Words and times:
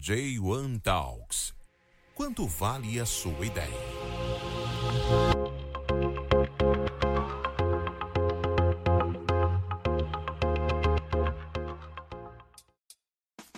J1 0.00 0.80
Talks. 0.80 1.52
Quanto 2.14 2.46
vale 2.46 2.98
a 2.98 3.04
sua 3.04 3.44
ideia? 3.44 3.68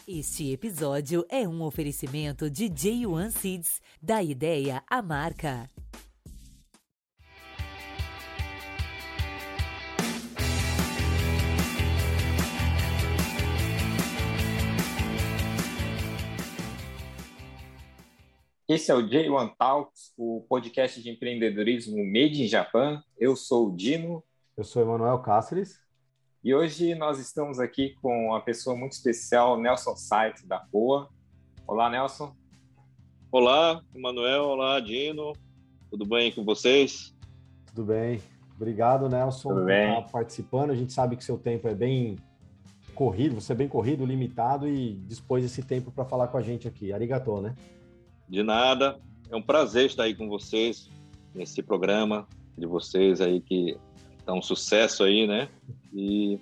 Este 0.05 0.51
episódio 0.51 1.25
é 1.29 1.47
um 1.47 1.63
oferecimento 1.63 2.51
de 2.51 2.65
J1 2.65 3.31
Seeds, 3.31 3.81
da 4.03 4.21
ideia 4.21 4.83
à 4.91 5.01
marca. 5.01 5.71
Esse 18.73 18.91
é 18.91 18.95
o 18.95 19.07
J1 19.07 19.55
Talks, 19.59 20.15
o 20.17 20.47
podcast 20.49 21.03
de 21.03 21.11
empreendedorismo 21.11 21.95
Made 22.07 22.43
in 22.43 22.47
Japan. 22.49 23.03
Eu 23.19 23.37
sou 23.37 23.69
o 23.69 23.77
Dino. 23.77 24.25
Eu 24.57 24.65
sou 24.65 24.81
Emanuel 24.81 25.19
Cáceres. 25.19 25.79
E 26.43 26.55
hoje 26.55 26.95
nós 26.95 27.19
estamos 27.19 27.61
aqui 27.61 27.95
com 28.01 28.29
uma 28.29 28.41
pessoa 28.41 28.75
muito 28.75 28.93
especial, 28.93 29.61
Nelson 29.61 29.95
Sait, 29.95 30.47
da 30.47 30.59
Poa. 30.59 31.11
Olá, 31.67 31.91
Nelson. 31.91 32.35
Olá, 33.31 33.83
Emanuel. 33.95 34.45
Olá, 34.45 34.81
Dino. 34.81 35.35
Tudo 35.91 36.07
bem 36.07 36.33
com 36.33 36.43
vocês? 36.43 37.15
Tudo 37.67 37.85
bem. 37.85 38.23
Obrigado, 38.57 39.07
Nelson, 39.07 39.51
Tudo 39.51 39.61
por 39.61 39.67
bem. 39.67 39.99
estar 39.99 40.11
participando. 40.11 40.71
A 40.71 40.75
gente 40.75 40.95
sabe 40.95 41.15
que 41.15 41.25
seu 41.25 41.37
tempo 41.37 41.69
é 41.69 41.75
bem 41.75 42.17
corrido, 42.95 43.35
você 43.39 43.53
é 43.53 43.57
bem 43.57 43.69
corrido, 43.69 44.07
limitado 44.07 44.67
e 44.67 44.95
dispôs 44.95 45.45
esse 45.45 45.63
tempo 45.63 45.91
para 45.91 46.07
falar 46.07 46.29
com 46.29 46.39
a 46.39 46.43
gente 46.43 46.67
aqui. 46.67 46.91
Arigatô, 46.91 47.43
né? 47.43 47.55
De 48.29 48.43
nada. 48.43 49.01
É 49.31 49.37
um 49.37 49.43
prazer 49.43 49.87
estar 49.87 50.05
aí 50.05 50.15
com 50.15 50.29
vocês 50.29 50.91
nesse 51.35 51.63
programa 51.63 52.27
de 52.57 52.67
vocês 52.67 53.21
aí 53.21 53.41
que 53.41 53.77
tá 54.25 54.33
um 54.33 54.43
sucesso 54.43 55.05
aí, 55.05 55.27
né? 55.27 55.49
E 55.93 56.39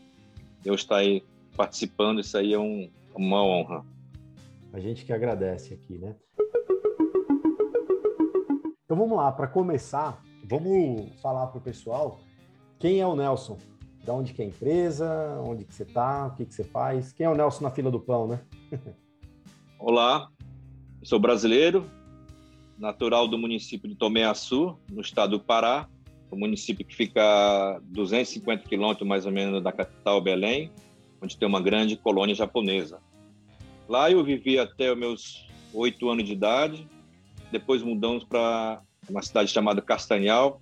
eu 0.64 0.74
estar 0.74 0.96
aí 0.96 1.24
participando, 1.56 2.20
isso 2.20 2.36
aí 2.36 2.52
é 2.52 2.58
um, 2.58 2.90
uma 3.14 3.42
honra. 3.42 3.84
A 4.72 4.80
gente 4.80 5.04
que 5.04 5.12
agradece 5.12 5.74
aqui, 5.74 5.98
né? 5.98 6.14
Então 8.84 8.96
vamos 8.96 9.16
lá, 9.16 9.30
para 9.30 9.46
começar, 9.46 10.22
vamos 10.44 11.12
falar 11.20 11.46
para 11.46 11.58
o 11.58 11.62
pessoal 11.62 12.18
quem 12.78 13.00
é 13.00 13.06
o 13.06 13.14
Nelson, 13.14 13.56
da 14.04 14.12
onde 14.12 14.32
que 14.32 14.42
é 14.42 14.44
a 14.44 14.48
empresa, 14.48 15.40
onde 15.46 15.64
que 15.64 15.74
você 15.74 15.84
está, 15.84 16.26
o 16.26 16.34
que 16.34 16.44
que 16.44 16.54
você 16.54 16.64
faz, 16.64 17.12
quem 17.12 17.26
é 17.26 17.30
o 17.30 17.34
Nelson 17.36 17.62
na 17.62 17.70
fila 17.70 17.90
do 17.90 18.00
pão, 18.00 18.26
né? 18.26 18.40
Olá, 19.78 20.28
eu 21.00 21.06
sou 21.06 21.18
brasileiro, 21.18 21.90
natural 22.78 23.26
do 23.26 23.38
município 23.38 23.88
de 23.88 23.94
Tomé-Açu, 23.94 24.76
no 24.90 25.00
estado 25.00 25.38
do 25.38 25.44
Pará, 25.44 25.88
um 26.30 26.38
município 26.38 26.84
que 26.84 26.94
fica 26.94 27.22
a 27.22 27.80
250 27.84 28.68
quilômetros 28.68 29.08
mais 29.08 29.26
ou 29.26 29.32
menos 29.32 29.62
da 29.62 29.72
capital 29.72 30.20
Belém, 30.20 30.70
onde 31.20 31.36
tem 31.36 31.48
uma 31.48 31.60
grande 31.60 31.96
colônia 31.96 32.34
japonesa. 32.34 33.00
Lá 33.88 34.10
eu 34.10 34.22
vivi 34.22 34.58
até 34.58 34.92
os 34.92 34.98
meus 34.98 35.46
oito 35.74 36.08
anos 36.08 36.24
de 36.24 36.32
idade, 36.32 36.86
depois 37.50 37.82
mudamos 37.82 38.22
para 38.22 38.80
uma 39.08 39.22
cidade 39.22 39.50
chamada 39.50 39.82
Castanhal, 39.82 40.60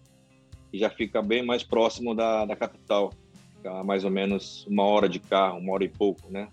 que 0.70 0.78
já 0.78 0.88
fica 0.88 1.20
bem 1.20 1.44
mais 1.44 1.62
próximo 1.62 2.14
da, 2.14 2.46
da 2.46 2.56
capital, 2.56 3.12
fica 3.56 3.84
mais 3.84 4.04
ou 4.04 4.10
menos 4.10 4.66
uma 4.66 4.84
hora 4.84 5.08
de 5.08 5.18
carro, 5.18 5.58
uma 5.58 5.74
hora 5.74 5.84
e 5.84 5.88
pouco, 5.88 6.30
né? 6.30 6.48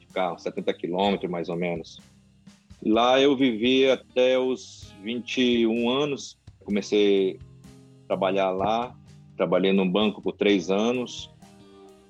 De 0.00 0.06
carro, 0.06 0.38
70 0.38 0.74
quilômetros 0.74 1.30
mais 1.30 1.48
ou 1.48 1.56
menos. 1.56 2.00
Lá 2.84 3.20
eu 3.20 3.36
vivi 3.36 3.88
até 3.88 4.38
os 4.38 4.94
21 5.02 5.88
anos. 5.88 6.38
Comecei 6.64 7.38
a 8.04 8.06
trabalhar 8.08 8.50
lá. 8.50 8.94
Trabalhei 9.36 9.72
num 9.72 9.90
banco 9.90 10.22
por 10.22 10.32
três 10.32 10.70
anos. 10.70 11.30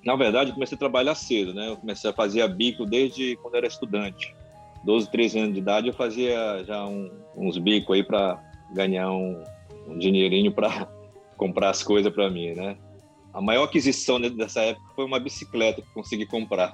Na 0.05 0.15
verdade, 0.15 0.53
comecei 0.53 0.75
a 0.75 0.79
trabalhar 0.79 1.15
cedo, 1.15 1.53
né? 1.53 1.69
Eu 1.69 1.77
comecei 1.77 2.09
a 2.09 2.13
fazer 2.13 2.47
bico 2.55 2.85
desde 2.85 3.35
quando 3.37 3.55
era 3.55 3.67
estudante. 3.67 4.33
12, 4.85 5.11
13 5.11 5.39
anos 5.39 5.53
de 5.53 5.59
idade, 5.59 5.87
eu 5.87 5.93
fazia 5.93 6.63
já 6.63 6.85
um, 6.85 7.11
uns 7.35 7.57
bicos 7.57 7.93
aí 7.93 8.03
para 8.03 8.41
ganhar 8.73 9.11
um, 9.11 9.43
um 9.85 9.97
dinheirinho 9.97 10.51
para 10.51 10.87
comprar 11.35 11.71
as 11.71 11.83
coisas 11.83 12.13
para 12.13 12.29
mim, 12.29 12.53
né? 12.53 12.77
A 13.33 13.41
maior 13.41 13.65
aquisição 13.65 14.19
dessa 14.19 14.61
época 14.61 14.87
foi 14.95 15.05
uma 15.05 15.19
bicicleta 15.19 15.81
que 15.81 15.89
consegui 15.93 16.25
comprar. 16.25 16.73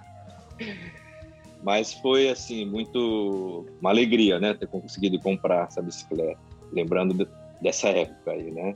Mas 1.63 1.93
foi 1.93 2.29
assim 2.29 2.65
muito 2.65 3.65
uma 3.79 3.89
alegria, 3.89 4.37
né, 4.39 4.53
ter 4.53 4.67
conseguido 4.67 5.17
comprar 5.19 5.67
essa 5.67 5.81
bicicleta, 5.81 6.39
lembrando 6.73 7.13
de, 7.13 7.27
dessa 7.61 7.87
época 7.87 8.31
aí, 8.31 8.51
né? 8.51 8.73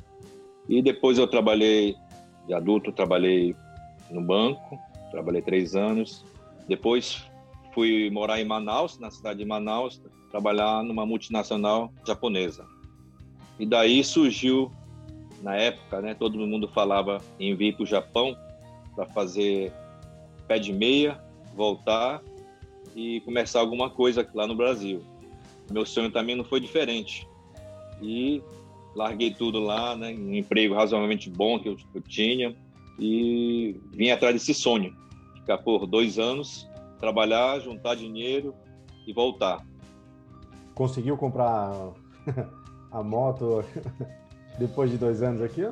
E 0.69 0.81
depois 0.81 1.17
eu 1.17 1.27
trabalhei 1.27 1.95
de 2.47 2.53
adulto, 2.53 2.91
trabalhei 2.91 3.53
no 4.09 4.21
banco, 4.21 4.79
trabalhei 5.11 5.41
três 5.41 5.75
anos. 5.75 6.25
Depois 6.67 7.25
fui 7.73 8.09
morar 8.09 8.39
em 8.39 8.45
Manaus, 8.45 8.97
na 8.99 9.11
cidade 9.11 9.39
de 9.39 9.45
Manaus, 9.45 10.01
trabalhar 10.31 10.81
numa 10.83 11.05
multinacional 11.05 11.91
japonesa. 12.05 12.65
E 13.59 13.65
daí 13.65 14.03
surgiu, 14.03 14.71
na 15.41 15.55
época, 15.55 16.01
né, 16.01 16.13
todo 16.13 16.37
mundo 16.37 16.69
falava 16.69 17.19
em 17.39 17.55
vir 17.55 17.75
para 17.75 17.83
o 17.83 17.85
Japão 17.85 18.35
para 18.95 19.05
fazer 19.07 19.73
pé 20.47 20.57
de 20.57 20.71
meia, 20.71 21.21
voltar 21.53 22.21
e 22.97 23.21
começar 23.21 23.59
alguma 23.59 23.91
coisa 23.91 24.27
lá 24.33 24.47
no 24.47 24.55
Brasil. 24.55 25.03
Meu 25.71 25.85
sonho 25.85 26.11
também 26.11 26.35
não 26.35 26.43
foi 26.43 26.59
diferente. 26.59 27.27
E 28.01 28.41
larguei 28.95 29.31
tudo 29.31 29.59
lá, 29.59 29.95
né, 29.95 30.09
um 30.09 30.33
emprego 30.33 30.73
razoavelmente 30.73 31.29
bom 31.29 31.59
que 31.59 31.69
eu, 31.69 31.77
eu 31.93 32.01
tinha 32.01 32.55
e 32.97 33.79
vim 33.91 34.09
atrás 34.09 34.33
desse 34.33 34.51
sonho. 34.51 34.95
Ficar 35.35 35.59
por 35.59 35.85
dois 35.85 36.17
anos, 36.17 36.67
trabalhar, 36.99 37.59
juntar 37.59 37.93
dinheiro 37.93 38.55
e 39.05 39.13
voltar. 39.13 39.63
Conseguiu 40.73 41.15
comprar 41.15 41.71
a 42.89 43.03
moto 43.03 43.63
depois 44.57 44.89
de 44.89 44.97
dois 44.97 45.21
anos 45.21 45.43
aqui? 45.43 45.63
Ó? 45.63 45.71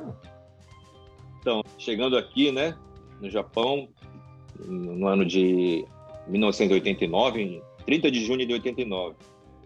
Então, 1.40 1.64
chegando 1.76 2.16
aqui, 2.16 2.52
né, 2.52 2.76
no 3.20 3.28
Japão, 3.28 3.88
no 4.64 5.08
ano 5.08 5.24
de 5.24 5.84
1989, 6.28 7.40
em 7.40 7.62
30 7.84 8.10
de 8.10 8.24
junho 8.24 8.46
de 8.46 8.52
89. 8.52 9.14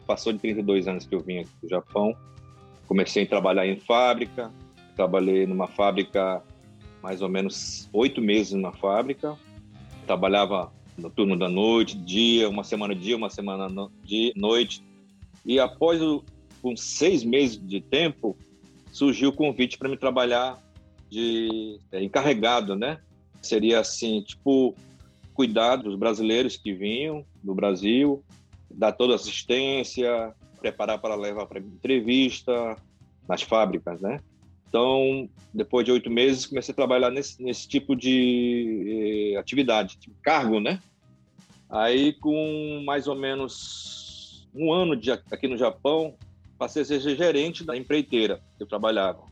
Passou 0.06 0.32
de 0.32 0.38
32 0.38 0.88
anos 0.88 1.06
que 1.06 1.14
eu 1.14 1.20
vim 1.20 1.38
aqui 1.38 1.50
do 1.62 1.68
Japão. 1.68 2.14
Comecei 2.86 3.24
a 3.24 3.26
trabalhar 3.26 3.66
em 3.66 3.76
fábrica. 3.76 4.50
Trabalhei 4.96 5.46
numa 5.46 5.66
fábrica 5.68 6.42
mais 7.02 7.22
ou 7.22 7.28
menos 7.28 7.88
oito 7.92 8.20
meses 8.20 8.52
na 8.52 8.72
fábrica. 8.72 9.36
Trabalhava 10.06 10.72
no 10.98 11.08
turno 11.08 11.36
da 11.36 11.48
noite, 11.48 11.96
dia, 11.96 12.48
uma 12.48 12.64
semana 12.64 12.94
dia, 12.94 13.16
uma 13.16 13.30
semana 13.30 13.68
no, 13.68 13.90
noite. 14.36 14.82
E 15.46 15.58
após 15.58 16.00
uns 16.62 16.82
seis 16.82 17.24
meses 17.24 17.58
de 17.58 17.80
tempo, 17.80 18.36
surgiu 18.92 19.30
o 19.30 19.32
convite 19.32 19.78
para 19.78 19.88
me 19.88 19.96
trabalhar 19.96 20.58
de 21.08 21.78
é, 21.90 22.02
encarregado, 22.02 22.76
né? 22.76 22.98
Seria 23.40 23.80
assim, 23.80 24.20
tipo 24.22 24.74
cuidar 25.40 25.76
dos 25.76 25.96
brasileiros 25.96 26.58
que 26.58 26.74
vinham 26.74 27.24
do 27.42 27.54
Brasil, 27.54 28.22
dar 28.70 28.92
toda 28.92 29.14
assistência, 29.14 30.34
preparar 30.60 30.98
para 30.98 31.14
levar 31.14 31.46
para 31.46 31.60
entrevista 31.60 32.76
nas 33.26 33.40
fábricas, 33.40 34.02
né? 34.02 34.20
Então, 34.68 35.30
depois 35.54 35.86
de 35.86 35.92
oito 35.92 36.10
meses, 36.10 36.44
comecei 36.44 36.72
a 36.72 36.76
trabalhar 36.76 37.10
nesse, 37.10 37.42
nesse 37.42 37.66
tipo 37.66 37.96
de 37.96 39.32
eh, 39.32 39.38
atividade, 39.38 39.96
tipo 39.96 40.14
cargo, 40.22 40.60
né? 40.60 40.78
Aí, 41.70 42.12
com 42.12 42.82
mais 42.84 43.08
ou 43.08 43.14
menos 43.14 44.46
um 44.54 44.70
ano 44.70 44.94
de, 44.94 45.10
aqui 45.10 45.48
no 45.48 45.56
Japão, 45.56 46.16
passei 46.58 46.82
a 46.82 46.84
ser 46.84 47.00
gerente 47.00 47.64
da 47.64 47.74
empreiteira 47.74 48.42
que 48.58 48.62
eu 48.62 48.66
trabalhava. 48.66 49.24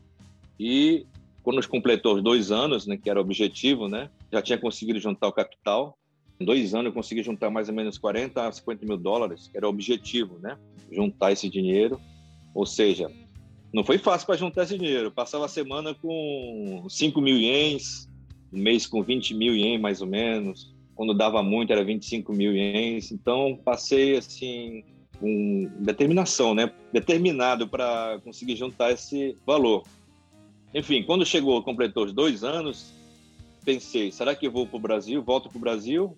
E 0.59 1.05
quando 1.43 1.67
completou 1.67 2.15
os 2.15 2.23
dois 2.23 2.51
anos, 2.51 2.87
né, 2.87 2.97
que 2.97 3.11
era 3.11 3.19
o 3.19 3.21
objetivo, 3.21 3.87
né? 3.87 4.09
Já 4.31 4.41
tinha 4.41 4.57
conseguido 4.57 4.99
juntar 4.99 5.27
o 5.27 5.33
capital. 5.33 5.98
Em 6.39 6.45
dois 6.45 6.73
anos 6.73 6.85
eu 6.85 6.93
consegui 6.93 7.21
juntar 7.21 7.49
mais 7.49 7.67
ou 7.67 7.75
menos 7.75 7.97
40 7.97 8.47
a 8.47 8.51
50 8.51 8.85
mil 8.85 8.97
dólares, 8.97 9.47
que 9.47 9.57
era 9.57 9.67
o 9.67 9.69
objetivo, 9.69 10.39
né? 10.39 10.57
Juntar 10.89 11.33
esse 11.33 11.49
dinheiro. 11.49 11.99
Ou 12.53 12.65
seja, 12.65 13.11
não 13.73 13.83
foi 13.83 13.97
fácil 13.97 14.25
para 14.25 14.37
juntar 14.37 14.63
esse 14.63 14.77
dinheiro. 14.77 15.11
Passava 15.11 15.45
a 15.45 15.49
semana 15.49 15.93
com 15.93 16.85
5 16.89 17.19
mil 17.19 17.37
ienes, 17.37 18.09
um 18.53 18.59
mês 18.59 18.87
com 18.87 19.03
20 19.03 19.33
mil 19.35 19.53
ienes, 19.53 19.81
mais 19.81 20.01
ou 20.01 20.07
menos. 20.07 20.73
Quando 20.95 21.13
dava 21.13 21.43
muito, 21.43 21.73
era 21.73 21.83
25 21.83 22.33
mil 22.33 22.53
ienes. 22.53 23.11
Então, 23.11 23.59
passei, 23.63 24.17
assim, 24.17 24.83
com 25.19 25.69
determinação, 25.79 26.55
né? 26.55 26.71
Determinado 26.93 27.67
para 27.67 28.19
conseguir 28.23 28.55
juntar 28.55 28.91
esse 28.91 29.37
valor. 29.45 29.83
Enfim, 30.73 31.03
quando 31.03 31.25
chegou, 31.25 31.61
completou 31.63 32.05
os 32.05 32.13
dois 32.13 32.43
anos, 32.43 32.93
pensei, 33.73 34.11
será 34.11 34.35
que 34.35 34.47
eu 34.47 34.51
vou 34.51 34.65
para 34.65 34.77
o 34.77 34.79
Brasil, 34.79 35.21
volto 35.21 35.49
para 35.49 35.57
o 35.57 35.61
Brasil 35.61 36.17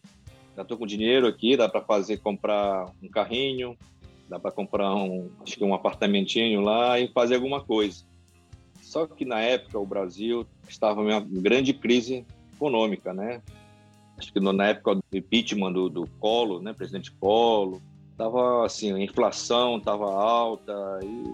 já 0.55 0.63
estou 0.63 0.77
com 0.77 0.85
dinheiro 0.85 1.27
aqui, 1.27 1.55
dá 1.55 1.69
para 1.69 1.81
fazer, 1.81 2.17
comprar 2.17 2.85
um 3.01 3.07
carrinho, 3.07 3.77
dá 4.27 4.39
para 4.39 4.51
comprar 4.51 4.93
um, 4.93 5.29
acho 5.41 5.55
que 5.55 5.63
um 5.63 5.73
apartamentinho 5.73 6.61
lá 6.61 6.99
e 6.99 7.07
fazer 7.07 7.35
alguma 7.35 7.63
coisa. 7.63 8.03
Só 8.81 9.07
que 9.07 9.23
na 9.23 9.39
época 9.39 9.79
o 9.79 9.85
Brasil 9.85 10.45
estava 10.67 11.01
em 11.01 11.05
uma 11.05 11.21
grande 11.21 11.73
crise 11.73 12.25
econômica, 12.53 13.13
né? 13.13 13.41
Acho 14.17 14.31
que 14.33 14.39
na 14.39 14.67
época 14.67 14.95
do 14.95 15.03
impeachment 15.13 15.71
do, 15.71 15.89
do 15.89 16.59
né, 16.61 16.73
presidente 16.73 17.11
Collor, 17.13 17.79
tava 18.17 18.65
assim, 18.65 18.91
a 18.91 18.99
inflação 18.99 19.77
estava 19.77 20.05
alta 20.13 20.99
e 21.01 21.33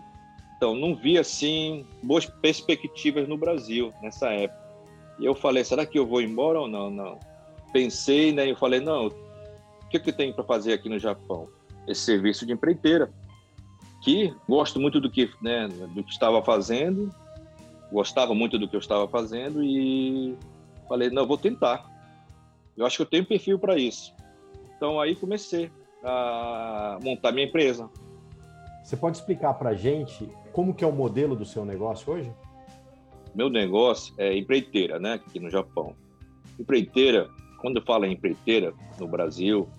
então 0.56 0.74
não 0.74 0.96
via 0.96 1.22
assim 1.22 1.86
boas 2.02 2.26
perspectivas 2.26 3.28
no 3.28 3.38
Brasil 3.38 3.94
nessa 4.02 4.30
época. 4.32 4.67
E 5.20 5.26
eu 5.26 5.34
falei, 5.34 5.64
será 5.64 5.86
que 5.86 5.98
eu 5.98 6.06
vou 6.06 6.22
embora 6.22 6.60
ou 6.60 6.68
não? 6.68 6.90
Não. 6.90 7.20
Pensei, 7.74 8.32
né? 8.32 8.50
Eu 8.50 8.56
falei, 8.56 8.80
não. 8.80 9.08
O 9.08 9.90
que 9.90 10.00
que 10.00 10.12
tem 10.12 10.34
para 10.34 10.44
fazer 10.44 10.74
aqui 10.74 10.90
no 10.90 11.00
Japão? 11.00 11.48
Esse 11.88 12.02
serviço 12.02 12.46
de 12.46 12.54
empreiteira, 12.54 13.10
que 14.04 14.34
gosto 14.48 14.80
muito 14.80 15.00
do 15.00 15.10
que, 15.10 15.30
né, 15.42 15.68
do 15.68 16.04
que 16.04 16.12
estava 16.12 16.42
fazendo, 16.44 17.14
gostava 17.92 18.34
muito 18.36 18.60
do 18.60 18.68
que 18.68 18.76
eu 18.76 18.80
estava 18.80 19.08
fazendo 19.08 19.64
e 19.64 20.36
falei, 20.88 21.10
não, 21.10 21.26
vou 21.26 21.38
tentar. 21.38 21.90
Eu 22.76 22.86
acho 22.86 22.98
que 22.98 23.02
eu 23.04 23.08
tenho 23.08 23.26
perfil 23.26 23.58
para 23.58 23.78
isso. 23.78 24.14
Então 24.76 25.00
aí 25.00 25.16
comecei 25.16 25.72
a 26.04 27.00
montar 27.02 27.32
minha 27.32 27.48
empresa. 27.48 27.90
Você 28.84 28.96
pode 28.96 29.18
explicar 29.18 29.54
para 29.56 29.72
a 29.72 29.74
gente 29.74 30.30
como 30.52 30.74
que 30.74 30.84
é 30.84 30.88
o 30.88 30.92
modelo 30.92 31.36
do 31.36 31.46
seu 31.46 31.66
negócio 31.66 32.12
hoje? 32.14 32.32
Meu 33.38 33.52
negócio 33.52 34.16
é 34.18 34.36
empreiteira, 34.36 34.98
né? 34.98 35.14
Aqui 35.14 35.40
no 35.40 35.48
Japão. 35.48 35.96
Empreiteira, 36.60 37.30
quando 37.62 37.78
eu 37.78 37.84
falo 37.84 38.06
em 38.06 38.14
empreiteira 38.14 38.74
no 39.00 39.08
Brasil, 39.08 39.70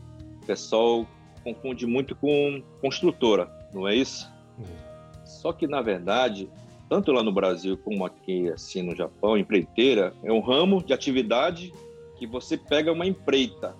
o 0.41 0.47
pessoal 0.47 1.05
confunde 1.43 1.85
muito 1.85 2.15
com 2.15 2.63
construtora, 2.81 3.51
não 3.75 3.89
é 3.89 3.97
isso? 3.97 4.33
Uhum. 4.57 5.27
Só 5.27 5.53
que, 5.53 5.67
na 5.67 5.83
verdade, 5.83 6.49
tanto 6.89 7.11
lá 7.11 7.21
no 7.21 7.33
Brasil 7.33 7.77
como 7.79 8.07
aqui 8.07 8.49
assim 8.49 8.81
no 8.81 8.95
Japão, 8.95 9.37
empreiteira 9.37 10.15
é 10.23 10.33
um 10.33 10.41
ramo 10.41 10.81
de 10.81 10.93
atividade 10.93 11.73
que 12.17 12.29
você 12.29 12.57
pega 12.57 12.93
uma 12.93 13.07
empreita, 13.07 13.75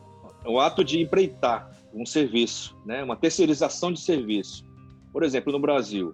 é 0.45 0.49
o 0.49 0.59
ato 0.59 0.83
de 0.83 1.01
empreitar 1.01 1.71
um 1.95 2.05
serviço, 2.05 2.77
né? 2.85 3.05
uma 3.05 3.15
terceirização 3.15 3.93
de 3.93 4.01
serviço. 4.01 4.65
Por 5.13 5.23
exemplo, 5.23 5.53
no 5.53 5.61
Brasil, 5.61 6.13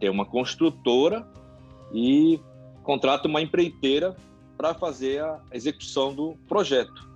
tem 0.00 0.10
uma 0.10 0.26
construtora 0.26 1.24
e 1.94 2.40
contrata 2.82 3.28
uma 3.28 3.40
empreiteira 3.40 4.16
para 4.56 4.74
fazer 4.74 5.22
a 5.22 5.40
execução 5.52 6.14
do 6.14 6.36
projeto. 6.48 7.10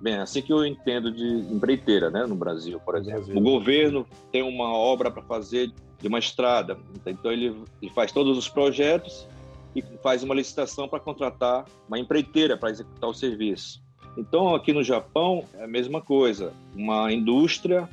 Bem, 0.00 0.16
assim 0.16 0.42
que 0.42 0.52
eu 0.52 0.66
entendo 0.66 1.12
de 1.12 1.24
empreiteira, 1.54 2.10
né, 2.10 2.26
no 2.26 2.34
Brasil, 2.34 2.80
por 2.80 2.96
exemplo. 2.96 3.24
Brasil. 3.24 3.36
O 3.36 3.40
governo 3.40 4.06
tem 4.32 4.42
uma 4.42 4.72
obra 4.72 5.10
para 5.10 5.22
fazer 5.22 5.72
de 6.00 6.08
uma 6.08 6.18
estrada, 6.18 6.76
então 7.06 7.30
ele, 7.30 7.56
ele 7.80 7.92
faz 7.92 8.10
todos 8.10 8.36
os 8.36 8.48
projetos 8.48 9.28
e 9.76 9.82
faz 10.02 10.24
uma 10.24 10.34
licitação 10.34 10.88
para 10.88 10.98
contratar 10.98 11.64
uma 11.86 11.98
empreiteira 11.98 12.56
para 12.56 12.70
executar 12.70 13.08
o 13.08 13.14
serviço. 13.14 13.80
Então, 14.16 14.54
aqui 14.54 14.72
no 14.72 14.82
Japão 14.82 15.44
é 15.54 15.64
a 15.64 15.68
mesma 15.68 16.00
coisa. 16.00 16.52
Uma 16.74 17.12
indústria 17.12 17.88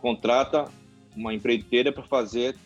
contrata 0.00 0.66
uma 1.16 1.34
empreiteira 1.34 1.90
para 1.90 2.04
fazer 2.04 2.56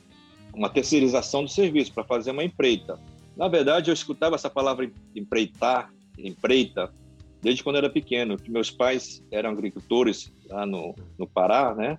uma 0.52 0.68
terceirização 0.68 1.44
do 1.44 1.48
serviço, 1.48 1.92
para 1.92 2.04
fazer 2.04 2.32
uma 2.32 2.44
empreita. 2.44 2.98
Na 3.36 3.48
verdade, 3.48 3.90
eu 3.90 3.94
escutava 3.94 4.34
essa 4.34 4.50
palavra 4.50 4.90
empreitar, 5.14 5.92
empreita, 6.18 6.92
desde 7.40 7.64
quando 7.64 7.76
era 7.76 7.90
pequeno, 7.90 8.36
que 8.36 8.50
meus 8.50 8.70
pais 8.70 9.22
eram 9.30 9.50
agricultores 9.50 10.32
lá 10.48 10.64
no, 10.64 10.94
no 11.18 11.26
Pará, 11.26 11.74
né? 11.74 11.98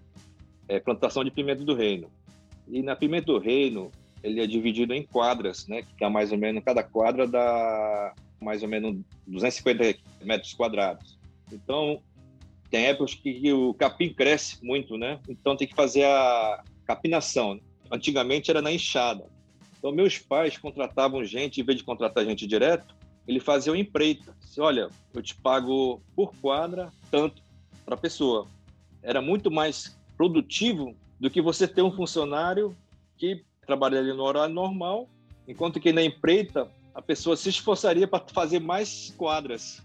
É, 0.68 0.80
plantação 0.80 1.24
de 1.24 1.31
pimenta 1.31 1.63
do 1.63 1.75
reino. 1.75 2.09
E 2.68 2.81
na 2.81 2.95
pimenta 2.95 3.25
do 3.25 3.39
reino, 3.39 3.91
ele 4.24 4.39
é 4.39 4.47
dividido 4.47 4.94
em 4.94 5.03
quadras, 5.03 5.68
né? 5.68 5.83
Que 5.97 6.03
é 6.03 6.09
mais 6.09 6.31
ou 6.31 6.38
menos, 6.38 6.63
cada 6.63 6.83
quadra 6.83 7.27
dá 7.27 8.13
mais 8.41 8.63
ou 8.63 8.69
menos 8.69 8.97
250 9.27 10.00
metros 10.24 10.53
quadrados. 10.53 11.19
Então, 11.51 12.01
tem 12.74 12.85
épocas 12.85 13.13
que 13.13 13.53
o 13.53 13.74
capim 13.75 14.12
cresce 14.12 14.57
muito, 14.65 14.97
né? 14.97 15.19
Então 15.30 15.56
tem 15.56 15.68
que 15.68 15.75
fazer 15.75 16.06
a 16.06 16.63
capinação. 16.88 17.59
Antigamente 17.91 18.50
era 18.50 18.63
na 18.63 18.71
enxada. 18.71 19.25
Então, 19.83 19.91
meus 19.91 20.18
pais 20.18 20.57
contratavam 20.57 21.25
gente, 21.25 21.59
em 21.59 21.63
vez 21.65 21.77
de 21.77 21.83
contratar 21.83 22.24
gente 22.24 22.47
direto, 22.47 22.95
ele 23.27 23.41
fazia 23.41 23.74
o 23.74 23.75
empreita. 23.75 24.33
Disse, 24.39 24.62
Olha, 24.62 24.88
eu 25.13 25.21
te 25.21 25.35
pago 25.35 26.01
por 26.15 26.33
quadra 26.38 26.89
tanto 27.12 27.44
para 27.83 27.95
a 27.95 27.97
pessoa. 27.97 28.47
Era 29.01 29.21
muito 29.21 29.51
mais 29.51 30.00
produtivo 30.15 30.95
do 31.19 31.30
que 31.30 31.41
você 31.41 31.68
ter 31.68 31.81
um 31.81 31.91
funcionário 31.91 32.74
que 33.18 33.44
trabalha 33.68 34.00
ali 34.00 34.13
no 34.13 34.24
horário 34.24 34.56
normal, 34.56 35.09
enquanto 35.45 35.81
que 35.81 35.91
na 35.91 36.01
empreita 36.01 36.71
a 36.95 37.01
pessoa 37.01 37.35
se 37.35 37.50
esforçaria 37.50 38.07
para 38.07 38.24
fazer 38.31 38.62
mais 38.62 39.13
quadras. 39.18 39.83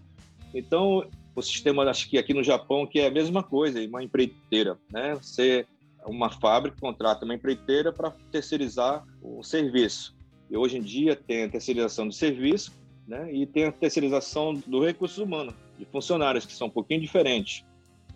Então, 0.53 1.09
o 1.35 1.41
sistema, 1.41 1.83
acho 1.83 2.09
que 2.09 2.17
aqui 2.17 2.33
no 2.33 2.41
Japão, 2.41 2.87
que 2.87 3.01
é 3.01 3.07
a 3.07 3.11
mesma 3.11 3.43
coisa, 3.43 3.85
uma 3.85 4.01
empreiteira, 4.01 4.79
né? 4.89 5.15
Você 5.15 5.67
uma 6.09 6.29
fábrica 6.29 6.77
contrata 6.79 7.25
uma 7.25 7.35
empreiteira 7.35 7.93
para 7.93 8.11
terceirizar 8.31 9.05
o 9.21 9.43
serviço. 9.43 10.17
E 10.49 10.57
hoje 10.57 10.77
em 10.77 10.81
dia 10.81 11.15
tem 11.15 11.43
a 11.43 11.49
terceirização 11.49 12.07
do 12.07 12.13
serviço 12.13 12.71
né, 13.07 13.31
e 13.31 13.45
tem 13.45 13.65
a 13.65 13.71
terceirização 13.71 14.53
do 14.53 14.83
recurso 14.83 15.23
humano, 15.23 15.53
de 15.77 15.85
funcionários, 15.85 16.45
que 16.45 16.53
são 16.53 16.67
um 16.67 16.71
pouquinho 16.71 17.01
diferentes. 17.01 17.65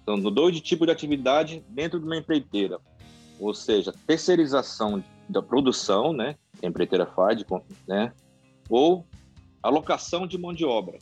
Então, 0.02 0.20
dois 0.20 0.60
tipos 0.60 0.86
de 0.86 0.92
atividade 0.92 1.64
dentro 1.70 2.00
de 2.00 2.06
uma 2.06 2.18
empreiteira. 2.18 2.80
Ou 3.40 3.54
seja, 3.54 3.94
terceirização 4.06 5.04
da 5.30 5.42
produção, 5.42 6.14
né, 6.14 6.36
que 6.60 6.66
a 6.66 6.70
empreiteira 6.70 7.06
faz, 7.06 7.44
né, 7.88 8.12
ou 8.70 9.06
alocação 9.62 10.28
de 10.28 10.38
mão 10.38 10.54
de 10.54 10.66
obra. 10.66 10.98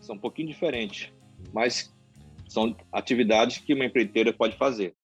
São 0.00 0.16
um 0.16 0.18
pouquinho 0.18 0.48
diferentes, 0.48 1.12
mas 1.52 1.92
são 2.48 2.76
atividades 2.92 3.58
que 3.58 3.72
uma 3.72 3.84
empreiteira 3.84 4.32
pode 4.32 4.56
fazer. 4.56 4.94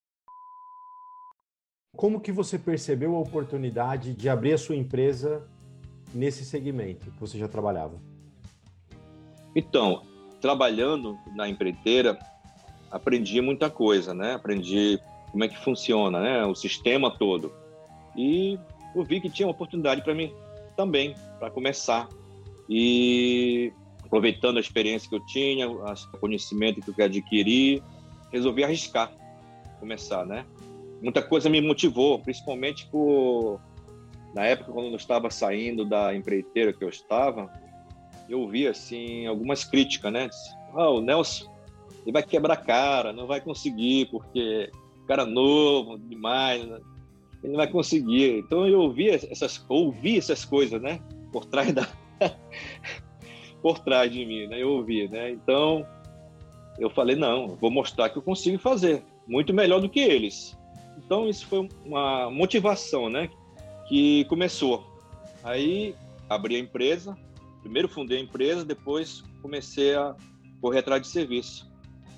Como 1.95 2.21
que 2.21 2.31
você 2.31 2.57
percebeu 2.57 3.15
a 3.15 3.19
oportunidade 3.19 4.13
de 4.13 4.29
abrir 4.29 4.53
a 4.53 4.57
sua 4.57 4.75
empresa 4.75 5.47
nesse 6.13 6.45
segmento 6.45 7.11
que 7.11 7.19
você 7.19 7.37
já 7.37 7.47
trabalhava? 7.47 7.99
Então, 9.55 10.03
trabalhando 10.39 11.17
na 11.35 11.47
empreiteira, 11.47 12.17
aprendi 12.89 13.41
muita 13.41 13.69
coisa, 13.69 14.13
né? 14.13 14.33
Aprendi 14.33 14.99
como 15.31 15.43
é 15.43 15.47
que 15.47 15.57
funciona, 15.57 16.19
né? 16.19 16.45
O 16.45 16.55
sistema 16.55 17.11
todo. 17.11 17.53
E 18.15 18.57
eu 18.95 19.03
vi 19.03 19.19
que 19.19 19.29
tinha 19.29 19.47
uma 19.47 19.53
oportunidade 19.53 20.01
para 20.01 20.15
mim 20.15 20.33
também, 20.75 21.13
para 21.39 21.51
começar. 21.51 22.07
E 22.69 23.71
aproveitando 24.03 24.57
a 24.57 24.61
experiência 24.61 25.09
que 25.09 25.15
eu 25.15 25.25
tinha, 25.25 25.69
o 25.69 26.17
conhecimento 26.19 26.81
que 26.81 27.01
eu 27.01 27.05
adquiri, 27.05 27.83
resolvi 28.31 28.63
arriscar, 28.63 29.11
começar, 29.79 30.25
né? 30.25 30.45
Muita 31.01 31.21
coisa 31.21 31.49
me 31.49 31.59
motivou, 31.61 32.19
principalmente 32.19 32.87
por 32.87 33.59
na 34.33 34.45
época 34.45 34.71
quando 34.71 34.89
eu 34.89 34.95
estava 34.95 35.29
saindo 35.29 35.83
da 35.83 36.15
empreiteira 36.15 36.71
que 36.71 36.83
eu 36.83 36.89
estava, 36.89 37.51
eu 38.29 38.47
vi 38.47 38.67
assim 38.67 39.25
algumas 39.25 39.63
críticas, 39.65 40.13
né? 40.13 40.29
Ah, 40.73 40.89
o 40.89 41.01
Nelson 41.01 41.51
ele 42.03 42.13
vai 42.13 42.23
quebrar 42.23 42.53
a 42.53 42.57
cara, 42.57 43.11
não 43.11 43.27
vai 43.27 43.41
conseguir 43.41 44.07
porque 44.09 44.69
cara 45.07 45.25
novo 45.25 45.97
demais, 45.97 46.65
né? 46.65 46.79
ele 47.43 47.53
não 47.53 47.57
vai 47.57 47.67
conseguir. 47.67 48.39
Então 48.39 48.67
eu 48.67 48.79
ouvi 48.81 49.09
essas 49.09 49.63
ouvi 49.67 50.17
essas 50.17 50.45
coisas, 50.45 50.81
né? 50.81 50.99
Por 51.31 51.45
trás 51.45 51.73
da 51.73 51.87
por 53.61 53.79
trás 53.79 54.11
de 54.11 54.25
mim, 54.25 54.47
né? 54.47 54.61
Eu 54.61 54.69
ouvi, 54.69 55.07
né? 55.07 55.31
Então 55.31 55.85
eu 56.79 56.89
falei 56.89 57.15
não, 57.15 57.55
vou 57.57 57.69
mostrar 57.69 58.09
que 58.09 58.17
eu 58.17 58.21
consigo 58.21 58.57
fazer 58.57 59.03
muito 59.27 59.53
melhor 59.53 59.81
do 59.81 59.89
que 59.89 59.99
eles. 59.99 60.57
Então 61.05 61.27
isso 61.27 61.45
foi 61.47 61.67
uma 61.85 62.29
motivação, 62.29 63.09
né? 63.09 63.29
Que 63.87 64.25
começou. 64.25 64.85
Aí 65.43 65.95
abri 66.29 66.55
a 66.55 66.59
empresa, 66.59 67.17
primeiro 67.61 67.87
fundei 67.87 68.17
a 68.17 68.21
empresa, 68.21 68.63
depois 68.63 69.23
comecei 69.41 69.95
a 69.95 70.15
correr 70.61 70.79
atrás 70.79 71.01
de 71.01 71.07
serviço. 71.07 71.69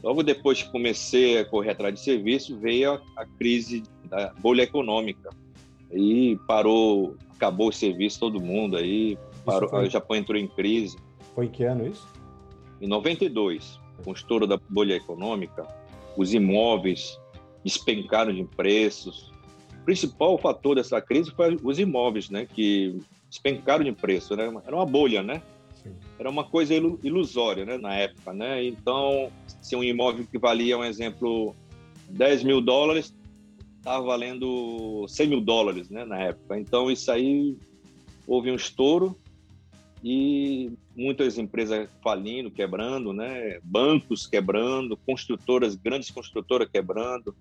Logo 0.04 0.22
depois 0.22 0.62
que 0.62 0.70
comecei 0.70 1.40
a 1.40 1.46
correr 1.46 1.72
atrás 1.72 1.96
de 1.96 2.02
serviço, 2.02 2.58
veio 2.60 2.94
a, 2.94 3.02
a 3.18 3.26
crise 3.26 3.84
da 4.10 4.34
bolha 4.40 4.64
econômica. 4.64 5.30
Aí 5.92 6.38
parou, 6.46 7.16
acabou 7.32 7.70
o 7.70 7.74
serviço 7.74 8.20
todo 8.20 8.42
mundo 8.42 8.76
aí, 8.76 9.18
parou, 9.46 9.70
foi... 9.70 9.88
o 9.88 9.90
Japão 9.90 10.18
entrou 10.18 10.38
em 10.38 10.48
crise. 10.48 10.98
Foi 11.34 11.46
em 11.46 11.50
que 11.50 11.64
ano 11.64 11.88
isso? 11.88 12.08
Em 12.82 12.88
92, 12.88 13.80
com 14.04 14.12
o 14.12 14.14
estouro 14.14 14.46
da 14.46 14.60
bolha 14.70 14.96
econômica, 14.96 15.66
os 16.18 16.34
imóveis 16.34 17.18
despencaram 17.64 18.34
de 18.34 18.44
preços. 18.44 19.32
O 19.82 19.86
principal 19.86 20.38
fator 20.38 20.76
dessa 20.76 21.02
crise 21.02 21.32
foi 21.32 21.58
os 21.62 21.80
imóveis, 21.80 22.30
né, 22.30 22.46
que 22.46 23.00
despencaram 23.30 23.84
de 23.84 23.92
preço, 23.92 24.36
né? 24.36 24.52
Era 24.66 24.76
uma 24.76 24.86
bolha, 24.86 25.24
né? 25.24 25.42
Sim. 25.82 25.96
era 26.18 26.30
uma 26.30 26.46
coisa 26.46 26.74
ilusória, 26.74 27.66
né, 27.66 27.78
na 27.78 27.94
época, 27.96 28.32
né? 28.32 28.64
Então, 28.64 29.30
se 29.62 29.76
um 29.76 29.84
imóvel 29.84 30.26
que 30.26 30.38
valia, 30.38 30.78
um 30.78 30.84
exemplo, 30.84 31.54
10 32.10 32.44
mil 32.44 32.62
dólares, 32.62 33.14
estava 33.78 34.02
valendo 34.06 35.06
100 35.10 35.28
mil 35.28 35.42
dólares, 35.42 35.90
né, 35.90 36.06
na 36.06 36.20
época. 36.20 36.58
Então, 36.58 36.90
isso 36.90 37.12
aí 37.12 37.58
houve 38.26 38.50
um 38.50 38.56
estouro 38.56 39.18
e 40.04 40.74
muitas 40.94 41.38
empresas 41.38 41.90
falindo, 42.04 42.52
quebrando, 42.52 43.14
né? 43.14 43.60
Bancos 43.64 44.28
quebrando, 44.28 44.98
construtoras, 44.98 45.76
grandes 45.76 46.12
construtoras 46.12 46.68
quebrando. 46.70 47.34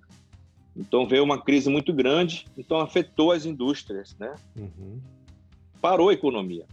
Então 0.77 1.07
veio 1.07 1.25
uma 1.25 1.43
crise 1.43 1.69
muito 1.69 1.93
grande, 1.93 2.47
então 2.57 2.79
afetou 2.79 3.33
as 3.33 3.45
indústrias, 3.45 4.17
né? 4.17 4.37
Uhum. 4.57 5.01
Parou 5.81 6.09
a 6.09 6.15
economia. 6.15 6.65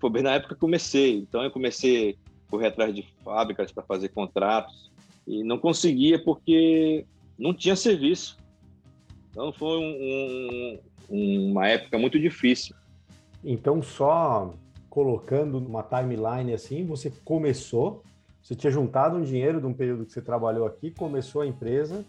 Foi 0.00 0.08
bem 0.08 0.22
na 0.22 0.32
época 0.32 0.54
que 0.54 0.60
comecei. 0.60 1.18
Então 1.18 1.42
eu 1.44 1.50
comecei 1.50 2.16
a 2.46 2.50
correr 2.50 2.68
atrás 2.68 2.94
de 2.94 3.06
fábricas 3.22 3.70
para 3.70 3.82
fazer 3.82 4.08
contratos 4.08 4.90
e 5.26 5.44
não 5.44 5.58
conseguia 5.58 6.18
porque 6.24 7.04
não 7.38 7.52
tinha 7.52 7.76
serviço. 7.76 8.38
Então 9.30 9.52
foi 9.52 9.78
um, 9.78 10.78
um, 11.10 11.50
uma 11.50 11.68
época 11.68 11.98
muito 11.98 12.18
difícil. 12.18 12.74
Então 13.44 13.82
só 13.82 14.54
colocando 14.92 15.58
numa 15.58 15.82
timeline 15.82 16.52
assim, 16.52 16.84
você 16.84 17.10
começou, 17.24 18.04
você 18.42 18.54
tinha 18.54 18.70
juntado 18.70 19.16
um 19.16 19.22
dinheiro 19.22 19.58
de 19.58 19.66
um 19.66 19.72
período 19.72 20.04
que 20.04 20.12
você 20.12 20.20
trabalhou 20.20 20.66
aqui, 20.66 20.90
começou 20.90 21.40
a 21.40 21.46
empresa, 21.46 22.04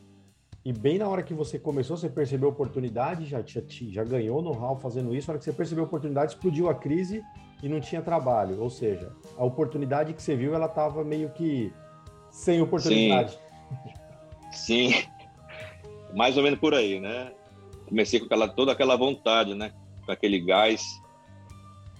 e 0.65 0.73
bem 0.73 0.97
na 0.97 1.07
hora 1.07 1.23
que 1.23 1.33
você 1.33 1.57
começou, 1.57 1.95
você 1.95 2.09
percebeu 2.09 2.49
a 2.49 2.51
oportunidade, 2.51 3.23
já, 3.23 3.41
já, 3.41 3.61
já 3.69 4.03
ganhou 4.03 4.41
know-how 4.41 4.75
fazendo 4.75 5.15
isso, 5.15 5.29
na 5.29 5.31
hora 5.31 5.39
que 5.39 5.45
você 5.45 5.53
percebeu 5.53 5.85
a 5.85 5.87
oportunidade, 5.87 6.33
explodiu 6.33 6.69
a 6.69 6.75
crise 6.75 7.23
e 7.63 7.69
não 7.69 7.79
tinha 7.79 8.01
trabalho. 8.01 8.59
Ou 8.59 8.69
seja, 8.69 9.13
a 9.37 9.45
oportunidade 9.45 10.13
que 10.13 10.21
você 10.21 10.35
viu, 10.35 10.53
ela 10.53 10.65
estava 10.65 11.05
meio 11.05 11.29
que 11.29 11.71
sem 12.29 12.61
oportunidade. 12.61 13.39
Sim. 14.51 14.91
Sim. 14.91 15.07
Mais 16.13 16.35
ou 16.35 16.43
menos 16.43 16.59
por 16.59 16.73
aí, 16.73 16.99
né? 16.99 17.31
Comecei 17.87 18.19
com 18.19 18.25
aquela, 18.25 18.49
toda 18.49 18.73
aquela 18.73 18.97
vontade, 18.97 19.55
né? 19.55 19.71
Com 20.05 20.11
aquele 20.11 20.41
gás 20.41 21.01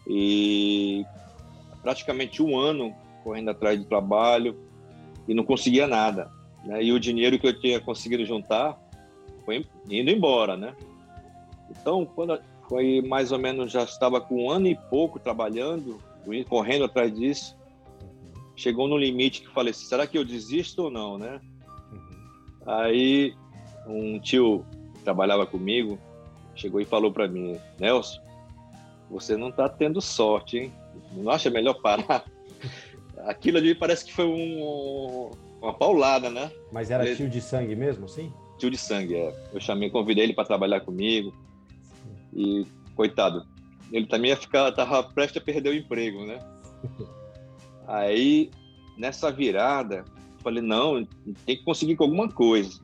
e 0.08 1.06
praticamente 1.82 2.42
um 2.42 2.58
ano 2.58 2.94
correndo 3.24 3.50
atrás 3.50 3.80
de 3.80 3.86
trabalho 3.86 4.58
e 5.28 5.34
não 5.34 5.44
conseguia 5.44 5.88
nada. 5.88 6.32
Né? 6.66 6.84
E 6.84 6.92
o 6.92 7.00
dinheiro 7.00 7.40
que 7.40 7.48
eu 7.48 7.60
tinha 7.60 7.80
conseguido 7.80 8.26
juntar 8.26 8.78
foi 9.46 9.66
indo 9.90 10.10
embora, 10.10 10.56
né? 10.56 10.76
Então, 11.70 12.06
quando 12.06 12.40
foi 12.70 13.02
mais 13.02 13.32
ou 13.32 13.40
menos, 13.40 13.72
já 13.72 13.84
estava 13.84 14.22
com 14.22 14.46
um 14.46 14.50
ano 14.50 14.68
e 14.68 14.76
pouco 14.90 15.20
trabalhando, 15.20 16.00
correndo 16.48 16.86
atrás 16.86 17.14
disso, 17.14 17.58
chegou 18.56 18.88
no 18.88 18.98
limite 18.98 19.42
que 19.42 19.50
falei, 19.50 19.74
será 19.74 20.08
que 20.08 20.18
eu 20.18 20.24
desisto 20.24 20.84
ou 20.84 20.92
não, 20.92 21.18
né? 21.18 21.42
Aí 22.66 23.36
um 23.86 24.18
tio 24.20 24.66
que 24.96 25.04
trabalhava 25.04 25.46
comigo 25.46 26.00
chegou 26.56 26.80
e 26.80 26.86
falou 26.86 27.12
para 27.12 27.28
mim, 27.28 27.58
Nelson, 27.80 28.22
você 29.10 29.38
não 29.38 29.50
está 29.50 29.70
tendo 29.70 30.02
sorte, 30.02 30.58
hein? 30.58 30.74
Não 31.14 31.32
acha 31.32 31.50
melhor 31.50 31.76
parar? 31.76 32.26
Aquilo 33.26 33.58
ali 33.58 33.76
parece 33.76 34.06
que 34.06 34.14
foi 34.14 34.26
um, 34.26 35.32
uma 35.62 35.74
paulada, 35.74 36.30
né? 36.30 36.52
Mas 36.72 36.92
era 36.92 37.06
ele... 37.06 37.16
tio 37.16 37.30
de 37.30 37.42
sangue 37.42 37.76
mesmo, 37.76 38.08
sim? 38.08 38.32
Tio 38.58 38.70
de 38.70 38.78
sangue, 38.78 39.16
é. 39.16 39.50
Eu 39.54 39.62
chamei, 39.62 39.90
convidei 39.90 40.26
ele 40.26 40.34
para 40.34 40.46
trabalhar 40.46 40.82
comigo. 40.82 41.34
E, 42.34 42.66
coitado, 42.96 43.46
ele 43.92 44.08
também 44.08 44.32
ia 44.32 44.38
ficar, 44.38 44.72
tava 44.72 45.04
prestes 45.04 45.42
a 45.42 45.46
perder 45.46 45.70
o 45.70 45.76
emprego, 45.76 46.26
né? 46.26 46.40
Aí, 47.88 48.50
nessa 48.98 49.32
virada, 49.32 50.04
falei, 50.42 50.62
não, 50.62 51.06
tem 51.46 51.58
que 51.58 51.64
conseguir 51.64 51.96
com 51.96 52.04
alguma 52.04 52.30
coisa. 52.30 52.80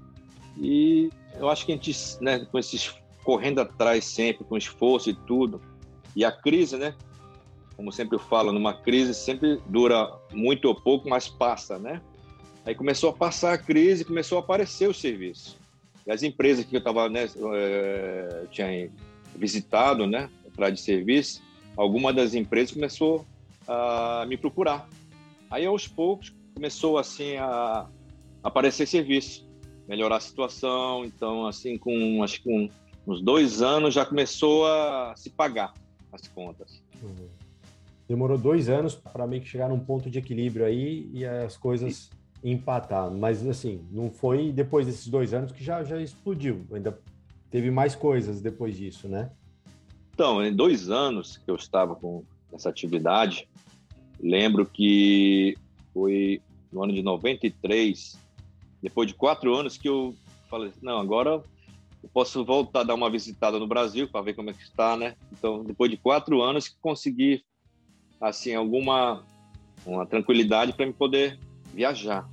E 0.57 1.09
eu 1.37 1.49
acho 1.49 1.65
que 1.65 1.71
a 1.71 1.75
gente, 1.75 1.93
né, 2.21 2.45
com 2.45 2.57
esses 2.57 2.95
correndo 3.23 3.59
atrás 3.59 4.05
sempre, 4.05 4.43
com 4.43 4.57
esforço 4.57 5.09
e 5.09 5.13
tudo, 5.13 5.61
e 6.15 6.25
a 6.25 6.31
crise, 6.31 6.77
né? 6.77 6.93
Como 7.75 7.91
sempre 7.91 8.15
eu 8.15 8.19
falo, 8.19 8.51
numa 8.51 8.73
crise 8.73 9.13
sempre 9.13 9.57
dura 9.67 10.11
muito 10.33 10.65
ou 10.65 10.75
pouco, 10.75 11.07
mas 11.07 11.27
passa, 11.27 11.79
né? 11.79 12.01
Aí 12.65 12.75
começou 12.75 13.09
a 13.09 13.13
passar 13.13 13.53
a 13.53 13.57
crise, 13.57 14.03
começou 14.03 14.37
a 14.37 14.41
aparecer 14.41 14.89
o 14.89 14.93
serviço. 14.93 15.57
E 16.05 16.11
as 16.11 16.23
empresas 16.23 16.65
que 16.65 16.75
eu 16.75 16.79
estava, 16.79 17.07
né, 17.07 17.29
é, 17.53 18.45
tinha 18.51 18.91
visitado, 19.35 20.05
né, 20.05 20.29
atrás 20.45 20.73
de 20.73 20.81
serviço, 20.81 21.41
alguma 21.77 22.11
das 22.11 22.33
empresas 22.33 22.73
começou 22.73 23.25
a 23.67 24.25
me 24.27 24.35
procurar. 24.35 24.89
Aí 25.49 25.65
aos 25.65 25.87
poucos 25.87 26.33
começou 26.53 26.97
assim 26.97 27.37
a 27.37 27.87
aparecer 28.43 28.87
serviço, 28.87 29.47
melhorar 29.87 30.17
a 30.17 30.19
situação. 30.19 31.05
Então, 31.05 31.47
assim, 31.47 31.77
com 31.77 32.21
acho 32.23 32.41
que 32.43 32.71
uns 33.07 33.21
dois 33.21 33.61
anos 33.61 33.93
já 33.93 34.05
começou 34.05 34.67
a 34.67 35.13
se 35.15 35.29
pagar 35.29 35.73
as 36.11 36.27
contas. 36.27 36.81
Uhum. 37.01 37.27
Demorou 38.07 38.37
dois 38.37 38.69
anos 38.69 38.95
para 38.95 39.27
meio 39.27 39.41
que 39.41 39.47
chegar 39.47 39.69
num 39.69 39.79
ponto 39.79 40.09
de 40.09 40.17
equilíbrio 40.17 40.65
aí 40.65 41.09
e 41.13 41.25
as 41.25 41.55
coisas 41.55 42.09
empatar. 42.43 43.11
Mas 43.11 43.45
assim, 43.45 43.85
não 43.91 44.09
foi 44.09 44.51
depois 44.51 44.87
desses 44.87 45.07
dois 45.07 45.33
anos 45.33 45.51
que 45.51 45.63
já, 45.63 45.83
já 45.83 46.01
explodiu. 46.01 46.65
Ainda 46.71 46.99
teve 47.51 47.69
mais 47.69 47.95
coisas 47.95 48.41
depois 48.41 48.75
disso, 48.75 49.07
né? 49.07 49.31
Então, 50.13 50.43
em 50.43 50.53
dois 50.53 50.89
anos 50.89 51.37
que 51.37 51.49
eu 51.49 51.55
estava 51.55 51.95
com 51.95 52.23
essa 52.51 52.69
atividade, 52.69 53.47
lembro 54.19 54.65
que 54.65 55.57
foi 55.93 56.41
no 56.71 56.83
ano 56.83 56.93
de 56.93 57.01
93, 57.01 58.17
depois 58.81 59.07
de 59.07 59.13
quatro 59.13 59.55
anos 59.55 59.77
que 59.77 59.87
eu 59.87 60.15
falei, 60.49 60.71
não, 60.81 60.99
agora 60.99 61.41
eu 62.01 62.09
posso 62.09 62.45
voltar 62.45 62.81
a 62.81 62.83
dar 62.83 62.95
uma 62.95 63.09
visitada 63.09 63.59
no 63.59 63.67
Brasil 63.67 64.07
para 64.07 64.21
ver 64.21 64.33
como 64.33 64.49
é 64.49 64.53
que 64.53 64.63
está, 64.63 64.95
né? 64.95 65.15
Então, 65.31 65.63
depois 65.63 65.91
de 65.91 65.97
quatro 65.97 66.41
anos, 66.41 66.67
que 66.67 66.75
consegui 66.79 67.43
assim 68.19 68.55
alguma 68.55 69.23
uma 69.85 70.05
tranquilidade 70.05 70.73
para 70.73 70.85
me 70.85 70.93
poder 70.93 71.39
viajar. 71.73 72.29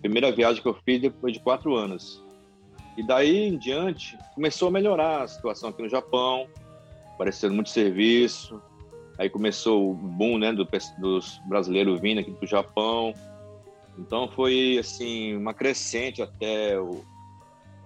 Primeira 0.00 0.32
viagem 0.32 0.62
que 0.62 0.68
eu 0.68 0.74
fiz 0.84 1.00
depois 1.00 1.32
de 1.32 1.40
quatro 1.40 1.74
anos. 1.74 2.22
E 2.96 3.06
daí 3.06 3.48
em 3.48 3.56
diante 3.56 4.18
começou 4.34 4.68
a 4.68 4.70
melhorar 4.70 5.22
a 5.22 5.28
situação 5.28 5.70
aqui 5.70 5.82
no 5.82 5.88
Japão, 5.88 6.46
aparecendo 7.14 7.54
muito 7.54 7.70
serviço. 7.70 8.60
Aí 9.18 9.28
começou 9.28 9.90
o 9.90 9.94
boom, 9.94 10.38
né, 10.38 10.52
do, 10.52 10.66
dos 10.98 11.40
brasileiros 11.46 12.00
vindo 12.00 12.20
aqui 12.20 12.30
para 12.30 12.44
o 12.44 12.48
Japão. 12.48 13.14
Então 13.98 14.28
foi 14.28 14.78
assim 14.78 15.36
uma 15.36 15.52
crescente 15.52 16.22
até 16.22 16.78
o, 16.78 17.04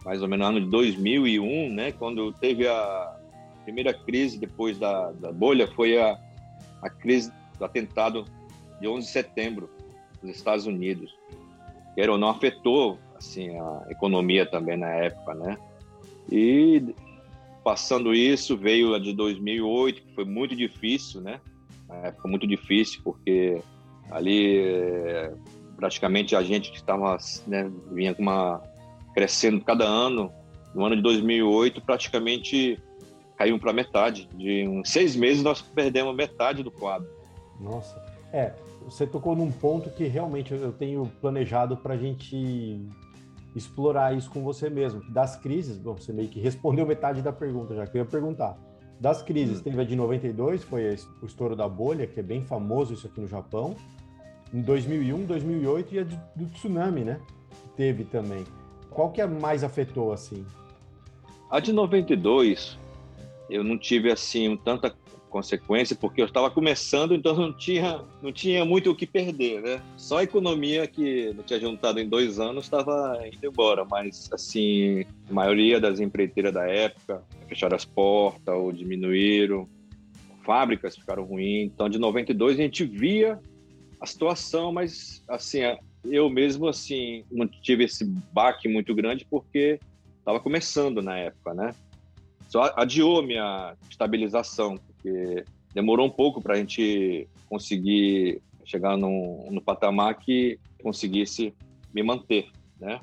mais 0.05 0.23
ou 0.23 0.29
menos 0.29 0.47
no 0.47 0.57
ano 0.57 0.65
de 0.65 0.71
2001, 0.71 1.73
né, 1.73 1.93
quando 1.93 2.33
teve 2.33 2.69
a 2.69 3.17
primeira 3.65 3.95
crise 3.95 4.39
depois 4.39 4.79
da, 4.79 5.11
da 5.13 5.33
bolha, 5.33 5.67
foi 5.67 5.99
a, 5.99 6.19
a 6.83 6.91
crise 6.91 7.33
do 7.59 7.65
atentado 7.65 8.25
de 8.81 8.87
11 8.87 9.07
de 9.07 9.13
setembro 9.13 9.71
nos 10.23 10.37
Estados 10.37 10.67
Unidos. 10.67 11.17
Que 11.95 12.07
não 12.07 12.29
afetou 12.29 12.99
assim 13.15 13.57
a 13.57 13.87
economia 13.89 14.45
também 14.45 14.77
na 14.77 14.89
época, 14.89 15.35
né? 15.35 15.57
E 16.31 16.95
passando 17.63 18.13
isso 18.13 18.57
veio 18.57 18.95
a 18.95 18.99
de 18.99 19.13
2008, 19.13 20.03
que 20.03 20.15
foi 20.15 20.25
muito 20.25 20.55
difícil, 20.55 21.21
né? 21.21 21.41
Na 21.89 21.97
época 22.09 22.29
muito 22.29 22.47
difícil 22.47 23.01
porque 23.03 23.61
ali 24.11 24.59
eh, 24.59 25.33
praticamente 25.77 26.35
a 26.37 26.43
gente 26.43 26.71
que 26.71 26.77
estava 26.77 27.17
né, 27.47 27.71
vinha 27.93 28.15
com 28.15 28.23
uma 28.23 28.61
crescendo 29.15 29.65
cada 29.65 29.85
ano. 29.85 30.33
No 30.75 30.85
ano 30.85 30.97
de 30.97 31.03
2008, 31.03 31.81
praticamente 31.81 32.83
caiu 33.37 33.59
para 33.59 33.73
metade. 33.73 34.29
De 34.35 34.67
uns 34.67 34.91
seis 34.91 35.15
meses, 35.15 35.43
nós 35.43 35.63
perdemos 35.63 36.15
metade 36.15 36.63
do 36.63 36.71
quadro. 36.71 37.09
Nossa. 37.61 38.03
É, 38.33 38.53
você 38.85 39.07
tocou 39.07 39.37
num 39.37 39.51
ponto 39.51 39.89
que 39.91 40.05
realmente 40.05 40.53
eu 40.53 40.73
tenho 40.73 41.11
planejado 41.21 41.77
para 41.77 41.95
a 41.95 41.97
gente 41.97 42.81
explorar 43.55 44.17
isso 44.17 44.31
com 44.31 44.43
você 44.43 44.69
mesmo. 44.69 45.01
Das 45.11 45.37
crises, 45.37 45.79
bom, 45.79 45.97
você 45.97 46.13
meio 46.13 46.29
que 46.29 46.41
respondeu 46.41 46.85
metade 46.85 47.23
da 47.23 47.33
pergunta, 47.33 47.75
já 47.75 47.87
que 47.87 47.97
eu 47.97 48.03
ia 48.03 48.09
perguntar. 48.09 48.59
Das 49.01 49.23
crises, 49.23 49.61
hum. 49.61 49.63
teve 49.63 49.81
a 49.81 49.85
de 49.85 49.97
92, 49.97 50.65
foi 50.65 50.97
o 51.23 51.27
estouro 51.27 51.55
da 51.55 51.69
bolha, 51.69 52.07
que 52.07 52.19
é 52.19 52.23
bem 52.23 52.43
famoso 52.43 52.93
isso 52.93 53.07
aqui 53.07 53.21
no 53.21 53.29
Japão. 53.29 53.77
Em 54.53 54.61
2001, 54.61 55.25
2008 55.25 55.95
e 55.95 55.99
a 55.99 56.05
do 56.05 56.47
tsunami, 56.47 57.05
né? 57.05 57.21
Teve 57.77 58.05
também. 58.05 58.45
Qual 58.95 59.11
que 59.11 59.21
a 59.21 59.27
mais 59.27 59.65
afetou, 59.65 60.13
assim? 60.13 60.47
A 61.51 61.61
de 61.61 61.73
92, 61.73 62.79
eu 63.51 63.63
não 63.63 63.77
tive, 63.77 64.11
assim, 64.11 64.57
tanta 64.57 64.95
consequência, 65.29 65.97
porque 65.97 66.23
eu 66.23 66.27
estava 66.27 66.49
começando, 66.49 67.13
então 67.13 67.35
não 67.35 67.53
tinha, 67.53 68.03
não 68.23 68.33
tinha 68.33 68.65
muito 68.65 68.93
o 68.93 68.95
que 68.95 69.05
perder, 69.05 69.61
né? 69.61 69.83
Só 69.97 70.19
a 70.19 70.23
economia 70.23 70.87
que 70.87 71.35
não 71.35 71.43
tinha 71.43 71.59
juntado 71.59 71.99
em 71.99 72.09
dois 72.09 72.39
anos 72.39 72.67
estava 72.67 73.21
indo 73.27 73.45
embora, 73.45 73.85
mas, 73.85 74.31
assim, 74.33 75.05
a 75.29 75.33
maioria 75.33 75.81
das 75.81 75.99
empreiteiras 75.99 76.55
da 76.55 76.69
época 76.69 77.21
fecharam 77.49 77.75
as 77.75 77.85
portas 77.85 78.55
ou 78.55 78.73
diminuíram, 78.73 79.69
fábricas 80.45 80.97
ficaram 80.97 81.25
ruins. 81.25 81.73
Então, 81.75 81.89
de 81.89 81.99
92 81.99 82.57
a 82.59 82.63
gente 82.63 82.85
via 82.85 83.41
a 84.01 84.07
situação, 84.07 84.73
mas 84.73 85.25
assim, 85.29 85.63
eu 86.05 86.29
mesmo 86.29 86.69
assim 86.69 87.25
não 87.31 87.47
tive 87.47 87.85
esse 87.85 88.05
baque 88.05 88.69
muito 88.69 88.95
grande 88.95 89.27
porque 89.29 89.79
estava 90.19 90.41
começando 90.41 91.03
na 91.03 91.19
época, 91.19 91.55
né? 91.55 91.75
Só 92.49 92.73
adiou 92.77 93.23
minha 93.23 93.75
estabilização, 93.91 94.79
porque 94.79 95.45
demorou 95.75 96.07
um 96.07 96.11
pouco 96.11 96.41
para 96.41 96.55
a 96.55 96.57
gente 96.57 97.29
conseguir 97.49 98.41
chegar 98.65 98.97
no, 98.97 99.61
patamar 99.65 100.19
que 100.19 100.59
conseguisse 100.83 101.55
me 101.93 102.03
manter, 102.03 102.49
né? 102.81 103.01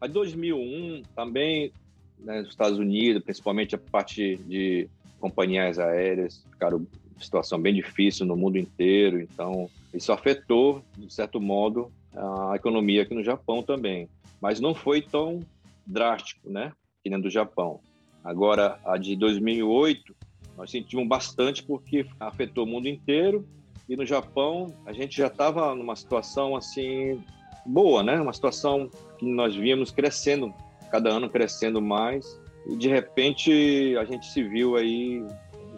A 0.00 0.06
2001 0.06 1.02
também, 1.14 1.72
né, 2.18 2.40
nos 2.40 2.50
Estados 2.50 2.78
Unidos, 2.78 3.22
principalmente 3.22 3.74
a 3.74 3.78
parte 3.78 4.36
de 4.46 4.88
companhias 5.20 5.78
aéreas, 5.78 6.44
ficaram 6.50 6.86
situação 7.22 7.60
bem 7.60 7.74
difícil 7.74 8.26
no 8.26 8.36
mundo 8.36 8.58
inteiro, 8.58 9.20
então 9.20 9.68
isso 9.92 10.12
afetou, 10.12 10.82
de 10.96 11.12
certo 11.12 11.40
modo, 11.40 11.90
a 12.14 12.54
economia 12.54 13.02
aqui 13.02 13.14
no 13.14 13.24
Japão 13.24 13.62
também. 13.62 14.08
Mas 14.40 14.60
não 14.60 14.74
foi 14.74 15.00
tão 15.00 15.40
drástico, 15.86 16.50
né, 16.50 16.72
que 17.02 17.10
nem 17.10 17.20
do 17.20 17.30
Japão. 17.30 17.80
Agora, 18.24 18.78
a 18.84 18.96
de 18.96 19.16
2008, 19.16 20.14
nós 20.56 20.70
sentimos 20.70 21.06
bastante 21.08 21.62
porque 21.62 22.06
afetou 22.20 22.64
o 22.64 22.68
mundo 22.68 22.88
inteiro 22.88 23.46
e 23.88 23.96
no 23.96 24.06
Japão 24.06 24.72
a 24.86 24.92
gente 24.92 25.16
já 25.16 25.26
estava 25.26 25.74
numa 25.74 25.96
situação 25.96 26.54
assim 26.54 27.20
boa, 27.66 28.02
né? 28.02 28.20
Uma 28.20 28.32
situação 28.32 28.88
que 29.18 29.26
nós 29.26 29.54
víamos 29.56 29.90
crescendo, 29.90 30.52
cada 30.90 31.10
ano 31.10 31.28
crescendo 31.28 31.80
mais 31.80 32.40
e 32.66 32.76
de 32.76 32.88
repente 32.88 33.96
a 33.98 34.04
gente 34.04 34.26
se 34.26 34.42
viu 34.42 34.76
aí 34.76 35.24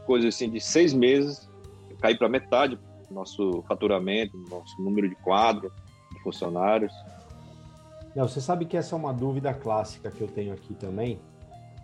coisa 0.05 0.29
assim 0.29 0.49
de 0.49 0.61
seis 0.61 0.93
meses 0.93 1.49
cair 2.01 2.19
para 2.19 2.29
metade 2.29 2.79
nosso 3.11 3.63
faturamento, 3.69 4.37
nosso 4.51 4.81
número 4.83 5.09
de 5.09 5.15
quadro 5.17 5.73
de 6.13 6.21
funcionários. 6.23 6.93
Você 8.15 8.41
sabe 8.41 8.65
que 8.65 8.77
essa 8.77 8.95
é 8.95 8.99
uma 8.99 9.13
dúvida 9.13 9.53
clássica 9.55 10.11
que 10.11 10.21
eu 10.21 10.29
tenho 10.29 10.53
aqui 10.53 10.75
também. 10.75 11.19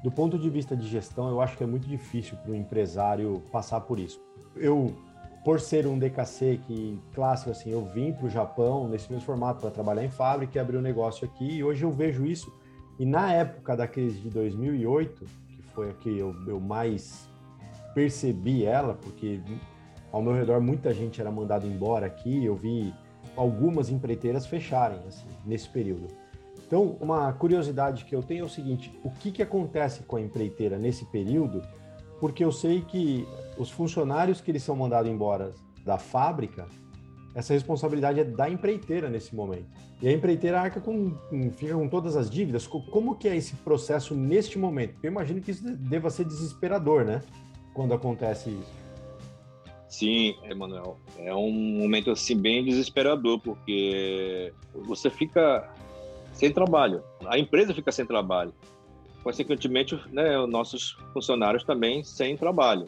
Do 0.02 0.10
ponto 0.10 0.38
de 0.38 0.48
vista 0.48 0.76
de 0.76 0.86
gestão, 0.86 1.28
eu 1.28 1.40
acho 1.40 1.56
que 1.56 1.64
é 1.64 1.66
muito 1.66 1.88
difícil 1.88 2.36
para 2.36 2.52
um 2.52 2.54
empresário 2.54 3.42
passar 3.50 3.80
por 3.80 3.98
isso. 3.98 4.20
Eu, 4.56 4.94
por 5.44 5.60
ser 5.60 5.86
um 5.86 5.98
DKC 5.98 6.60
que 6.66 6.98
clássico 7.14 7.50
assim, 7.50 7.70
eu 7.70 7.84
vim 7.84 8.12
para 8.12 8.26
o 8.26 8.30
Japão 8.30 8.88
nesse 8.88 9.10
mesmo 9.10 9.26
formato 9.26 9.60
para 9.60 9.70
trabalhar 9.70 10.04
em 10.04 10.10
fábrica 10.10 10.56
e 10.56 10.60
abrir 10.60 10.76
um 10.76 10.82
negócio 10.82 11.26
aqui. 11.26 11.56
E 11.56 11.64
hoje 11.64 11.84
eu 11.84 11.90
vejo 11.90 12.24
isso. 12.24 12.52
E 12.98 13.04
na 13.04 13.32
época 13.32 13.76
da 13.76 13.88
crise 13.88 14.20
de 14.20 14.30
2008, 14.30 15.24
que 15.48 15.62
foi 15.74 15.90
a 15.90 15.94
que 15.94 16.16
eu, 16.16 16.34
eu 16.46 16.60
mais 16.60 17.29
percebi 17.94 18.64
ela, 18.64 18.94
porque 18.94 19.40
ao 20.12 20.22
meu 20.22 20.34
redor 20.34 20.60
muita 20.60 20.92
gente 20.92 21.20
era 21.20 21.30
mandada 21.30 21.66
embora 21.66 22.06
aqui, 22.06 22.44
eu 22.44 22.54
vi 22.54 22.94
algumas 23.36 23.90
empreiteiras 23.90 24.46
fecharem 24.46 24.98
assim, 25.06 25.28
nesse 25.44 25.68
período. 25.68 26.08
Então, 26.66 26.96
uma 27.00 27.32
curiosidade 27.32 28.04
que 28.04 28.14
eu 28.14 28.22
tenho 28.22 28.42
é 28.42 28.46
o 28.46 28.48
seguinte: 28.48 28.96
o 29.02 29.10
que, 29.10 29.32
que 29.32 29.42
acontece 29.42 30.02
com 30.02 30.16
a 30.16 30.20
empreiteira 30.20 30.78
nesse 30.78 31.04
período? 31.06 31.62
Porque 32.20 32.44
eu 32.44 32.52
sei 32.52 32.82
que 32.82 33.26
os 33.58 33.70
funcionários 33.70 34.40
que 34.40 34.50
eles 34.50 34.62
são 34.62 34.76
mandados 34.76 35.10
embora 35.10 35.52
da 35.84 35.98
fábrica, 35.98 36.68
essa 37.34 37.54
responsabilidade 37.54 38.20
é 38.20 38.24
da 38.24 38.48
empreiteira 38.48 39.08
nesse 39.08 39.34
momento. 39.34 39.66
E 40.02 40.08
a 40.08 40.12
empreiteira 40.12 40.60
arca 40.60 40.80
com, 40.80 41.14
fica 41.56 41.74
com 41.74 41.88
todas 41.88 42.16
as 42.16 42.30
dívidas. 42.30 42.66
Como 42.66 43.16
que 43.16 43.28
é 43.28 43.36
esse 43.36 43.54
processo 43.56 44.14
neste 44.14 44.58
momento? 44.58 44.94
Eu 45.02 45.10
imagino 45.10 45.40
que 45.40 45.50
isso 45.50 45.64
deva 45.64 46.10
ser 46.10 46.24
desesperador, 46.24 47.04
né? 47.04 47.20
Quando 47.74 47.94
acontece 47.94 48.50
isso. 48.50 48.80
Sim, 49.88 50.36
Emanuel. 50.44 50.96
É 51.18 51.34
um 51.34 51.50
momento 51.50 52.10
assim 52.12 52.36
bem 52.36 52.64
desesperador, 52.64 53.40
porque 53.40 54.52
você 54.72 55.10
fica 55.10 55.68
sem 56.32 56.52
trabalho, 56.52 57.02
a 57.26 57.38
empresa 57.38 57.74
fica 57.74 57.90
sem 57.90 58.06
trabalho, 58.06 58.54
consequentemente, 59.22 59.98
né, 60.10 60.38
os 60.38 60.48
nossos 60.48 60.96
funcionários 61.12 61.64
também 61.64 62.04
sem 62.04 62.36
trabalho. 62.36 62.86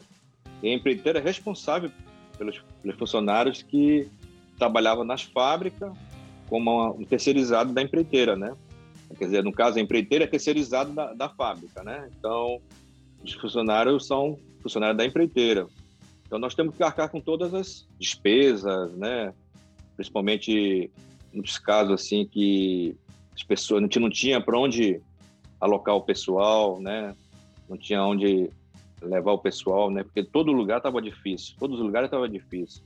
E 0.63 0.69
a 0.69 0.73
empreiteira 0.73 1.19
é 1.19 1.23
responsável 1.23 1.91
pelos, 2.39 2.65
pelos 2.81 2.97
funcionários 2.97 3.63
que 3.63 4.09
trabalhavam 4.57 5.05
nas 5.05 5.23
fábricas 5.23 5.93
como 6.49 6.91
um 6.93 7.05
terceirizado 7.05 7.73
da 7.73 7.83
empreiteira, 7.83 8.37
né? 8.37 8.55
Quer 9.19 9.25
dizer, 9.25 9.45
no 9.45 9.53
caso, 9.53 9.79
a 9.79 9.81
empreiteira 9.81 10.25
é 10.25 10.27
terceirizado 10.27 10.93
da, 10.93 11.13
da 11.13 11.29
fábrica, 11.29 11.83
né? 11.83 12.09
Então, 12.19 12.61
os 13.23 13.33
funcionários 13.35 14.07
são 14.07 14.39
funcionários 14.61 14.97
da 14.97 15.05
empreiteira. 15.05 15.67
Então 16.27 16.39
nós 16.39 16.55
temos 16.55 16.77
que 16.77 16.83
arcar 16.83 17.11
com 17.11 17.21
todas 17.21 17.53
as 17.55 17.87
despesas, 17.99 18.93
né? 18.95 19.33
Principalmente 19.97 20.91
nos 21.33 21.59
casos 21.59 21.93
assim 21.93 22.27
que 22.27 22.97
as 23.35 23.43
pessoas 23.43 23.83
não 23.83 24.11
tinha 24.11 24.41
para 24.41 24.59
onde 24.59 25.01
alocar 25.61 25.95
o 25.95 26.03
pessoal, 26.03 26.81
né? 26.81 27.15
Não 27.69 27.77
tinha 27.77 28.05
onde 28.05 28.51
levar 29.01 29.33
o 29.33 29.39
pessoal, 29.39 29.91
né? 29.91 30.03
Porque 30.03 30.23
todo 30.23 30.53
lugar 30.53 30.79
estava 30.79 31.01
difícil, 31.01 31.55
todos 31.59 31.79
os 31.79 31.85
lugares 31.85 32.07
estava 32.07 32.29
difícil. 32.29 32.83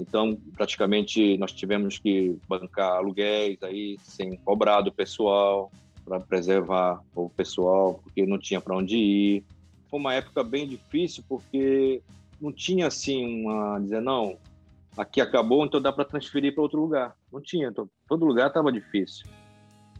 Então, 0.00 0.38
praticamente 0.56 1.36
nós 1.36 1.52
tivemos 1.52 1.98
que 1.98 2.36
bancar 2.48 2.92
aluguéis 2.92 3.62
aí 3.62 3.98
sem 4.02 4.36
cobrar 4.38 4.80
do 4.80 4.90
pessoal 4.90 5.70
para 6.04 6.20
preservar 6.20 7.00
o 7.14 7.28
pessoal, 7.28 8.00
porque 8.02 8.26
não 8.26 8.38
tinha 8.38 8.60
para 8.60 8.76
onde 8.76 8.96
ir. 8.96 9.44
Foi 9.88 9.98
uma 9.98 10.14
época 10.14 10.42
bem 10.42 10.66
difícil 10.66 11.24
porque 11.28 12.02
não 12.40 12.52
tinha 12.52 12.86
assim 12.86 13.44
uma 13.44 13.78
dizer 13.78 14.00
não, 14.00 14.36
aqui 14.96 15.20
acabou, 15.20 15.64
então 15.64 15.80
dá 15.80 15.92
para 15.92 16.04
transferir 16.04 16.54
para 16.54 16.62
outro 16.62 16.80
lugar. 16.80 17.16
Não 17.32 17.40
tinha, 17.40 17.68
então, 17.68 17.88
todo 18.08 18.24
lugar 18.24 18.48
estava 18.48 18.72
difícil. 18.72 19.26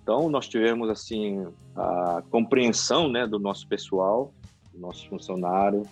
Então 0.03 0.29
nós 0.29 0.49
tivemos 0.49 0.89
assim 0.89 1.47
a 1.77 2.23
compreensão, 2.31 3.09
né, 3.09 3.27
do 3.27 3.39
nosso 3.39 3.67
pessoal, 3.69 4.33
do 4.73 4.81
nosso 4.81 5.09
funcionário 5.09 5.83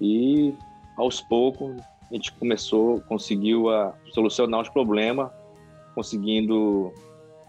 e 0.00 0.54
aos 0.96 1.20
poucos 1.20 1.76
a 2.10 2.14
gente 2.14 2.32
começou, 2.32 3.00
conseguiu 3.02 3.68
a 3.68 3.94
solucionar 4.14 4.62
os 4.62 4.68
problemas, 4.70 5.30
conseguindo 5.94 6.92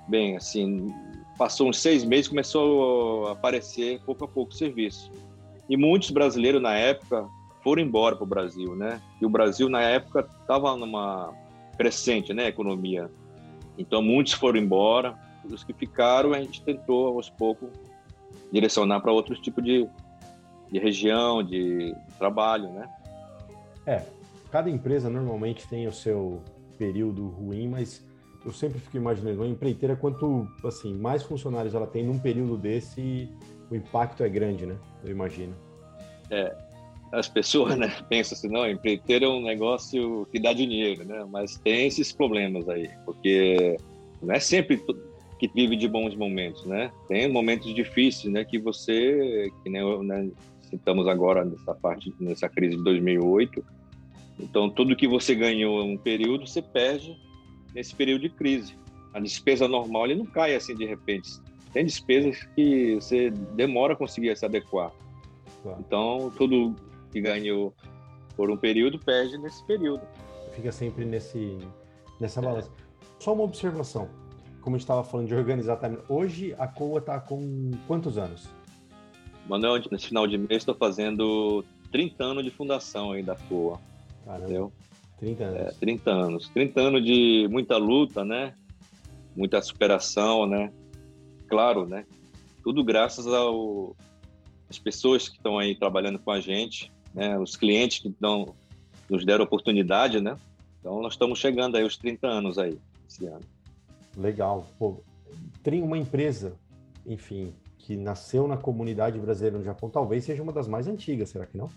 bem 0.07 0.35
assim 0.35 0.93
passou 1.39 1.69
uns 1.69 1.79
seis 1.79 2.03
meses 2.03 2.27
começou 2.27 3.27
a 3.27 3.31
aparecer 3.31 4.01
pouco 4.05 4.25
a 4.25 4.27
pouco 4.27 4.53
serviço 4.53 5.09
e 5.69 5.77
muitos 5.77 6.11
brasileiros 6.11 6.61
na 6.61 6.75
época 6.75 7.25
foram 7.63 7.81
embora 7.81 8.13
para 8.13 8.25
o 8.25 8.27
Brasil, 8.27 8.75
né? 8.75 9.01
E 9.21 9.25
o 9.25 9.29
Brasil 9.29 9.69
na 9.69 9.81
época 9.81 10.27
estava 10.41 10.75
numa 10.75 11.33
crescente, 11.77 12.33
né, 12.33 12.47
economia. 12.47 13.09
Então 13.77 14.01
muitos 14.01 14.33
foram 14.33 14.59
embora, 14.59 15.17
os 15.45 15.63
que 15.63 15.71
ficaram 15.71 16.33
a 16.33 16.41
gente 16.41 16.61
tentou 16.61 17.15
aos 17.15 17.29
poucos 17.29 17.69
direcionar 18.51 18.99
para 18.99 19.11
outros 19.11 19.39
tipos 19.39 19.63
de, 19.63 19.87
de 20.69 20.77
região, 20.77 21.41
de 21.41 21.95
trabalho, 22.17 22.69
né? 22.69 22.89
É, 23.85 24.03
cada 24.51 24.69
empresa 24.69 25.09
normalmente 25.09 25.65
tem 25.69 25.87
o 25.87 25.93
seu 25.93 26.41
período 26.77 27.29
ruim, 27.29 27.69
mas 27.69 28.05
eu 28.45 28.53
sempre 28.53 28.79
fico 28.79 28.97
imaginando, 28.97 29.41
uma 29.41 29.47
empreiteira, 29.47 29.95
quanto 29.95 30.47
assim, 30.63 30.93
mais 30.93 31.23
funcionários 31.23 31.73
ela 31.73 31.87
tem 31.87 32.03
num 32.03 32.17
período 32.17 32.57
desse, 32.57 33.29
o 33.69 33.75
impacto 33.75 34.23
é 34.23 34.29
grande, 34.29 34.65
né? 34.65 34.77
Eu 35.03 35.11
imagino. 35.11 35.53
É, 36.31 36.55
as 37.11 37.27
pessoas 37.27 37.77
né, 37.77 37.91
pensam 38.09 38.37
assim, 38.37 38.47
não, 38.47 38.69
empreiteiro 38.69 39.25
é 39.25 39.29
um 39.29 39.41
negócio 39.41 40.27
que 40.31 40.39
dá 40.39 40.53
dinheiro, 40.53 41.05
né? 41.05 41.25
Mas 41.29 41.57
tem 41.57 41.87
esses 41.87 42.11
problemas 42.11 42.67
aí, 42.69 42.89
porque 43.05 43.77
não 44.21 44.33
é 44.33 44.39
sempre 44.39 44.81
que 45.39 45.47
vive 45.53 45.75
de 45.75 45.87
bons 45.87 46.15
momentos, 46.15 46.65
né? 46.65 46.91
Tem 47.07 47.27
momentos 47.31 47.73
difíceis, 47.73 48.31
né? 48.31 48.45
Que 48.45 48.57
você, 48.57 49.51
que 49.63 49.69
nem 49.69 50.03
né, 50.03 50.29
estamos 50.71 51.07
agora 51.07 51.43
nessa 51.43 51.73
parte, 51.73 52.13
nessa 52.19 52.47
crise 52.47 52.77
de 52.77 52.83
2008. 52.83 53.63
Então, 54.39 54.69
tudo 54.69 54.95
que 54.95 55.07
você 55.07 55.35
ganhou 55.35 55.83
em 55.83 55.93
um 55.93 55.97
período, 55.97 56.47
você 56.47 56.61
perde 56.61 57.17
nesse 57.73 57.95
período 57.95 58.21
de 58.21 58.29
crise. 58.29 58.75
A 59.13 59.19
despesa 59.19 59.67
normal, 59.67 60.05
ele 60.05 60.15
não 60.15 60.25
cai 60.25 60.55
assim 60.55 60.75
de 60.75 60.85
repente. 60.85 61.29
Tem 61.73 61.85
despesas 61.85 62.43
que 62.55 62.95
você 62.95 63.29
demora 63.29 63.93
a 63.93 63.95
conseguir 63.95 64.35
se 64.37 64.45
adequar. 64.45 64.91
Claro. 65.61 65.79
Então, 65.79 66.31
tudo 66.37 66.75
que 67.11 67.21
ganhou 67.21 67.73
por 68.35 68.49
um 68.49 68.57
período 68.57 68.97
perde 68.99 69.37
nesse 69.37 69.63
período. 69.65 70.01
Fica 70.53 70.71
sempre 70.71 71.05
nesse, 71.05 71.57
nessa 72.19 72.41
balança. 72.41 72.69
É. 72.69 72.89
Só 73.19 73.33
uma 73.33 73.43
observação, 73.43 74.09
como 74.61 74.75
a 74.75 74.79
gente 74.79 74.85
estava 74.85 75.03
falando 75.03 75.27
de 75.27 75.35
organizar 75.35 75.77
time. 75.77 75.97
Hoje 76.07 76.55
a 76.57 76.67
COA 76.67 76.99
está 76.99 77.19
com 77.19 77.71
quantos 77.87 78.17
anos? 78.17 78.47
Manuel, 79.47 79.81
nesse 79.91 80.07
final 80.07 80.27
de 80.27 80.37
mês 80.37 80.61
estou 80.61 80.75
fazendo 80.75 81.65
30 81.91 82.23
anos 82.23 82.43
de 82.43 82.51
fundação 82.51 83.11
aí 83.11 83.23
da 83.23 83.35
COA. 83.35 83.79
Caramba, 84.25 84.45
entendeu? 84.45 84.71
30 85.19 85.43
anos. 85.43 85.59
É, 85.59 85.71
30 85.79 86.11
anos. 86.11 86.49
30 86.49 86.81
anos 86.81 87.03
de 87.05 87.47
muita 87.49 87.77
luta, 87.77 88.23
né? 88.23 88.53
Muita 89.35 89.61
superação, 89.61 90.45
né? 90.45 90.71
Claro, 91.47 91.85
né? 91.85 92.05
Tudo 92.63 92.83
graças 92.83 93.27
ao 93.27 93.95
as 94.69 94.77
pessoas 94.77 95.27
que 95.27 95.37
estão 95.37 95.57
aí 95.57 95.75
trabalhando 95.75 96.19
com 96.19 96.31
a 96.31 96.39
gente, 96.39 96.91
né, 97.13 97.37
os 97.39 97.55
clientes 97.55 97.99
que 97.99 98.07
estão 98.07 98.53
nos 99.09 99.25
deram 99.25 99.43
oportunidade, 99.43 100.21
né? 100.21 100.37
Então 100.79 101.01
nós 101.01 101.13
estamos 101.13 101.39
chegando 101.39 101.75
aí 101.75 101.83
aos 101.83 101.97
30 101.97 102.27
anos 102.27 102.59
aí 102.59 102.77
esse 103.09 103.25
ano. 103.25 103.41
Legal. 104.15 104.67
Pô, 104.77 105.01
tem 105.63 105.81
uma 105.81 105.97
empresa, 105.97 106.53
enfim, 107.05 107.51
que 107.79 107.95
nasceu 107.95 108.47
na 108.47 108.57
comunidade 108.57 109.17
brasileira 109.17 109.57
no 109.57 109.63
Japão, 109.63 109.89
talvez 109.89 110.23
seja 110.23 110.43
uma 110.43 110.53
das 110.53 110.67
mais 110.67 110.87
antigas, 110.87 111.29
será 111.29 111.47
que 111.47 111.57
não? 111.57 111.69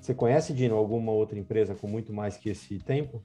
Você 0.00 0.14
conhece, 0.14 0.52
Dino, 0.52 0.76
alguma 0.76 1.12
outra 1.12 1.38
empresa 1.38 1.74
com 1.74 1.86
muito 1.86 2.12
mais 2.12 2.36
que 2.36 2.48
esse 2.48 2.78
tempo? 2.78 3.22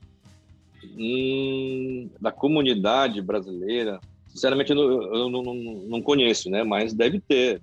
Hum, 0.97 2.09
da 2.19 2.31
comunidade 2.31 3.21
brasileira, 3.21 3.99
sinceramente 4.27 4.71
eu, 4.71 4.75
não, 4.75 5.01
eu 5.15 5.87
não, 5.87 6.01
conheço, 6.01 6.49
né? 6.49 6.63
Mas 6.63 6.93
deve 6.93 7.19
ter. 7.19 7.61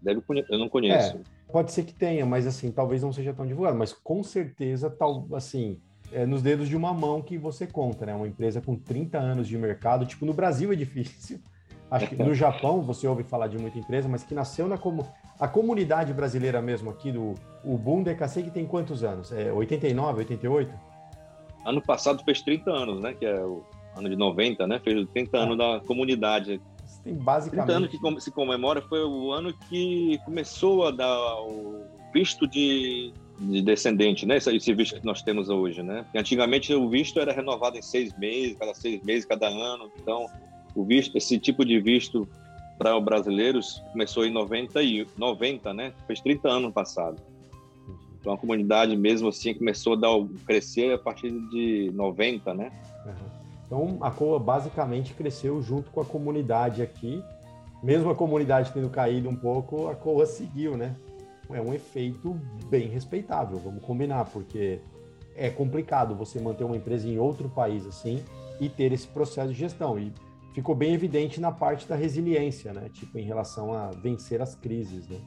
Deve, 0.00 0.22
eu 0.48 0.58
não 0.58 0.68
conheço. 0.68 1.16
É, 1.16 1.52
pode 1.52 1.72
ser 1.72 1.84
que 1.84 1.92
tenha, 1.92 2.24
mas 2.24 2.46
assim, 2.46 2.70
talvez 2.70 3.02
não 3.02 3.12
seja 3.12 3.34
tão 3.34 3.46
divulgado. 3.46 3.76
Mas 3.76 3.92
com 3.92 4.22
certeza, 4.22 4.88
tal, 4.88 5.26
assim, 5.34 5.78
é 6.12 6.24
nos 6.24 6.42
dedos 6.42 6.68
de 6.68 6.76
uma 6.76 6.94
mão 6.94 7.20
que 7.20 7.36
você 7.36 7.66
conta, 7.66 8.06
né? 8.06 8.14
Uma 8.14 8.28
empresa 8.28 8.60
com 8.60 8.76
30 8.76 9.18
anos 9.18 9.46
de 9.46 9.58
mercado, 9.58 10.06
tipo, 10.06 10.24
no 10.24 10.32
Brasil 10.32 10.72
é 10.72 10.76
difícil. 10.76 11.40
Acho 11.90 12.08
que 12.08 12.16
no 12.16 12.32
Japão 12.34 12.82
você 12.82 13.06
ouve 13.06 13.22
falar 13.22 13.48
de 13.48 13.58
muita 13.58 13.78
empresa, 13.78 14.08
mas 14.08 14.22
que 14.22 14.34
nasceu 14.34 14.66
na 14.68 14.78
como 14.78 15.06
a 15.40 15.48
comunidade 15.48 16.12
brasileira 16.12 16.60
mesmo 16.60 16.90
aqui 16.90 17.10
do 17.10 17.34
o 17.64 17.76
Boom 17.76 18.02
DKC 18.02 18.42
que 18.42 18.50
tem 18.50 18.66
quantos 18.66 19.02
anos? 19.02 19.32
É 19.32 19.52
89, 19.52 20.18
88? 20.18 20.72
Ano 21.64 21.82
passado 21.82 22.22
fez 22.24 22.40
30 22.42 22.70
anos, 22.70 23.00
né? 23.00 23.14
Que 23.14 23.26
é 23.26 23.40
o 23.42 23.64
ano 23.96 24.08
de 24.08 24.16
90, 24.16 24.66
né? 24.66 24.80
Fez 24.82 25.08
30 25.08 25.38
anos 25.38 25.60
ah. 25.60 25.78
da 25.78 25.80
comunidade. 25.84 26.60
Tem 27.02 27.14
basicamente 27.14 27.66
30 27.66 27.72
anos 27.72 27.90
que 27.90 28.24
se 28.24 28.30
comemora 28.30 28.82
foi 28.82 29.02
o 29.04 29.32
ano 29.32 29.52
que 29.68 30.18
começou 30.24 30.86
a 30.86 30.90
dar 30.90 31.40
o 31.42 31.84
visto 32.12 32.46
de 32.46 33.12
de 33.40 33.62
descendente, 33.62 34.26
né? 34.26 34.36
Esse, 34.36 34.54
esse 34.54 34.74
visto 34.74 35.00
que 35.00 35.06
nós 35.06 35.22
temos 35.22 35.48
hoje, 35.48 35.82
né? 35.82 36.02
Porque 36.02 36.18
antigamente 36.18 36.74
o 36.74 36.88
visto 36.90 37.18
era 37.18 37.32
renovado 37.32 37.78
em 37.78 37.82
seis 37.82 38.16
meses, 38.18 38.56
cada 38.58 38.74
seis 38.74 39.02
meses, 39.02 39.24
cada 39.24 39.48
ano. 39.48 39.90
Então, 39.98 40.26
o 40.74 40.84
visto, 40.84 41.16
esse 41.16 41.38
tipo 41.38 41.64
de 41.64 41.80
visto 41.80 42.28
para 42.80 42.96
os 42.96 43.04
brasileiros 43.04 43.82
começou 43.92 44.24
em 44.24 44.32
90, 44.32 44.82
e, 44.82 45.06
90 45.18 45.74
né? 45.74 45.92
Fez 46.06 46.18
30 46.22 46.48
anos 46.48 46.62
no 46.62 46.72
passado. 46.72 47.20
Então, 48.18 48.32
a 48.32 48.38
comunidade 48.38 48.96
mesmo 48.96 49.28
assim 49.28 49.52
começou 49.52 49.92
a 49.92 49.96
dar, 49.96 50.10
crescer 50.46 50.94
a 50.94 50.98
partir 50.98 51.30
de 51.50 51.90
90, 51.94 52.54
né? 52.54 52.72
Então, 53.66 53.98
a 54.00 54.10
COA 54.10 54.38
basicamente 54.38 55.12
cresceu 55.12 55.60
junto 55.60 55.90
com 55.90 56.00
a 56.00 56.04
comunidade 56.06 56.80
aqui. 56.80 57.22
Mesmo 57.82 58.10
a 58.10 58.14
comunidade 58.14 58.72
tendo 58.72 58.88
caído 58.88 59.28
um 59.28 59.36
pouco, 59.36 59.88
a 59.88 59.94
COA 59.94 60.24
seguiu, 60.24 60.74
né? 60.76 60.96
é 61.54 61.60
um 61.60 61.74
efeito 61.74 62.40
bem 62.66 62.88
respeitável, 62.88 63.58
vamos 63.58 63.82
combinar, 63.82 64.24
porque 64.26 64.80
é 65.34 65.50
complicado 65.50 66.14
você 66.14 66.40
manter 66.40 66.64
uma 66.64 66.76
empresa 66.76 67.08
em 67.08 67.18
outro 67.18 67.48
país 67.48 67.86
assim 67.86 68.22
e 68.60 68.68
ter 68.68 68.92
esse 68.92 69.08
processo 69.08 69.52
de 69.52 69.58
gestão. 69.58 69.98
E 69.98 70.12
ficou 70.54 70.74
bem 70.74 70.94
evidente 70.94 71.40
na 71.40 71.52
parte 71.52 71.86
da 71.86 71.94
resiliência, 71.96 72.72
né? 72.72 72.88
Tipo, 72.92 73.18
em 73.18 73.24
relação 73.24 73.72
a 73.72 73.90
vencer 73.90 74.40
as 74.40 74.54
crises, 74.54 75.08
né? 75.08 75.18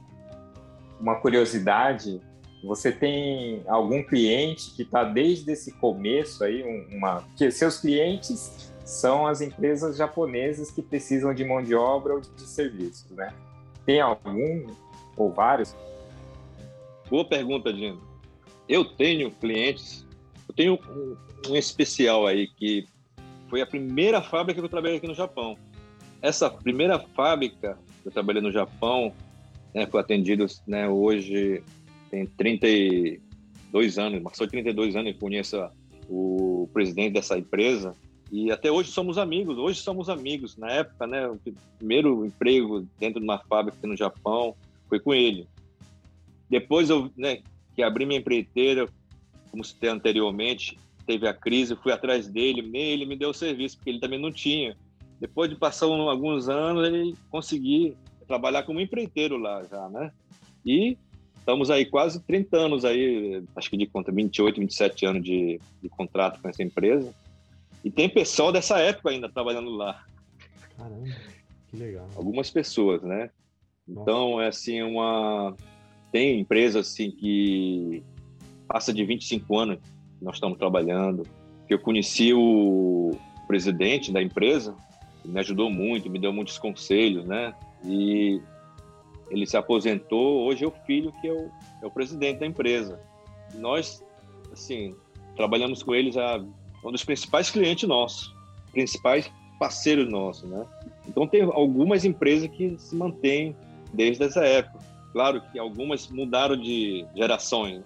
Uma 1.00 1.16
curiosidade, 1.16 2.20
você 2.62 2.90
tem 2.92 3.62
algum 3.66 4.02
cliente 4.02 4.70
que 4.74 4.82
está 4.82 5.04
desde 5.04 5.52
esse 5.52 5.72
começo 5.72 6.44
aí, 6.44 6.62
uma... 6.90 7.24
que 7.36 7.50
seus 7.50 7.78
clientes 7.78 8.72
são 8.84 9.26
as 9.26 9.40
empresas 9.40 9.96
japonesas 9.96 10.70
que 10.70 10.82
precisam 10.82 11.34
de 11.34 11.44
mão 11.44 11.62
de 11.62 11.74
obra 11.74 12.14
ou 12.14 12.20
de 12.20 12.42
serviços, 12.42 13.10
né? 13.12 13.32
Tem 13.84 14.00
algum 14.00 14.66
ou 15.16 15.30
vários 15.32 15.74
Boa 17.10 17.24
pergunta, 17.24 17.72
Dino. 17.72 18.00
Eu 18.68 18.84
tenho 18.84 19.30
clientes, 19.30 20.06
eu 20.48 20.54
tenho 20.54 20.78
um, 20.88 21.16
um 21.50 21.56
especial 21.56 22.26
aí 22.26 22.48
que 22.48 22.86
foi 23.54 23.60
a 23.60 23.66
primeira 23.66 24.20
fábrica 24.20 24.60
que 24.60 24.66
eu 24.66 24.68
trabalhei 24.68 24.96
aqui 24.96 25.06
no 25.06 25.14
Japão. 25.14 25.56
Essa 26.20 26.50
primeira 26.50 26.98
fábrica 26.98 27.78
que 28.02 28.08
eu 28.08 28.10
trabalhei 28.10 28.42
no 28.42 28.50
Japão, 28.50 29.14
né, 29.72 29.86
foi 29.86 30.00
atendido 30.00 30.44
né, 30.66 30.88
hoje 30.88 31.62
tem 32.10 32.26
32 32.26 33.96
anos, 33.96 34.20
passou 34.24 34.48
32 34.48 34.96
anos 34.96 35.12
e 35.12 35.14
conheço 35.14 35.70
o 36.08 36.68
presidente 36.72 37.12
dessa 37.12 37.38
empresa 37.38 37.94
e 38.32 38.50
até 38.50 38.72
hoje 38.72 38.90
somos 38.90 39.18
amigos. 39.18 39.56
Hoje 39.56 39.78
somos 39.78 40.08
amigos. 40.08 40.56
Na 40.56 40.72
época, 40.72 41.06
né, 41.06 41.28
o 41.28 41.38
primeiro 41.78 42.26
emprego 42.26 42.84
dentro 42.98 43.20
de 43.20 43.24
uma 43.24 43.38
fábrica 43.38 43.86
no 43.86 43.96
Japão 43.96 44.56
foi 44.88 44.98
com 44.98 45.14
ele. 45.14 45.46
Depois 46.50 46.90
eu, 46.90 47.08
né, 47.16 47.38
que 47.76 47.84
abri 47.84 48.04
minha 48.04 48.18
empreiteira, 48.18 48.88
como 49.52 49.62
citei 49.62 49.90
anteriormente, 49.90 50.76
teve 51.06 51.28
a 51.28 51.34
crise, 51.34 51.76
fui 51.76 51.92
atrás 51.92 52.28
dele, 52.28 52.68
ele 52.74 53.06
me 53.06 53.16
deu 53.16 53.30
o 53.30 53.34
serviço, 53.34 53.76
porque 53.76 53.90
ele 53.90 54.00
também 54.00 54.18
não 54.18 54.32
tinha. 54.32 54.76
Depois 55.20 55.48
de 55.48 55.56
passar 55.56 55.86
alguns 55.86 56.48
anos, 56.48 56.86
ele 56.86 57.14
consegui 57.30 57.96
trabalhar 58.26 58.62
como 58.64 58.80
empreiteiro 58.80 59.36
lá 59.36 59.62
já, 59.64 59.88
né? 59.88 60.12
E 60.64 60.96
estamos 61.38 61.70
aí 61.70 61.84
quase 61.84 62.22
30 62.22 62.56
anos 62.56 62.84
aí, 62.84 63.42
acho 63.54 63.70
que 63.70 63.76
de 63.76 63.86
conta, 63.86 64.10
28, 64.10 64.60
27 64.60 65.06
anos 65.06 65.22
de, 65.22 65.60
de 65.82 65.88
contrato 65.88 66.40
com 66.40 66.48
essa 66.48 66.62
empresa. 66.62 67.14
E 67.84 67.90
tem 67.90 68.08
pessoal 68.08 68.50
dessa 68.50 68.78
época 68.78 69.10
ainda 69.10 69.28
trabalhando 69.28 69.70
lá. 69.70 70.04
Caramba, 70.76 71.14
que 71.68 71.76
legal. 71.76 72.08
Algumas 72.16 72.50
pessoas, 72.50 73.02
né? 73.02 73.30
Nossa. 73.86 74.02
Então, 74.02 74.40
é 74.40 74.48
assim, 74.48 74.82
uma 74.82 75.54
tem 76.10 76.40
empresa 76.40 76.80
assim 76.80 77.10
que 77.10 78.02
passa 78.68 78.92
de 78.92 79.04
25 79.04 79.58
anos 79.58 79.78
nós 80.24 80.36
estamos 80.36 80.58
trabalhando. 80.58 81.22
Eu 81.68 81.78
conheci 81.78 82.32
o 82.32 83.12
presidente 83.46 84.10
da 84.10 84.22
empresa, 84.22 84.74
me 85.24 85.38
ajudou 85.38 85.70
muito, 85.70 86.10
me 86.10 86.18
deu 86.18 86.32
muitos 86.32 86.58
conselhos, 86.58 87.24
né? 87.24 87.54
E 87.84 88.40
ele 89.30 89.46
se 89.46 89.56
aposentou, 89.56 90.44
hoje 90.46 90.64
é 90.64 90.66
o 90.66 90.72
filho 90.86 91.12
que 91.20 91.28
é 91.28 91.32
o, 91.32 91.50
é 91.82 91.86
o 91.86 91.90
presidente 91.90 92.40
da 92.40 92.46
empresa. 92.46 93.00
Nós, 93.54 94.04
assim, 94.52 94.94
trabalhamos 95.36 95.82
com 95.82 95.94
eles, 95.94 96.16
a, 96.16 96.44
um 96.84 96.92
dos 96.92 97.04
principais 97.04 97.50
clientes 97.50 97.88
nossos, 97.88 98.34
principais 98.72 99.30
parceiros 99.58 100.10
nossos, 100.10 100.48
né? 100.48 100.66
Então 101.08 101.26
tem 101.26 101.42
algumas 101.42 102.04
empresas 102.04 102.48
que 102.48 102.76
se 102.78 102.94
mantêm 102.94 103.56
desde 103.92 104.24
essa 104.24 104.44
época. 104.44 104.78
Claro 105.12 105.40
que 105.52 105.58
algumas 105.58 106.08
mudaram 106.08 106.56
de 106.56 107.06
gerações, 107.14 107.82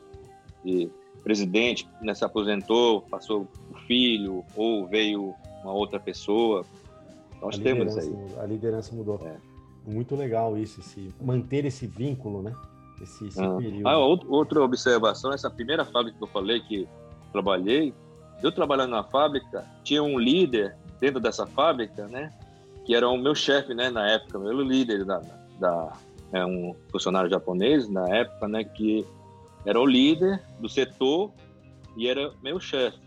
de 0.65 0.91
presidente 1.29 1.87
né, 2.01 2.15
se 2.15 2.25
aposentou, 2.25 3.03
passou 3.03 3.47
o 3.71 3.75
filho, 3.87 4.43
ou 4.57 4.87
veio 4.87 5.35
uma 5.63 5.75
outra 5.75 6.01
pestra. 6.01 6.63
Nós 7.43 7.59
temos 7.59 7.99
aí. 7.99 8.11
A 8.39 8.47
liderança 8.47 8.97
mudou. 8.97 9.21
É. 9.23 9.37
Muito 9.87 10.17
legal 10.17 10.57
isso, 10.57 10.81
esse, 10.81 11.15
manter 11.21 11.67
esse 11.67 11.87
vínculo, 11.87 12.43
né? 12.43 12.55
Esse, 13.03 13.27
esse 13.27 13.43
ah. 13.43 13.57
período. 13.57 13.87
Ah, 13.87 13.99
outra 13.99 14.63
observação, 14.63 15.31
essa 15.31 15.51
primeira 15.51 15.85
fábrica 15.85 16.17
que 16.17 16.25
eu 16.25 16.29
falei 16.29 16.61
que 16.61 16.89
trabalhei, 17.31 17.93
eu 18.43 18.51
trabalhando 18.51 18.93
na 18.93 19.05
fábrica, 19.05 19.67
tinha 19.85 20.03
um 20.03 20.19
líder 20.19 20.77
dentro 20.99 21.21
dessa 21.21 21.47
fábrica, 21.47 22.09
né? 22.09 22.33
Que 22.87 22.95
era 22.95 23.07
o 23.07 23.19
meu 23.19 23.35
chefe, 23.35 23.75
né? 23.75 23.91
Na 23.91 24.09
época, 24.09 24.39
meu 24.39 24.63
líder 24.63 25.05
da, 25.05 25.21
da 25.61 25.93
é 26.33 26.45
um 26.45 26.75
funcionário 26.91 27.29
japonês 27.29 27.87
na 27.89 28.07
época, 28.09 28.49
né, 28.49 28.65
que 28.65 29.07
era 29.65 29.81
o 29.81 29.87
líder 29.87 30.43
do 30.61 30.69
setor 30.69 31.33
e 31.97 32.09
era 32.09 32.33
meu 32.43 32.61
chefe. 32.61 32.99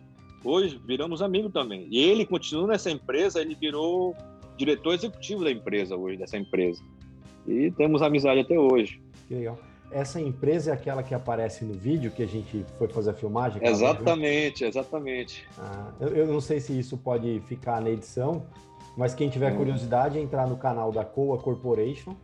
Hoje 0.43 0.81
viramos 0.85 1.21
amigos 1.21 1.51
também. 1.51 1.87
E 1.89 1.99
ele 1.99 2.25
continua 2.25 2.67
nessa 2.67 2.89
empresa, 2.89 3.39
ele 3.39 3.55
virou 3.55 4.15
diretor 4.57 4.93
executivo 4.93 5.43
da 5.43 5.51
empresa 5.51 5.95
hoje, 5.95 6.17
dessa 6.17 6.37
empresa. 6.37 6.83
E 7.47 7.71
temos 7.71 8.01
amizade 8.01 8.41
até 8.41 8.57
hoje. 8.59 9.01
Que 9.27 9.35
legal. 9.35 9.57
Essa 9.91 10.21
empresa 10.21 10.71
é 10.71 10.73
aquela 10.73 11.03
que 11.03 11.13
aparece 11.13 11.65
no 11.65 11.73
vídeo 11.73 12.11
que 12.11 12.23
a 12.23 12.27
gente 12.27 12.65
foi 12.77 12.87
fazer 12.87 13.11
a 13.11 13.13
filmagem? 13.13 13.61
Exatamente, 13.63 14.63
exatamente. 14.63 15.45
Ah, 15.57 15.91
eu, 15.99 16.07
eu, 16.09 16.27
não 16.27 16.39
sei 16.39 16.61
se 16.61 16.77
isso 16.77 16.97
pode 16.97 17.41
ficar 17.41 17.81
na 17.81 17.89
edição, 17.89 18.45
mas 18.95 19.13
quem 19.13 19.29
tiver 19.29 19.51
hum. 19.51 19.57
curiosidade, 19.57 20.17
entrar 20.17 20.47
no 20.47 20.55
canal 20.55 20.91
da 20.91 21.03
Coa 21.03 21.37
Corporation 21.37 22.15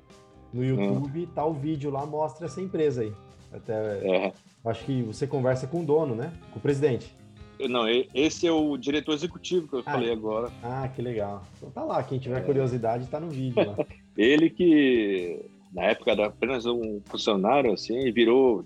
no 0.53 0.63
YouTube, 0.63 1.23
hum. 1.23 1.27
tá 1.35 1.45
o 1.45 1.53
vídeo 1.53 1.91
lá, 1.91 2.05
mostra 2.05 2.45
essa 2.45 2.61
empresa 2.61 3.01
aí. 3.01 3.13
Até, 3.51 3.73
é. 3.73 4.33
Acho 4.65 4.85
que 4.85 5.01
você 5.03 5.25
conversa 5.25 5.67
com 5.67 5.81
o 5.81 5.85
dono, 5.85 6.15
né? 6.15 6.33
Com 6.51 6.59
o 6.59 6.61
presidente. 6.61 7.15
Não, 7.59 7.85
esse 8.13 8.45
é 8.45 8.51
o 8.51 8.77
diretor 8.77 9.13
executivo 9.13 9.67
que 9.67 9.75
eu 9.75 9.83
ah, 9.85 9.91
falei 9.91 10.11
agora. 10.11 10.51
Ah, 10.61 10.87
que 10.87 11.01
legal. 11.01 11.43
Então 11.57 11.71
tá 11.71 11.83
lá, 11.83 12.03
quem 12.03 12.19
tiver 12.19 12.37
é. 12.37 12.41
curiosidade 12.41 13.07
tá 13.07 13.19
no 13.19 13.29
vídeo 13.29 13.65
lá. 13.65 13.85
Ele 14.15 14.49
que 14.49 15.43
na 15.73 15.83
época 15.83 16.11
era 16.11 16.27
apenas 16.27 16.65
um 16.65 17.01
funcionário 17.05 17.73
assim 17.73 17.97
e 17.99 18.11
virou 18.11 18.63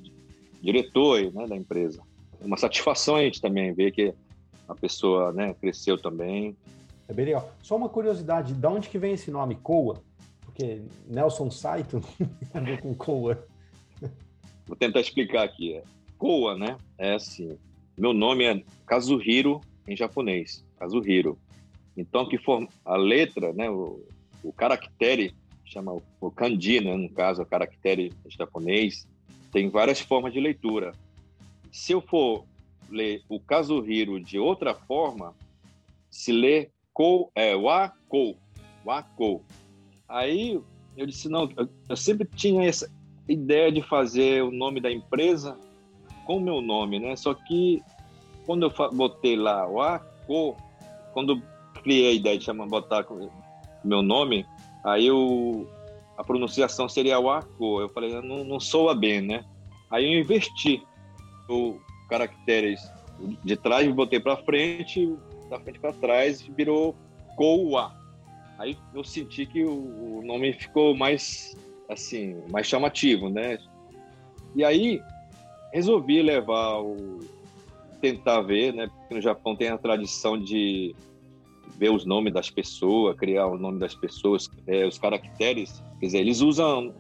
diretor 0.61 1.31
né, 1.33 1.47
da 1.47 1.55
empresa. 1.55 2.01
Uma 2.41 2.57
satisfação 2.57 3.15
a 3.15 3.21
gente 3.21 3.39
também 3.39 3.73
ver 3.73 3.91
que 3.91 4.13
a 4.67 4.75
pessoa 4.75 5.31
né, 5.31 5.53
cresceu 5.53 5.97
também. 5.97 6.55
É 7.07 7.13
bem 7.13 7.25
legal. 7.25 7.51
Só 7.61 7.75
uma 7.75 7.89
curiosidade, 7.89 8.53
de 8.53 8.67
onde 8.67 8.89
que 8.89 8.97
vem 8.97 9.13
esse 9.13 9.31
nome, 9.31 9.55
Coa? 9.55 10.01
Porque 10.41 10.81
Nelson 11.07 11.49
Saito 11.49 12.01
a 12.53 12.59
ver 12.59 12.81
com 12.81 12.93
Coa. 12.93 13.45
Vou 14.71 14.77
tentar 14.77 15.01
explicar 15.01 15.43
aqui. 15.43 15.81
Coa, 16.17 16.57
né? 16.57 16.77
É 16.97 17.15
assim. 17.15 17.57
meu 17.97 18.13
nome 18.13 18.45
é 18.45 18.63
Kazuhiro 18.85 19.59
em 19.85 19.97
japonês, 19.97 20.63
Kazuhiro. 20.79 21.37
Então, 21.97 22.25
que 22.25 22.37
for, 22.37 22.65
a 22.85 22.95
letra, 22.95 23.51
né, 23.51 23.69
o, 23.69 24.01
o 24.41 24.53
caractere, 24.53 25.35
chama 25.65 26.01
o 26.21 26.31
kanji, 26.31 26.79
né, 26.79 26.95
no 26.95 27.09
caso, 27.09 27.41
o 27.41 27.45
caractere 27.45 28.13
japonês, 28.29 29.05
tem 29.51 29.69
várias 29.69 29.99
formas 29.99 30.31
de 30.31 30.39
leitura. 30.39 30.93
Se 31.69 31.91
eu 31.91 31.99
for 31.99 32.45
ler 32.89 33.23
o 33.27 33.41
Kazuhiro 33.41 34.21
de 34.21 34.39
outra 34.39 34.73
forma, 34.73 35.35
se 36.09 36.31
lê 36.31 36.69
ko, 36.93 37.29
é, 37.35 37.53
wa, 37.57 37.89
ko, 38.07 38.37
wa. 38.85 39.05
Aí 40.07 40.61
eu 40.95 41.05
disse, 41.05 41.27
não, 41.27 41.49
eu 41.89 41.97
sempre 41.97 42.25
tinha 42.25 42.63
essa 42.63 42.89
ideia 43.31 43.71
de 43.71 43.81
fazer 43.81 44.43
o 44.43 44.51
nome 44.51 44.79
da 44.79 44.91
empresa 44.91 45.57
com 46.25 46.37
o 46.37 46.41
meu 46.41 46.61
nome, 46.61 46.99
né? 46.99 47.15
Só 47.15 47.33
que 47.33 47.81
quando 48.45 48.63
eu 48.63 48.91
botei 48.91 49.35
lá 49.35 49.67
o 49.67 49.81
Aco, 49.81 50.55
quando 51.13 51.41
criei 51.83 52.09
a 52.09 52.13
ideia 52.13 52.37
de 52.37 52.45
chamar, 52.45 52.67
botar 52.67 53.05
meu 53.83 54.01
nome, 54.01 54.45
aí 54.83 55.07
eu, 55.07 55.67
a 56.17 56.23
pronunciação 56.23 56.87
seria 56.87 57.19
o 57.19 57.29
Aco. 57.29 57.81
Eu 57.81 57.89
falei, 57.89 58.13
não, 58.21 58.43
não 58.43 58.59
soa 58.59 58.93
bem, 58.93 59.21
né? 59.21 59.43
Aí 59.89 60.05
eu 60.05 60.19
investi 60.19 60.83
o 61.49 61.77
caracteres 62.09 62.81
de 63.43 63.55
trás, 63.55 63.89
botei 63.93 64.19
para 64.19 64.37
frente, 64.37 65.15
da 65.49 65.59
frente 65.59 65.79
para 65.79 65.93
trás, 65.93 66.41
virou 66.41 66.95
Coa. 67.35 67.93
Aí 68.57 68.77
eu 68.93 69.03
senti 69.03 69.45
que 69.45 69.63
o 69.63 70.21
nome 70.23 70.53
ficou 70.53 70.95
mais 70.95 71.55
assim, 71.91 72.37
mais 72.49 72.67
chamativo, 72.67 73.29
né? 73.29 73.57
E 74.55 74.63
aí 74.63 75.01
resolvi 75.73 76.21
levar 76.21 76.81
o 76.81 77.19
tentar 78.01 78.41
ver, 78.41 78.73
né? 78.73 78.87
Porque 78.87 79.15
no 79.15 79.21
Japão 79.21 79.55
tem 79.55 79.69
a 79.69 79.77
tradição 79.77 80.37
de 80.37 80.95
ver 81.77 81.91
os 81.91 82.05
nomes 82.05 82.33
das 82.33 82.49
pessoas, 82.49 83.15
criar 83.15 83.47
o 83.47 83.57
nome 83.57 83.79
das 83.79 83.95
pessoas, 83.95 84.49
é, 84.67 84.85
os 84.85 84.97
caracteres. 84.97 85.81
Quer 85.99 86.05
dizer, 86.07 86.19
eles 86.19 86.41
usam 86.41 86.93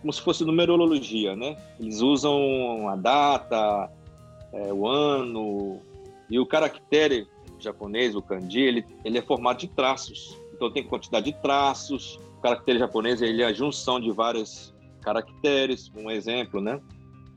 como 0.00 0.12
se 0.12 0.20
fosse 0.20 0.44
numerologia, 0.44 1.34
né? 1.34 1.56
Eles 1.80 2.00
usam 2.00 2.88
a 2.88 2.96
data, 2.96 3.90
é, 4.52 4.72
o 4.72 4.86
ano 4.86 5.80
e 6.30 6.38
o 6.38 6.46
caractere 6.46 7.26
japonês, 7.58 8.14
o 8.14 8.22
kanji, 8.22 8.60
ele, 8.60 8.86
ele 9.04 9.18
é 9.18 9.22
formado 9.22 9.58
de 9.58 9.68
traços. 9.68 10.38
Então 10.54 10.70
tem 10.70 10.84
quantidade 10.84 11.32
de 11.32 11.40
traços. 11.40 12.20
Caractere 12.46 12.78
japonês 12.78 13.20
ele 13.20 13.42
é 13.42 13.46
a 13.46 13.52
junção 13.52 13.98
de 13.98 14.12
vários 14.12 14.72
caracteres, 15.02 15.90
um 15.96 16.08
exemplo, 16.08 16.60
né? 16.60 16.80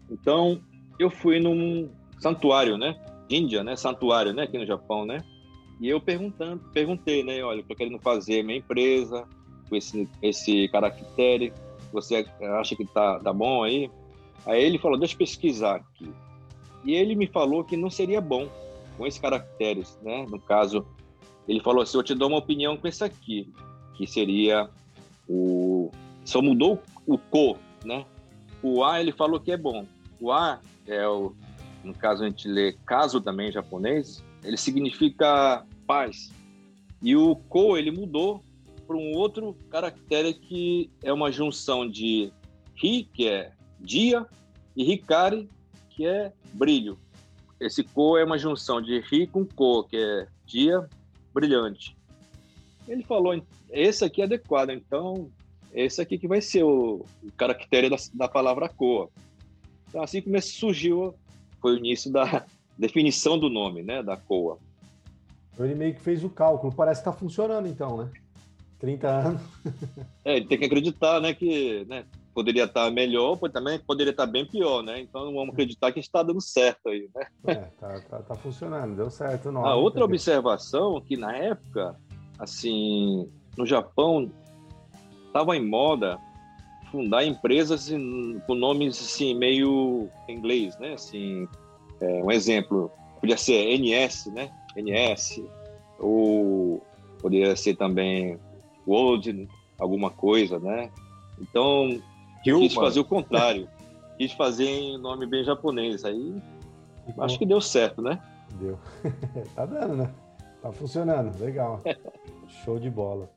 Então 0.08 0.62
eu 1.00 1.10
fui 1.10 1.40
num 1.40 1.90
santuário, 2.20 2.78
né? 2.78 2.96
Índia, 3.28 3.64
né? 3.64 3.76
Santuário, 3.76 4.34
né? 4.34 4.44
Aqui 4.44 4.60
no 4.60 4.68
Japão, 4.68 5.08
né? 5.08 5.18
E 5.82 5.90
eu 5.90 6.00
perguntando, 6.00 6.62
perguntei, 6.72 7.24
né? 7.24 7.42
Olha, 7.44 7.62
estou 7.62 7.76
querendo 7.76 7.98
fazer 7.98 8.44
minha 8.44 8.60
empresa 8.60 9.28
com 9.68 9.76
esse 9.76 10.08
esse 10.22 10.68
caractere. 10.68 11.52
Você 11.92 12.24
acha 12.60 12.76
que 12.76 12.86
tá 12.86 13.18
tá 13.18 13.34
bom 13.34 13.64
aí? 13.64 13.90
Aí 14.46 14.64
ele 14.64 14.78
falou, 14.78 15.00
deixa 15.00 15.16
eu 15.16 15.18
pesquisar 15.18 15.78
aqui. 15.78 16.14
E 16.86 16.94
ele 16.94 17.16
me 17.16 17.26
falou 17.26 17.64
que 17.64 17.76
não 17.76 17.90
seria 17.90 18.22
bom 18.22 18.48
com 18.96 19.08
esses 19.08 19.20
caracteres, 19.20 19.98
né? 20.04 20.28
No 20.30 20.40
caso, 20.40 20.86
ele 21.48 21.62
falou 21.62 21.82
assim: 21.82 21.98
eu 21.98 22.04
te 22.04 22.14
dou 22.14 22.28
uma 22.28 22.38
opinião 22.38 22.78
com 22.78 22.88
esse 22.88 23.04
aqui, 23.04 23.52
que 23.96 24.06
seria 24.06 24.70
o. 25.30 25.92
Só 26.26 26.42
mudou 26.42 26.82
o 27.06 27.18
co, 27.18 27.58
né? 27.86 28.06
O 28.62 28.84
A 28.84 29.00
ele 29.00 29.12
falou 29.12 29.40
que 29.40 29.52
é 29.52 29.58
bom. 29.58 29.86
O 30.20 30.32
A 30.32 30.60
é 30.86 31.08
o. 31.08 31.34
No 31.84 31.94
caso, 31.94 32.24
a 32.24 32.28
gente 32.28 32.48
lê 32.48 32.74
caso 32.86 33.22
também 33.22 33.50
em 33.50 33.52
japonês, 33.52 34.22
ele 34.44 34.58
significa 34.58 35.66
paz. 35.88 36.32
E 37.02 37.16
o 37.16 37.36
ko 37.36 37.78
ele 37.78 37.92
mudou 37.92 38.44
para 38.86 38.98
um 38.98 39.14
outro 39.16 39.56
caractere 39.70 40.34
que 40.34 40.90
é 41.02 41.14
uma 41.14 41.32
junção 41.32 41.88
de 41.88 42.34
ri, 42.76 43.08
que 43.14 43.28
é 43.28 43.54
dia, 43.80 44.26
e 44.76 44.92
hikari, 44.92 45.48
que 45.90 46.06
é 46.06 46.34
brilho. 46.54 46.98
Esse 47.60 47.84
ko 47.84 48.18
é 48.18 48.26
uma 48.26 48.38
junção 48.38 48.82
de 48.82 49.00
ri 49.00 49.28
com 49.28 49.46
ko, 49.46 49.84
que 49.84 49.96
é 49.96 50.28
dia 50.46 50.90
brilhante. 51.34 51.96
Ele 52.90 53.04
falou, 53.04 53.40
esse 53.70 54.04
aqui 54.04 54.22
é 54.22 54.26
adequado, 54.26 54.72
então 54.72 55.30
esse 55.72 56.02
aqui 56.02 56.18
que 56.18 56.28
vai 56.28 56.42
ser 56.42 56.64
o, 56.64 57.06
o 57.24 57.32
caractere 57.38 57.90
da, 57.90 57.98
da 58.14 58.28
palavra 58.28 58.68
ko. 58.68 59.12
Então 59.88 60.02
assim 60.02 60.22
que 60.22 60.42
surgiu, 60.42 61.14
foi 61.62 61.74
o 61.74 61.78
início 61.78 62.12
da 62.12 62.46
definição 62.78 63.38
do 63.38 63.50
nome, 63.50 63.84
né, 63.84 64.02
da 64.02 64.18
coa. 64.18 64.58
Então, 65.54 65.66
ele 65.66 65.76
meio 65.76 65.94
que 65.94 66.02
fez 66.02 66.24
o 66.24 66.30
cálculo, 66.30 66.74
parece 66.74 67.04
que 67.04 67.10
está 67.10 67.18
funcionando 67.18 67.68
então, 67.68 67.98
né? 67.98 68.10
30 68.80 69.08
anos. 69.08 69.42
é, 70.26 70.38
ele 70.38 70.46
tem 70.48 70.58
que 70.58 70.66
acreditar, 70.66 71.20
né, 71.20 71.34
que 71.34 71.86
né, 71.88 72.06
poderia 72.34 72.64
estar 72.64 72.90
melhor, 72.90 73.38
mas 73.40 73.52
também 73.52 73.78
poderia 73.78 74.12
estar 74.12 74.26
bem 74.26 74.46
pior, 74.46 74.82
né? 74.82 75.02
Então 75.02 75.34
vamos 75.34 75.50
acreditar 75.50 75.92
que 75.92 76.00
está 76.00 76.24
dando 76.24 76.42
certo 76.42 76.88
aí, 76.88 77.10
né? 77.14 77.28
É, 77.46 77.56
tá, 77.56 78.00
tá, 78.00 78.20
tá 78.22 78.36
funcionando, 78.36 78.96
deu 78.96 79.12
certo. 79.12 79.52
Não, 79.52 79.66
a 79.66 79.76
outra 79.76 80.06
observação 80.06 81.02
que 81.02 81.18
na 81.18 81.36
época, 81.36 81.96
assim, 82.40 83.30
no 83.58 83.66
Japão 83.66 84.32
estava 85.28 85.56
em 85.56 85.66
moda 85.66 86.20
fundar 86.92 87.24
empresas 87.24 87.92
com 88.48 88.56
nomes 88.56 89.00
assim 89.00 89.36
meio 89.36 90.10
em 90.28 90.36
inglês, 90.36 90.78
né? 90.80 90.94
Assim, 90.94 91.48
é, 92.02 92.24
um 92.24 92.32
exemplo 92.32 92.92
podia 93.20 93.38
ser 93.38 93.78
NS, 93.78 94.28
né? 94.28 94.50
NS 94.76 95.44
ou 96.00 96.82
poderia 97.22 97.56
ser 97.56 97.76
também 97.76 98.40
World, 98.88 99.48
alguma 99.78 100.10
coisa, 100.10 100.58
né? 100.60 100.90
Então. 101.40 102.02
Quis 102.44 102.74
fazer 102.74 103.02
o 103.02 103.06
contrário. 103.06 103.70
Quis 104.18 104.32
fazer 104.32 104.66
em 104.66 104.98
nome 104.98 105.26
bem 105.26 105.44
japonês. 105.44 106.04
Aí 106.04 106.42
acho 107.20 107.38
que 107.38 107.46
deu 107.46 107.62
certo, 107.62 108.02
né? 108.02 108.20
Deu. 108.60 108.80
tá 109.56 109.66
dando, 109.66 109.96
né? 109.96 110.14
Tá 110.62 110.72
funcionando. 110.72 111.38
Legal. 111.40 111.82
Show 112.64 112.80
de 112.80 112.90
bola. 112.90 113.32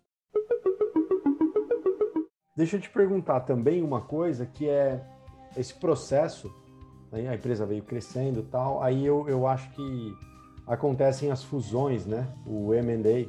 Deixa 2.56 2.76
eu 2.76 2.80
te 2.80 2.90
perguntar 2.90 3.40
também 3.40 3.82
uma 3.82 4.02
coisa 4.02 4.44
que 4.44 4.68
é 4.68 5.02
esse 5.56 5.74
processo, 5.74 6.52
né? 7.10 7.28
a 7.28 7.34
empresa 7.34 7.64
veio 7.64 7.82
crescendo 7.82 8.40
e 8.40 8.42
tal, 8.44 8.82
aí 8.82 9.04
eu, 9.06 9.26
eu 9.28 9.46
acho 9.46 9.70
que 9.70 10.14
acontecem 10.66 11.30
as 11.30 11.42
fusões, 11.42 12.06
né? 12.06 12.28
O 12.46 12.74
M&A, 12.74 13.28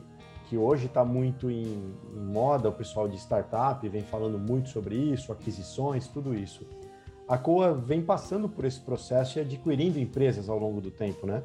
que 0.49 0.57
hoje 0.57 0.87
está 0.87 1.05
muito 1.05 1.49
em, 1.49 1.95
em, 2.13 2.19
moda, 2.19 2.69
o 2.69 2.73
pessoal 2.73 3.07
de 3.07 3.17
startup 3.17 3.87
vem 3.87 4.01
falando 4.01 4.37
muito 4.37 4.69
sobre 4.69 4.95
isso, 4.95 5.31
aquisições, 5.31 6.07
tudo 6.07 6.33
isso. 6.33 6.65
A 7.27 7.37
Coa 7.37 7.73
vem 7.73 8.01
passando 8.01 8.49
por 8.49 8.65
esse 8.65 8.81
processo 8.81 9.39
e 9.39 9.41
adquirindo 9.41 9.99
empresas 9.99 10.49
ao 10.49 10.59
longo 10.59 10.81
do 10.81 10.91
tempo, 10.91 11.25
né? 11.25 11.41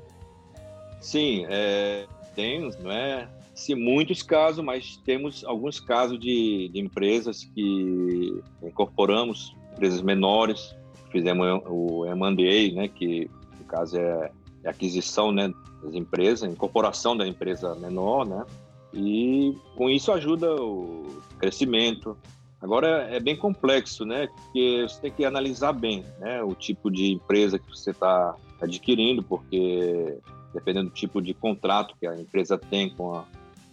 Sim, 1.00 1.46
é, 1.48 2.06
tem, 2.38 2.70
não 2.80 2.92
é? 2.92 3.28
Sim, 3.52 3.74
muitos 3.74 4.22
casos, 4.22 4.64
mas 4.64 4.96
temos 4.98 5.44
alguns 5.44 5.80
casos 5.80 6.20
de, 6.20 6.70
de 6.72 6.78
empresas 6.78 7.42
que 7.52 8.40
incorporamos, 8.62 9.56
empresas 9.72 10.00
menores, 10.00 10.76
fizemos 11.10 11.60
o 11.66 12.06
M&A, 12.06 12.74
né, 12.76 12.86
que 12.86 13.28
no 13.58 13.64
caso 13.64 13.98
é, 13.98 14.30
é 14.62 14.70
aquisição, 14.70 15.32
né, 15.32 15.52
das 15.82 15.94
empresas, 15.94 16.48
incorporação 16.48 17.16
da 17.16 17.26
empresa 17.26 17.74
menor, 17.74 18.24
né, 18.24 18.46
e 18.94 19.56
com 19.74 19.90
isso 19.90 20.12
ajuda 20.12 20.54
o 20.54 21.20
crescimento. 21.40 22.16
Agora 22.60 23.08
é 23.10 23.20
bem 23.20 23.36
complexo, 23.36 24.04
né? 24.04 24.26
Porque 24.26 24.86
você 24.88 25.00
tem 25.00 25.12
que 25.12 25.24
analisar 25.24 25.72
bem, 25.72 26.02
né? 26.18 26.42
O 26.42 26.56
tipo 26.56 26.90
de 26.90 27.12
empresa 27.12 27.56
que 27.56 27.70
você 27.70 27.92
está 27.92 28.34
adquirindo, 28.60 29.22
porque 29.22 30.18
dependendo 30.52 30.88
do 30.88 30.94
tipo 30.94 31.20
de 31.20 31.34
contrato 31.34 31.94
que 31.98 32.06
a 32.06 32.14
empresa 32.14 32.58
tem 32.58 32.90
com 32.90 33.14
a, 33.14 33.24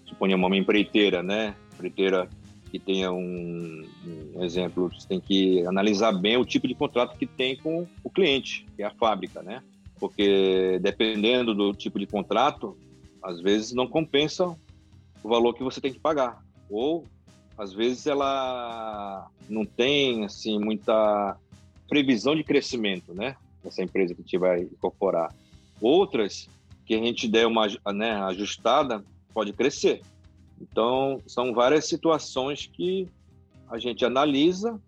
suponhamos 0.06 0.48
uma 0.48 0.58
empreiteira, 0.58 1.24
né? 1.24 1.56
Empreiteira 1.74 2.30
que 2.72 2.80
tenha 2.80 3.12
um, 3.12 3.86
um 4.36 4.44
exemplo, 4.44 4.92
você 4.94 5.08
tem 5.08 5.20
que 5.20 5.66
analisar 5.66 6.12
bem 6.12 6.38
o 6.38 6.46
tipo 6.46 6.68
de 6.68 6.76
contrato 6.76 7.18
que 7.18 7.26
tem 7.26 7.56
com 7.56 7.88
o 8.04 8.10
cliente, 8.10 8.66
que 8.76 8.84
é 8.84 8.86
a 8.86 8.92
fábrica, 8.92 9.42
né? 9.42 9.62
Porque 10.00 10.80
dependendo 10.82 11.54
do 11.54 11.74
tipo 11.74 11.98
de 11.98 12.06
contrato, 12.06 12.78
às 13.24 13.42
vezes 13.42 13.74
não 13.74 13.88
compensa 13.88 14.56
o 15.24 15.30
valor 15.30 15.54
que 15.54 15.64
você 15.64 15.82
tem 15.82 15.92
que 15.92 16.00
pagar. 16.00 16.44
Ou, 16.70 17.06
às 17.58 17.74
vezes, 17.74 18.06
ela 18.06 19.28
não 19.50 19.66
tem, 19.66 20.26
assim, 20.26 20.60
muita 20.60 21.38
previsão 21.88 22.36
de 22.36 22.44
crescimento, 22.44 23.14
né? 23.14 23.36
Essa 23.64 23.82
empresa 23.82 24.14
que 24.14 24.22
gente 24.22 24.38
vai 24.38 24.62
incorporar. 24.62 25.34
Outras, 25.82 26.48
que 26.86 26.94
a 26.94 26.98
gente 26.98 27.28
der 27.28 27.48
uma 27.48 27.68
né, 27.94 28.12
ajustada, 28.24 29.04
pode 29.34 29.52
crescer. 29.54 30.02
Então, 30.62 31.22
são 31.28 31.54
várias 31.54 31.88
situações 31.88 32.68
que 32.68 33.08
a 33.70 33.78
gente 33.78 34.06
analisa 34.06 34.80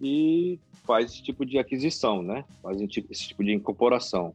e 0.00 0.58
faz 0.84 1.12
esse 1.12 1.22
tipo 1.22 1.44
de 1.44 1.58
aquisição, 1.58 2.22
né? 2.22 2.44
Faz 2.62 2.80
esse 2.80 3.28
tipo 3.28 3.42
de 3.42 3.52
incorporação. 3.52 4.32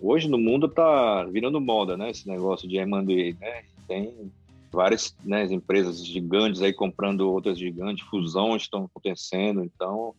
Hoje 0.00 0.28
no 0.28 0.38
mundo 0.38 0.66
está 0.66 1.24
virando 1.24 1.60
moda, 1.60 1.96
né? 1.96 2.10
Esse 2.10 2.26
negócio 2.28 2.68
de 2.68 2.76
M&A, 2.78 3.02
né? 3.02 3.62
Tem 3.86 4.32
várias 4.70 5.14
né, 5.24 5.44
empresas 5.44 6.04
gigantes 6.04 6.62
aí 6.62 6.72
comprando 6.72 7.22
outras 7.30 7.58
gigantes, 7.58 8.06
fusões 8.06 8.62
estão 8.62 8.84
acontecendo, 8.84 9.62
então 9.62 10.14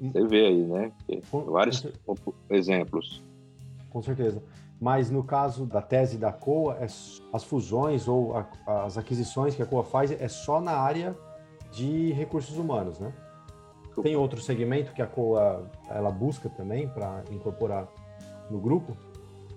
hum. 0.00 0.10
você 0.10 0.26
vê 0.26 0.46
aí, 0.46 0.62
né? 0.62 0.92
Vários 1.46 1.86
exemplos. 2.50 3.22
Com 3.90 4.02
certeza. 4.02 4.42
Mas 4.80 5.10
no 5.10 5.22
caso 5.22 5.64
da 5.66 5.80
tese 5.80 6.18
da 6.18 6.32
COA, 6.32 6.74
é, 6.80 6.84
as 6.84 7.44
fusões 7.44 8.08
ou 8.08 8.36
a, 8.36 8.46
as 8.84 8.98
aquisições 8.98 9.54
que 9.54 9.62
a 9.62 9.66
COA 9.66 9.84
faz 9.84 10.10
é 10.10 10.28
só 10.28 10.60
na 10.60 10.72
área 10.72 11.16
de 11.72 12.12
recursos 12.12 12.56
humanos, 12.56 12.98
né? 12.98 13.12
Tem 14.02 14.16
outro 14.16 14.40
segmento 14.40 14.92
que 14.92 15.00
a 15.00 15.06
COA 15.06 15.70
ela 15.88 16.10
busca 16.10 16.48
também 16.48 16.88
para 16.88 17.22
incorporar 17.30 17.86
no 18.50 18.58
grupo? 18.58 18.96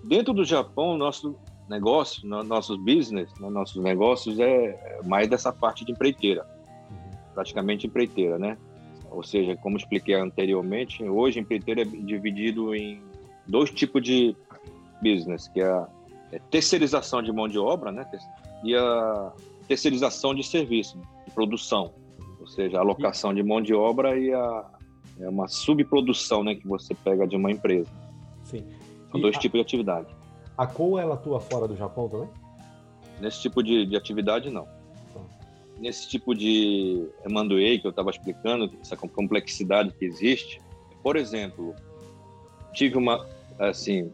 Dentro 0.04 0.32
do 0.32 0.44
Japão, 0.44 0.96
nosso 0.96 1.34
negócio, 1.68 2.26
nossos 2.26 2.78
business, 2.78 3.28
né, 3.38 3.50
nossos 3.50 3.82
negócios 3.82 4.38
é 4.38 5.00
mais 5.04 5.28
dessa 5.28 5.52
parte 5.52 5.84
de 5.84 5.92
empreiteira, 5.92 6.46
uhum. 6.90 7.18
praticamente 7.34 7.86
empreiteira, 7.86 8.38
né? 8.38 8.56
Ou 9.10 9.22
seja, 9.22 9.56
como 9.56 9.76
expliquei 9.76 10.14
anteriormente, 10.14 11.02
hoje 11.02 11.40
empreiteira 11.40 11.82
é 11.82 11.84
dividido 11.84 12.74
em 12.74 13.02
dois 13.46 13.70
tipos 13.70 14.02
de 14.02 14.36
business, 15.02 15.48
que 15.48 15.60
é 15.60 15.70
a 15.70 15.88
é 16.32 16.38
terceirização 16.50 17.22
de 17.22 17.32
mão 17.32 17.48
de 17.48 17.58
obra, 17.58 17.90
né? 17.90 18.06
E 18.62 18.74
a 18.74 19.32
terceirização 19.66 20.34
de 20.34 20.42
serviço, 20.42 20.98
de 21.26 21.32
produção, 21.32 21.94
ou 22.40 22.46
seja, 22.46 22.78
a 22.78 22.80
alocação 22.80 23.32
de 23.34 23.42
mão 23.42 23.62
de 23.62 23.74
obra 23.74 24.18
e 24.18 24.32
a 24.32 24.64
é 25.20 25.28
uma 25.28 25.48
subprodução, 25.48 26.44
né, 26.44 26.54
que 26.54 26.66
você 26.66 26.94
pega 26.94 27.26
de 27.26 27.36
uma 27.36 27.50
empresa. 27.50 27.90
Sim. 28.44 28.64
São 29.10 29.18
e 29.18 29.22
dois 29.22 29.36
a, 29.36 29.40
tipos 29.40 29.58
de 29.58 29.62
atividade. 29.62 30.06
A 30.56 30.66
Coa, 30.66 31.00
ela 31.00 31.14
atua 31.14 31.40
fora 31.40 31.66
do 31.66 31.76
Japão 31.76 32.08
também? 32.08 32.28
Nesse 33.20 33.42
tipo 33.42 33.62
de, 33.62 33.84
de 33.84 33.96
atividade, 33.96 34.48
não. 34.48 34.64
Tá. 35.12 35.20
Nesse 35.78 36.08
tipo 36.08 36.34
de 36.34 37.08
Manduei 37.28 37.78
que 37.78 37.86
eu 37.86 37.90
estava 37.90 38.10
explicando, 38.10 38.72
essa 38.80 38.96
complexidade 38.96 39.92
que 39.92 40.04
existe, 40.04 40.60
por 41.02 41.16
exemplo, 41.16 41.74
tive 42.72 42.96
uma, 42.96 43.26
assim, 43.58 44.12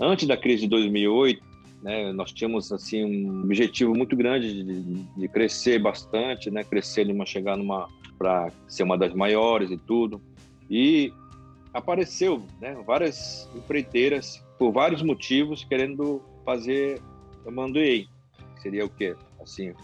antes 0.00 0.26
da 0.26 0.36
crise 0.36 0.62
de 0.62 0.68
2008, 0.68 1.42
né, 1.82 2.12
nós 2.12 2.32
tínhamos 2.32 2.72
assim 2.72 3.04
um 3.04 3.42
objetivo 3.42 3.94
muito 3.94 4.16
grande 4.16 4.64
de, 4.64 4.82
de 4.82 5.28
crescer 5.28 5.78
bastante, 5.78 6.50
né, 6.50 6.64
crescer 6.64 7.04
de 7.04 7.12
uma 7.12 7.26
chegar 7.26 7.56
numa 7.56 7.88
para 8.18 8.50
ser 8.66 8.84
uma 8.84 8.96
das 8.96 9.12
maiores 9.12 9.70
e 9.70 9.76
tudo. 9.76 10.20
E 10.70 11.12
apareceu, 11.72 12.42
né, 12.60 12.74
várias 12.86 13.48
empreiteiras 13.54 14.42
por 14.58 14.72
vários 14.72 15.02
motivos 15.02 15.64
querendo 15.64 16.22
fazer 16.44 17.00
o 17.44 17.50
Manduei, 17.50 18.06
seria 18.62 18.84
o 18.84 18.88
quê? 18.88 19.14
Assim, 19.42 19.74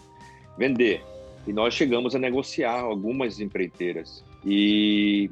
vender. 0.57 1.03
E 1.45 1.53
nós 1.53 1.73
chegamos 1.73 2.15
a 2.15 2.19
negociar 2.19 2.79
algumas 2.79 3.39
empreiteiras. 3.39 4.23
E 4.45 5.29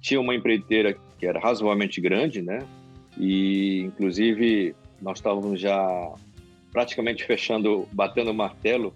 tinha 0.00 0.20
uma 0.20 0.34
empreiteira 0.34 0.96
que 1.18 1.26
era 1.26 1.38
razoavelmente 1.38 2.00
grande, 2.00 2.40
né? 2.40 2.66
E 3.18 3.80
inclusive 3.80 4.74
nós 5.00 5.18
estávamos 5.18 5.60
já 5.60 6.14
praticamente 6.72 7.24
fechando, 7.24 7.88
batendo 7.92 8.30
o 8.30 8.34
martelo, 8.34 8.94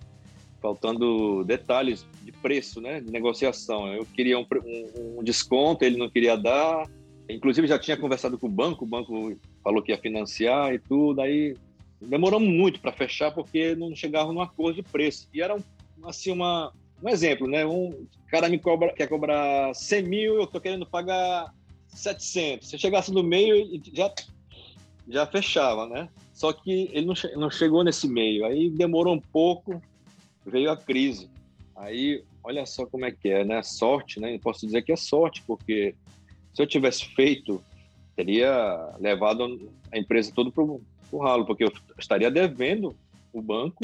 faltando 0.61 1.44
detalhes 1.44 2.06
de 2.22 2.33
preço, 2.33 2.80
né, 2.80 3.00
de 3.00 3.11
negociação. 3.11 3.92
Eu 3.92 4.04
queria 4.04 4.38
um, 4.38 4.46
um, 4.64 5.18
um 5.20 5.24
desconto, 5.24 5.85
ele 5.85 5.96
não 5.96 6.11
queria 6.11 6.37
dar. 6.37 6.87
Inclusive 7.28 7.66
já 7.66 7.78
tinha 7.78 7.96
conversado 7.96 8.38
com 8.38 8.46
o 8.46 8.50
banco, 8.50 8.85
o 8.85 8.88
banco 8.88 9.37
falou 9.62 9.83
que 9.83 9.92
ia 9.92 9.98
financiar 9.98 10.74
e 10.74 10.78
tudo. 10.78 11.22
Aí 11.22 11.56
demoramos 12.00 12.48
muito 12.48 12.80
para 12.80 12.92
fechar 12.92 13.30
porque 13.30 13.74
não 13.74 13.94
chegava 13.94 14.33
num 14.33 14.42
acordo 14.42 14.76
de 14.76 14.83
preço. 14.83 15.28
E 15.33 15.40
era 15.40 15.54
um, 15.54 15.62
assim 16.04 16.30
uma 16.30 16.72
um 17.02 17.09
exemplo, 17.09 17.48
né? 17.48 17.64
Um 17.64 18.06
cara 18.28 18.48
me 18.48 18.59
cobra 18.59 18.92
quer 18.92 19.09
cobrar 19.09 19.74
100 19.74 20.02
mil, 20.02 20.35
eu 20.35 20.46
tô 20.46 20.61
querendo 20.61 20.85
pagar 20.85 21.52
700. 21.90 22.68
Se 22.68 22.79
chegasse 22.79 23.12
no 23.12 23.22
meio, 23.22 23.81
já 23.92 24.12
já 25.11 25.26
fechava, 25.26 25.87
né? 25.87 26.09
Só 26.33 26.53
que 26.53 26.88
ele 26.92 27.07
não, 27.07 27.14
não 27.37 27.50
chegou 27.50 27.85
nesse 27.85 28.09
meio. 28.09 28.46
Aí 28.46 28.70
demorou 28.70 29.14
um 29.14 29.20
pouco, 29.20 29.83
veio 30.46 30.70
a 30.70 30.76
crise. 30.76 31.29
Aí, 31.76 32.22
olha 32.44 32.64
só 32.64 32.87
como 32.87 33.05
é 33.05 33.11
que 33.11 33.29
é, 33.29 33.44
né? 33.44 33.62
Sorte, 33.62 34.20
né? 34.20 34.38
Posso 34.38 34.64
dizer 34.64 34.83
que 34.83 34.92
é 34.92 34.96
sorte, 34.96 35.42
porque 35.46 35.94
se 36.55 36.62
eu 36.62 36.66
tivesse 36.66 37.07
feito, 37.14 37.62
teria 38.14 38.94
levado 38.98 39.70
a 39.92 39.98
empresa 39.98 40.33
toda 40.35 40.50
para 40.50 40.62
o 40.64 41.18
ralo, 41.18 41.44
porque 41.44 41.64
eu 41.64 41.72
estaria 41.98 42.31
devendo 42.31 42.94
o 43.33 43.42
banco. 43.42 43.81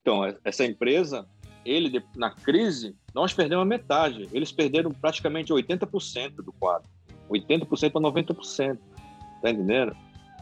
Então, 0.00 0.22
essa 0.44 0.64
empresa, 0.64 1.28
ele 1.64 2.02
na 2.16 2.30
crise, 2.30 2.96
nós 3.14 3.34
perdemos 3.34 3.62
a 3.62 3.68
metade. 3.68 4.28
Eles 4.32 4.50
perderam 4.50 4.90
praticamente 4.92 5.52
80% 5.52 6.36
do 6.36 6.52
quadro. 6.52 6.88
80% 7.30 7.92
a 7.94 8.00
90%. 8.00 8.78
Tá 9.42 9.50
entendendo? 9.50 9.96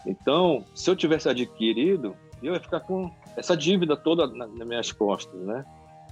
Então, 0.07 0.64
se 0.75 0.88
eu 0.90 0.96
tivesse 0.96 1.29
adquirido, 1.29 2.16
eu 2.42 2.55
ia 2.55 2.61
ficar 2.61 2.81
com 2.81 3.11
essa 3.37 3.57
dívida 3.57 3.96
toda 3.96 4.27
nas 4.27 4.51
minhas 4.66 4.92
costas, 4.92 5.40
né? 5.42 5.64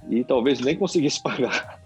E 0.09 0.23
talvez 0.23 0.59
nem 0.59 0.75
conseguisse 0.75 1.21
pagar. 1.23 1.81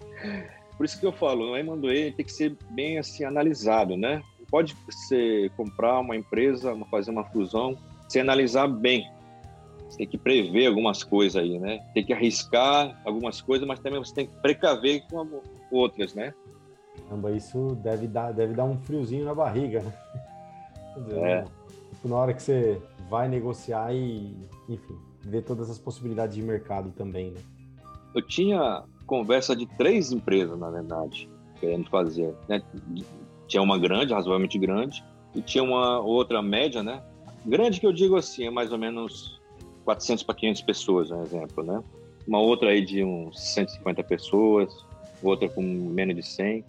Por 0.76 0.86
isso 0.86 1.00
que 1.00 1.06
eu 1.06 1.12
falo, 1.12 1.52
o 1.52 1.58
M&A 1.58 2.12
tem 2.14 2.26
que 2.26 2.32
ser 2.32 2.58
bem 2.72 2.98
assim 2.98 3.24
analisado, 3.24 3.96
né? 3.96 4.22
Pode 4.50 4.76
ser 4.90 5.52
comprar 5.52 6.00
uma 6.00 6.16
empresa, 6.16 6.76
fazer 6.90 7.12
uma 7.12 7.24
fusão, 7.26 7.78
se 8.08 8.20
analisar 8.20 8.68
bem. 8.68 9.08
Você 9.88 9.98
tem 9.98 10.08
que 10.08 10.18
prever 10.18 10.68
algumas 10.68 11.04
coisas 11.04 11.42
aí, 11.42 11.60
né? 11.60 11.80
Tem 11.94 12.04
que 12.04 12.14
arriscar 12.14 13.00
algumas 13.06 13.42
coisas, 13.42 13.68
mas 13.68 13.80
também 13.80 14.00
você 14.00 14.14
tem 14.14 14.28
que 14.28 14.34
precaver 14.42 15.04
com 15.10 15.42
outras, 15.72 16.14
né? 16.14 16.34
Caramba, 17.10 17.32
isso 17.32 17.76
deve 17.82 18.08
dar, 18.08 18.32
deve 18.32 18.54
dar 18.54 18.66
um 18.66 18.78
friozinho 18.78 19.26
na 19.26 19.34
barriga, 19.34 19.82
né? 19.82 19.94
Dizer, 20.96 21.20
é. 21.20 21.46
Tipo, 21.92 22.08
na 22.08 22.16
hora 22.16 22.34
que 22.36 22.44
você 22.44 22.80
vai 23.10 23.28
negociar 23.28 23.92
e, 23.94 24.38
enfim, 24.70 24.96
ver 25.22 25.42
todas 25.42 25.72
as 25.72 25.80
possibilidades 25.80 26.36
de 26.36 26.44
mercado 26.44 26.92
também, 26.92 27.32
né? 27.32 27.42
Eu 28.14 28.22
tinha 28.22 28.84
conversa 29.08 29.56
de 29.56 29.66
três 29.66 30.12
empresas, 30.12 30.58
na 30.58 30.70
verdade, 30.70 31.28
querendo 31.60 31.90
fazer. 31.90 32.36
Né? 32.48 32.62
Tinha 33.48 33.64
uma 33.64 33.78
grande, 33.80 34.14
razoavelmente 34.14 34.60
grande, 34.60 35.04
e 35.34 35.42
tinha 35.42 35.64
uma 35.64 36.00
outra 36.00 36.42
média, 36.44 36.84
né? 36.84 37.02
Grande 37.44 37.80
que 37.80 37.88
eu 37.88 37.94
digo 37.94 38.16
assim, 38.18 38.46
é 38.46 38.50
mais 38.52 38.72
ou 38.72 38.78
menos 38.78 39.42
400 39.84 40.24
para 40.24 40.36
500 40.36 40.62
pessoas, 40.62 41.12
um 41.12 41.24
exemplo, 41.24 41.64
né? 41.64 41.84
Uma 42.28 42.40
outra 42.40 42.70
aí 42.70 42.86
de 42.86 43.04
uns 43.04 43.40
150 43.40 44.04
pessoas, 44.04 44.86
outra 45.24 45.50
com 45.50 45.62
menos 45.62 46.16
de 46.16 46.24
100. 46.24 46.64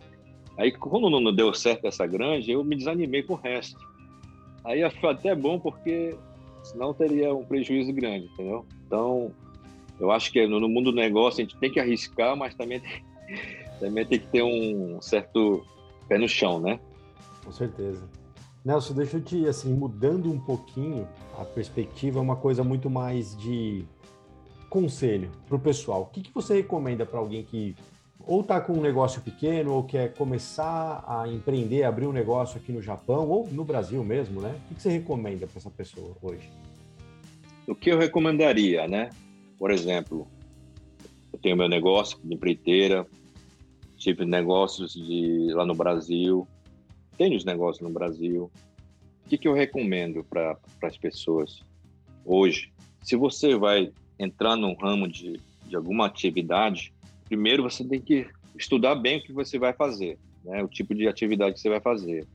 Aí, 0.56 0.72
quando 0.72 1.08
não 1.08 1.34
deu 1.34 1.52
certo 1.54 1.86
essa 1.86 2.06
grande, 2.06 2.50
eu 2.50 2.62
me 2.62 2.76
desanimei 2.76 3.22
com 3.22 3.34
o 3.34 3.36
resto. 3.36 3.78
Aí 4.64 4.88
foi 5.00 5.10
até 5.10 5.34
bom 5.34 5.58
porque 5.58 6.14
senão 6.62 6.92
teria 6.92 7.34
um 7.34 7.44
prejuízo 7.44 7.92
grande, 7.92 8.26
entendeu? 8.26 8.66
Então, 8.86 9.32
eu 9.98 10.10
acho 10.10 10.30
que 10.30 10.46
no 10.46 10.68
mundo 10.68 10.90
do 10.90 10.96
negócio 10.96 11.40
a 11.40 11.44
gente 11.44 11.56
tem 11.58 11.70
que 11.70 11.80
arriscar, 11.80 12.36
mas 12.36 12.54
também 12.54 12.80
tem, 12.80 13.04
também 13.80 14.04
tem 14.04 14.18
que 14.18 14.26
ter 14.26 14.42
um 14.42 15.00
certo 15.00 15.64
pé 16.08 16.18
no 16.18 16.28
chão, 16.28 16.60
né? 16.60 16.78
Com 17.44 17.52
certeza. 17.52 18.06
Nelson, 18.64 18.94
deixa 18.94 19.16
eu 19.16 19.22
te, 19.22 19.46
assim, 19.46 19.72
mudando 19.72 20.30
um 20.30 20.38
pouquinho 20.38 21.08
a 21.38 21.44
perspectiva, 21.44 22.20
uma 22.20 22.36
coisa 22.36 22.62
muito 22.62 22.90
mais 22.90 23.34
de 23.38 23.84
conselho 24.68 25.30
para 25.46 25.56
o 25.56 25.58
pessoal. 25.58 26.02
O 26.02 26.06
que, 26.06 26.20
que 26.20 26.32
você 26.32 26.56
recomenda 26.56 27.06
para 27.06 27.18
alguém 27.18 27.42
que 27.42 27.74
ou 28.30 28.42
está 28.42 28.60
com 28.60 28.74
um 28.74 28.80
negócio 28.80 29.20
pequeno, 29.22 29.72
ou 29.72 29.82
quer 29.82 30.14
começar 30.14 31.04
a 31.04 31.26
empreender, 31.26 31.82
abrir 31.82 32.06
um 32.06 32.12
negócio 32.12 32.58
aqui 32.58 32.70
no 32.70 32.80
Japão, 32.80 33.28
ou 33.28 33.48
no 33.48 33.64
Brasil 33.64 34.04
mesmo, 34.04 34.40
né? 34.40 34.54
O 34.70 34.74
que 34.76 34.80
você 34.80 34.88
recomenda 34.88 35.48
para 35.48 35.58
essa 35.58 35.68
pessoa 35.68 36.16
hoje? 36.22 36.48
O 37.66 37.74
que 37.74 37.90
eu 37.90 37.98
recomendaria, 37.98 38.86
né? 38.86 39.10
Por 39.58 39.72
exemplo, 39.72 40.28
eu 41.32 41.40
tenho 41.40 41.56
meu 41.56 41.68
negócio 41.68 42.20
de 42.22 42.32
empreiteira, 42.32 43.04
tive 43.96 44.24
negócios 44.24 44.92
de, 44.92 45.52
lá 45.52 45.66
no 45.66 45.74
Brasil, 45.74 46.46
tenho 47.18 47.36
os 47.36 47.44
negócios 47.44 47.82
no 47.82 47.92
Brasil. 47.92 48.48
O 49.26 49.28
que, 49.28 49.38
que 49.38 49.48
eu 49.48 49.54
recomendo 49.54 50.22
para 50.22 50.56
as 50.84 50.96
pessoas 50.96 51.64
hoje? 52.24 52.72
Se 53.02 53.16
você 53.16 53.56
vai 53.56 53.90
entrar 54.20 54.54
num 54.54 54.76
ramo 54.76 55.08
de, 55.08 55.40
de 55.66 55.74
alguma 55.74 56.06
atividade, 56.06 56.94
primeiro 57.30 57.62
você 57.62 57.84
tem 57.84 58.00
que 58.00 58.26
estudar 58.58 58.96
bem 58.96 59.18
o 59.18 59.22
que 59.22 59.32
você 59.32 59.56
vai 59.56 59.72
fazer, 59.72 60.18
né? 60.44 60.60
o 60.64 60.68
tipo 60.68 60.92
de 60.96 61.06
atividade 61.06 61.54
que 61.54 61.60
você 61.60 61.68
vai 61.68 61.80
fazer. 61.80 62.26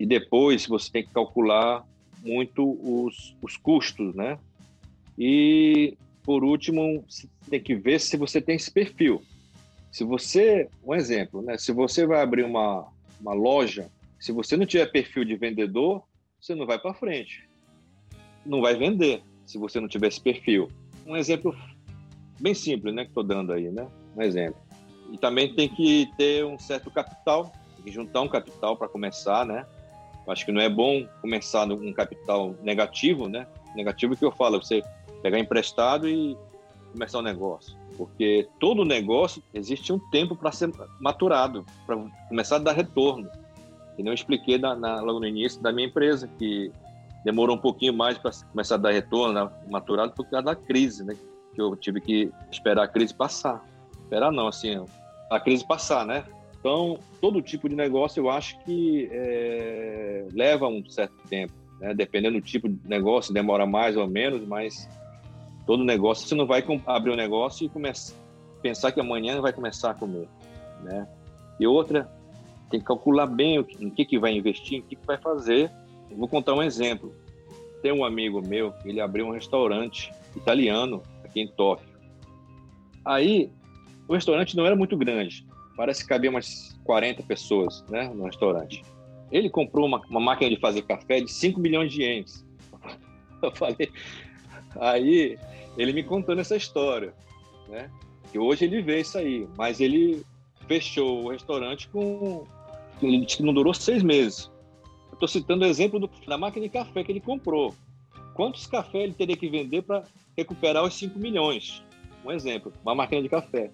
E 0.00 0.04
depois 0.04 0.66
você 0.66 0.90
tem 0.90 1.04
que 1.04 1.12
calcular 1.12 1.86
muito 2.24 2.76
os, 2.82 3.36
os 3.40 3.56
custos, 3.56 4.14
né? 4.16 4.36
E, 5.16 5.96
por 6.24 6.42
último, 6.42 7.04
você 7.08 7.28
tem 7.48 7.62
que 7.62 7.76
ver 7.76 8.00
se 8.00 8.16
você 8.16 8.40
tem 8.40 8.56
esse 8.56 8.70
perfil. 8.70 9.22
Se 9.92 10.02
você, 10.02 10.68
um 10.84 10.92
exemplo, 10.92 11.40
né? 11.40 11.56
Se 11.56 11.72
você 11.72 12.04
vai 12.04 12.20
abrir 12.20 12.44
uma, 12.44 12.86
uma 13.20 13.32
loja, 13.32 13.88
se 14.18 14.32
você 14.32 14.56
não 14.56 14.66
tiver 14.66 14.86
perfil 14.86 15.24
de 15.24 15.36
vendedor, 15.36 16.02
você 16.40 16.54
não 16.54 16.66
vai 16.66 16.78
para 16.78 16.92
frente. 16.92 17.48
não 18.44 18.60
vai 18.60 18.76
vender 18.76 19.22
se 19.46 19.56
você 19.56 19.78
não 19.80 19.88
tiver 19.88 20.08
esse 20.08 20.20
perfil. 20.20 20.68
Um 21.06 21.16
exemplo 21.16 21.56
bem 22.40 22.54
simples, 22.54 22.92
né, 22.92 23.04
que 23.04 23.10
estou 23.10 23.22
dando 23.22 23.52
aí, 23.52 23.70
né? 23.70 23.86
Um 24.16 24.22
exemplo. 24.22 24.60
E 25.12 25.18
também 25.18 25.54
tem 25.54 25.68
que 25.68 26.10
ter 26.16 26.44
um 26.44 26.58
certo 26.58 26.90
capital, 26.90 27.52
tem 27.76 27.84
que 27.84 27.92
juntar 27.92 28.22
um 28.22 28.28
capital 28.28 28.76
para 28.76 28.88
começar, 28.88 29.44
né? 29.44 29.64
Acho 30.26 30.44
que 30.44 30.50
não 30.50 30.60
é 30.60 30.68
bom 30.68 31.06
começar 31.20 31.66
num 31.66 31.92
capital 31.92 32.54
negativo, 32.62 33.28
né? 33.28 33.46
Negativo 33.76 34.16
que 34.16 34.24
eu 34.24 34.32
falo, 34.32 34.60
você 34.60 34.82
pegar 35.22 35.38
emprestado 35.38 36.08
e 36.08 36.36
começar 36.92 37.18
um 37.18 37.22
negócio. 37.22 37.76
Porque 37.96 38.48
todo 38.58 38.84
negócio 38.84 39.42
existe 39.54 39.92
um 39.92 39.98
tempo 40.10 40.34
para 40.34 40.50
ser 40.50 40.72
maturado, 41.00 41.64
para 41.86 41.96
começar 42.28 42.56
a 42.56 42.58
dar 42.58 42.72
retorno. 42.72 43.30
E 43.96 44.02
não 44.02 44.12
expliquei 44.12 44.58
na, 44.58 44.74
na, 44.74 45.00
logo 45.00 45.20
no 45.20 45.26
início 45.26 45.62
da 45.62 45.72
minha 45.72 45.86
empresa 45.86 46.28
que 46.38 46.72
demorou 47.24 47.56
um 47.56 47.60
pouquinho 47.60 47.94
mais 47.94 48.18
para 48.18 48.30
começar 48.50 48.74
a 48.74 48.78
dar 48.78 48.90
retorno, 48.90 49.50
maturado 49.70 50.12
por 50.12 50.26
causa 50.28 50.46
da 50.46 50.56
crise, 50.56 51.04
né? 51.04 51.16
Que 51.54 51.60
eu 51.60 51.74
tive 51.76 52.00
que 52.00 52.30
esperar 52.50 52.84
a 52.84 52.88
crise 52.88 53.14
passar. 53.14 53.64
Esperar 54.06 54.30
não, 54.30 54.46
assim, 54.46 54.84
a 55.28 55.40
crise 55.40 55.66
passar, 55.66 56.06
né? 56.06 56.24
Então, 56.60 56.98
todo 57.20 57.42
tipo 57.42 57.68
de 57.68 57.74
negócio 57.74 58.20
eu 58.20 58.30
acho 58.30 58.56
que 58.60 59.08
é, 59.10 60.26
leva 60.32 60.68
um 60.68 60.88
certo 60.88 61.16
tempo, 61.28 61.52
né? 61.80 61.92
Dependendo 61.92 62.38
do 62.38 62.44
tipo 62.44 62.68
de 62.68 62.88
negócio, 62.88 63.34
demora 63.34 63.66
mais 63.66 63.96
ou 63.96 64.06
menos, 64.06 64.46
mas 64.46 64.88
todo 65.66 65.84
negócio, 65.84 66.28
você 66.28 66.36
não 66.36 66.46
vai 66.46 66.64
abrir 66.86 67.10
um 67.10 67.16
negócio 67.16 67.66
e 67.66 67.68
começar, 67.68 68.14
pensar 68.62 68.92
que 68.92 69.00
amanhã 69.00 69.40
vai 69.40 69.52
começar 69.52 69.90
a 69.90 69.94
comer, 69.94 70.28
né? 70.84 71.08
E 71.58 71.66
outra, 71.66 72.08
tem 72.70 72.78
que 72.78 72.86
calcular 72.86 73.26
bem 73.26 73.58
o 73.58 73.64
que, 73.64 73.84
em 73.84 73.90
que, 73.90 74.04
que 74.04 74.18
vai 74.18 74.32
investir, 74.32 74.78
em 74.78 74.82
que, 74.82 74.94
que 74.94 75.06
vai 75.06 75.18
fazer. 75.18 75.70
Eu 76.08 76.16
vou 76.16 76.28
contar 76.28 76.54
um 76.54 76.62
exemplo. 76.62 77.12
Tem 77.82 77.92
um 77.92 78.04
amigo 78.04 78.40
meu, 78.40 78.72
ele 78.84 79.00
abriu 79.00 79.26
um 79.26 79.32
restaurante 79.32 80.12
italiano 80.36 81.02
aqui 81.24 81.40
em 81.40 81.48
Tóquio. 81.48 81.88
Aí, 83.04 83.50
o 84.08 84.14
restaurante 84.14 84.56
não 84.56 84.66
era 84.66 84.76
muito 84.76 84.96
grande, 84.96 85.46
parece 85.76 86.02
que 86.02 86.08
cabia 86.08 86.30
umas 86.30 86.78
40 86.84 87.22
pessoas 87.22 87.84
né, 87.88 88.08
no 88.14 88.24
restaurante. 88.24 88.82
Ele 89.30 89.50
comprou 89.50 89.86
uma, 89.86 90.00
uma 90.08 90.20
máquina 90.20 90.50
de 90.50 90.60
fazer 90.60 90.82
café 90.82 91.20
de 91.20 91.30
5 91.30 91.58
milhões 91.58 91.92
de 91.92 92.02
ienes. 92.02 92.46
Eu 93.42 93.50
falei. 93.50 93.90
Aí, 94.78 95.38
ele 95.76 95.92
me 95.92 96.02
contando 96.02 96.40
essa 96.40 96.56
história, 96.56 97.12
né? 97.68 97.90
Que 98.30 98.38
hoje 98.38 98.64
ele 98.64 98.82
vê 98.82 99.00
isso 99.00 99.18
aí, 99.18 99.48
mas 99.56 99.80
ele 99.80 100.24
fechou 100.66 101.24
o 101.24 101.30
restaurante 101.30 101.88
com 101.88 102.46
ele 103.02 103.24
disse 103.24 103.38
que 103.38 103.42
não 103.42 103.52
durou 103.52 103.74
seis 103.74 104.02
meses. 104.02 104.50
Estou 105.12 105.28
citando 105.28 105.64
o 105.64 105.68
exemplo 105.68 105.98
do, 105.98 106.10
da 106.26 106.38
máquina 106.38 106.66
de 106.66 106.72
café 106.72 107.04
que 107.04 107.12
ele 107.12 107.20
comprou. 107.20 107.74
Quantos 108.34 108.66
cafés 108.66 109.04
ele 109.04 109.14
teria 109.14 109.36
que 109.36 109.48
vender 109.48 109.82
para 109.82 110.02
recuperar 110.36 110.84
os 110.84 110.94
5 110.94 111.18
milhões? 111.18 111.82
Um 112.24 112.32
exemplo, 112.32 112.72
uma 112.82 112.94
máquina 112.94 113.22
de 113.22 113.28
café. 113.28 113.70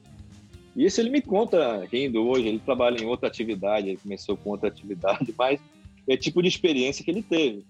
E 0.75 0.85
isso 0.85 1.01
ele 1.01 1.11
me 1.11 1.21
conta 1.21 1.87
rindo 1.91 2.23
hoje. 2.23 2.49
Ele 2.49 2.59
trabalha 2.59 3.03
em 3.03 3.07
outra 3.07 3.29
atividade, 3.29 3.89
ele 3.89 3.99
começou 3.99 4.37
com 4.37 4.51
outra 4.51 4.69
atividade, 4.69 5.33
mas 5.39 5.61
é 6.09 6.17
tipo 6.17 6.43
de 6.43 6.49
experiência 6.49 7.05
que 7.05 7.11
ele 7.11 7.23
teve. 7.23 7.65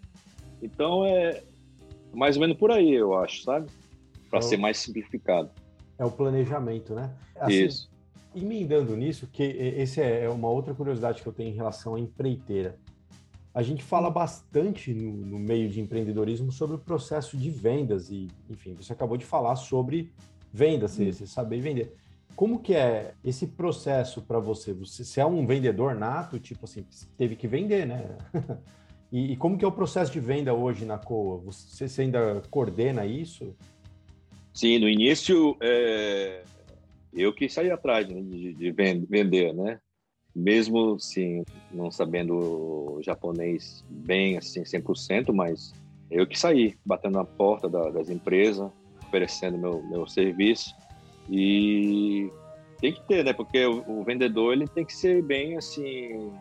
Então 0.62 1.04
é 1.04 1.42
mais 2.12 2.36
ou 2.36 2.42
menos 2.42 2.56
por 2.56 2.70
aí, 2.70 2.92
eu 2.92 3.16
acho, 3.18 3.42
sabe? 3.42 3.68
Para 4.30 4.38
é 4.38 4.42
ser 4.42 4.56
mais 4.56 4.76
simplificado. 4.78 5.50
É 5.98 6.04
o 6.04 6.10
planejamento, 6.10 6.94
né? 6.94 7.10
Assim, 7.36 7.64
isso 7.64 7.92
emendando 8.34 8.96
nisso, 8.96 9.28
que 9.30 9.42
esse 9.42 10.00
é, 10.00 10.24
é 10.24 10.30
uma 10.30 10.48
outra 10.48 10.74
curiosidade 10.74 11.22
que 11.22 11.28
eu 11.28 11.32
tenho 11.32 11.50
em 11.50 11.54
relação 11.54 11.94
à 11.94 12.00
empreiteira. 12.00 12.78
A 13.54 13.62
gente 13.62 13.82
fala 13.82 14.10
bastante 14.10 14.94
no, 14.94 15.12
no, 15.12 15.38
meio 15.38 15.68
de 15.68 15.80
empreendedorismo 15.80 16.50
sobre 16.50 16.76
o 16.76 16.78
processo 16.78 17.36
de 17.36 17.50
vendas 17.50 18.10
e, 18.10 18.28
enfim, 18.48 18.74
você 18.74 18.94
acabou 18.94 19.18
de 19.18 19.26
falar 19.26 19.56
sobre 19.56 20.10
vendas, 20.50 20.92
você, 20.92 21.12
você 21.12 21.26
saber 21.26 21.60
vender. 21.60 21.94
Como 22.34 22.58
que 22.60 22.74
é 22.74 23.14
esse 23.24 23.46
processo 23.46 24.22
para 24.22 24.38
você? 24.38 24.72
você? 24.72 25.04
Você 25.04 25.20
é 25.20 25.26
um 25.26 25.46
vendedor 25.46 25.94
nato, 25.94 26.38
tipo 26.38 26.64
assim, 26.64 26.84
teve 27.16 27.36
que 27.36 27.46
vender, 27.46 27.86
né? 27.86 28.16
e, 29.12 29.32
e, 29.32 29.36
como 29.36 29.56
que 29.58 29.64
é 29.64 29.68
o 29.68 29.72
processo 29.72 30.12
de 30.12 30.20
venda 30.20 30.54
hoje 30.54 30.84
na 30.84 30.98
Coa? 30.98 31.38
Você, 31.38 31.88
você 31.88 32.02
ainda 32.02 32.42
coordena 32.50 33.04
isso? 33.06 33.54
Sim, 34.52 34.78
no 34.78 34.88
início 34.88 35.56
é, 35.62 36.42
eu 37.12 37.32
que 37.32 37.48
saí 37.48 37.70
atrás 37.70 38.08
né, 38.08 38.20
de, 38.20 38.54
de, 38.54 38.72
vender, 38.72 39.54
né? 39.54 39.78
Mesmo, 40.34 40.98
sim, 40.98 41.44
não 41.70 41.90
sabendo 41.90 42.98
japonês 43.02 43.84
bem, 43.88 44.38
assim, 44.38 44.62
100%, 44.62 45.32
mas 45.32 45.74
eu 46.10 46.26
que 46.26 46.38
saí, 46.38 46.74
batendo 46.84 47.18
na 47.18 47.24
porta 47.24 47.68
da, 47.68 47.90
das 47.90 48.08
empresas, 48.08 48.70
oferecendo 49.06 49.58
meu, 49.58 49.82
meu 49.82 50.06
serviço. 50.06 50.74
E 51.30 52.30
tem 52.80 52.92
que 52.92 53.00
ter, 53.02 53.24
né? 53.24 53.32
Porque 53.32 53.64
o, 53.64 53.84
o, 53.86 54.04
vendedor, 54.04 54.52
ele 54.52 54.66
tem 54.66 54.84
que 54.84 54.94
ser 54.94 55.22
bem, 55.22 55.56
assim, 55.56 56.32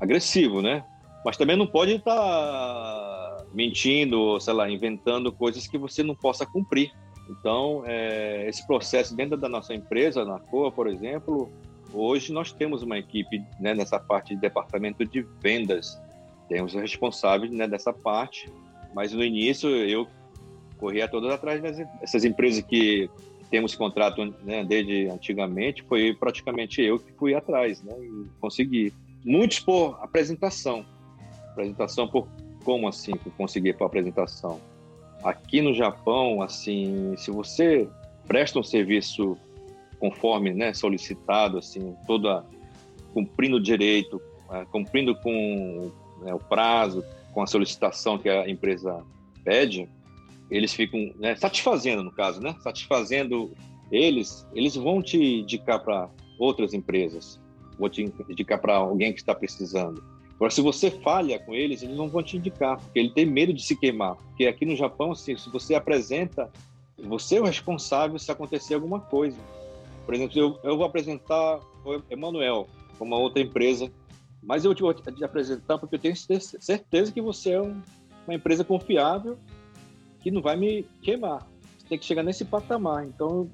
agressivo, 0.00 0.60
né? 0.60 0.84
Mas 1.24 1.36
também 1.36 1.56
não 1.56 1.66
pode 1.66 1.92
estar 1.92 2.14
tá 2.14 3.44
mentindo, 3.52 4.38
sei 4.40 4.54
lá, 4.54 4.70
inventando 4.70 5.32
coisas 5.32 5.66
que 5.66 5.78
você 5.78 6.02
não 6.02 6.14
possa 6.14 6.46
cumprir. 6.46 6.92
Então, 7.28 7.82
é, 7.86 8.48
esse 8.48 8.66
processo 8.66 9.14
dentro 9.14 9.36
da 9.36 9.48
nossa 9.48 9.74
empresa, 9.74 10.24
na 10.24 10.38
COA, 10.38 10.72
por 10.72 10.86
exemplo, 10.86 11.50
hoje 11.92 12.32
nós 12.32 12.52
temos 12.52 12.82
uma 12.82 12.98
equipe 12.98 13.42
né, 13.60 13.74
nessa 13.74 13.98
parte 13.98 14.34
de 14.34 14.40
departamento 14.40 15.04
de 15.04 15.26
vendas. 15.40 16.00
Temos 16.48 16.74
responsáveis 16.74 17.50
né, 17.50 17.66
dessa 17.68 17.92
parte, 17.92 18.50
mas 18.94 19.12
no 19.12 19.22
início 19.22 19.68
eu 19.68 20.06
corria 20.78 21.08
todas 21.08 21.30
atrás 21.30 21.60
dessas 21.60 22.24
empresas 22.24 22.62
que 22.62 23.10
temos 23.50 23.74
contrato 23.74 24.24
né, 24.44 24.64
desde 24.64 25.08
antigamente, 25.08 25.82
foi 25.82 26.14
praticamente 26.14 26.82
eu 26.82 26.98
que 26.98 27.12
fui 27.12 27.34
atrás 27.34 27.82
né, 27.82 27.94
e 27.98 28.26
consegui. 28.40 28.92
Muitos 29.24 29.60
por 29.60 29.98
apresentação. 30.02 30.84
Apresentação 31.50 32.06
por 32.06 32.28
como 32.64 32.88
assim 32.88 33.12
que 33.12 33.30
conseguir 33.30 33.74
por 33.74 33.86
apresentação? 33.86 34.60
Aqui 35.22 35.60
no 35.60 35.74
Japão, 35.74 36.42
assim, 36.42 37.14
se 37.16 37.30
você 37.30 37.88
presta 38.26 38.58
um 38.58 38.62
serviço 38.62 39.36
conforme 39.98 40.52
né, 40.52 40.72
solicitado, 40.72 41.58
assim, 41.58 41.96
toda 42.06 42.44
cumprindo 43.12 43.60
direito, 43.60 44.20
é, 44.50 44.64
cumprindo 44.66 45.14
com 45.16 45.90
né, 46.20 46.32
o 46.32 46.38
prazo, 46.38 47.04
com 47.32 47.42
a 47.42 47.46
solicitação 47.46 48.18
que 48.18 48.28
a 48.28 48.48
empresa 48.48 49.02
pede, 49.42 49.88
eles 50.50 50.72
ficam 50.72 51.12
né, 51.18 51.36
satisfazendo, 51.36 52.02
no 52.02 52.12
caso, 52.12 52.40
né? 52.40 52.54
Satisfazendo 52.60 53.52
eles, 53.90 54.46
eles 54.54 54.74
vão 54.74 55.02
te 55.02 55.40
indicar 55.40 55.82
para 55.82 56.08
outras 56.38 56.72
empresas, 56.72 57.40
vão 57.78 57.88
te 57.88 58.02
indicar 58.28 58.60
para 58.60 58.76
alguém 58.76 59.12
que 59.12 59.20
está 59.20 59.34
precisando. 59.34 60.02
Agora, 60.36 60.50
se 60.50 60.60
você 60.60 60.90
falha 60.90 61.38
com 61.38 61.54
eles, 61.54 61.82
eles 61.82 61.96
não 61.96 62.08
vão 62.08 62.22
te 62.22 62.36
indicar, 62.36 62.78
porque 62.78 62.98
ele 62.98 63.10
tem 63.10 63.26
medo 63.26 63.52
de 63.52 63.62
se 63.62 63.74
queimar. 63.74 64.14
Porque 64.14 64.46
aqui 64.46 64.64
no 64.64 64.76
Japão, 64.76 65.10
assim, 65.10 65.36
se 65.36 65.50
você 65.50 65.74
apresenta, 65.74 66.48
você 66.96 67.36
é 67.36 67.40
o 67.40 67.44
responsável 67.44 68.18
se 68.18 68.30
acontecer 68.30 68.74
alguma 68.74 69.00
coisa. 69.00 69.36
Por 70.06 70.14
exemplo, 70.14 70.38
eu, 70.38 70.58
eu 70.62 70.76
vou 70.76 70.86
apresentar 70.86 71.60
o 71.84 72.02
Emanuel, 72.08 72.68
uma 73.00 73.18
outra 73.18 73.42
empresa, 73.42 73.90
mas 74.42 74.64
eu 74.64 74.74
te 74.74 74.82
vou 74.82 74.94
te 74.94 75.24
apresentar 75.24 75.76
porque 75.76 75.96
eu 75.96 75.98
tenho 75.98 76.14
certeza 76.16 77.12
que 77.12 77.20
você 77.20 77.50
é 77.50 77.60
um, 77.60 77.82
uma 78.26 78.34
empresa 78.34 78.62
confiável 78.62 79.38
que 80.20 80.30
não 80.30 80.42
vai 80.42 80.56
me 80.56 80.84
queimar. 81.02 81.46
Tem 81.88 81.98
que 81.98 82.04
chegar 82.04 82.22
nesse 82.22 82.44
patamar. 82.44 83.06
Então, 83.06 83.50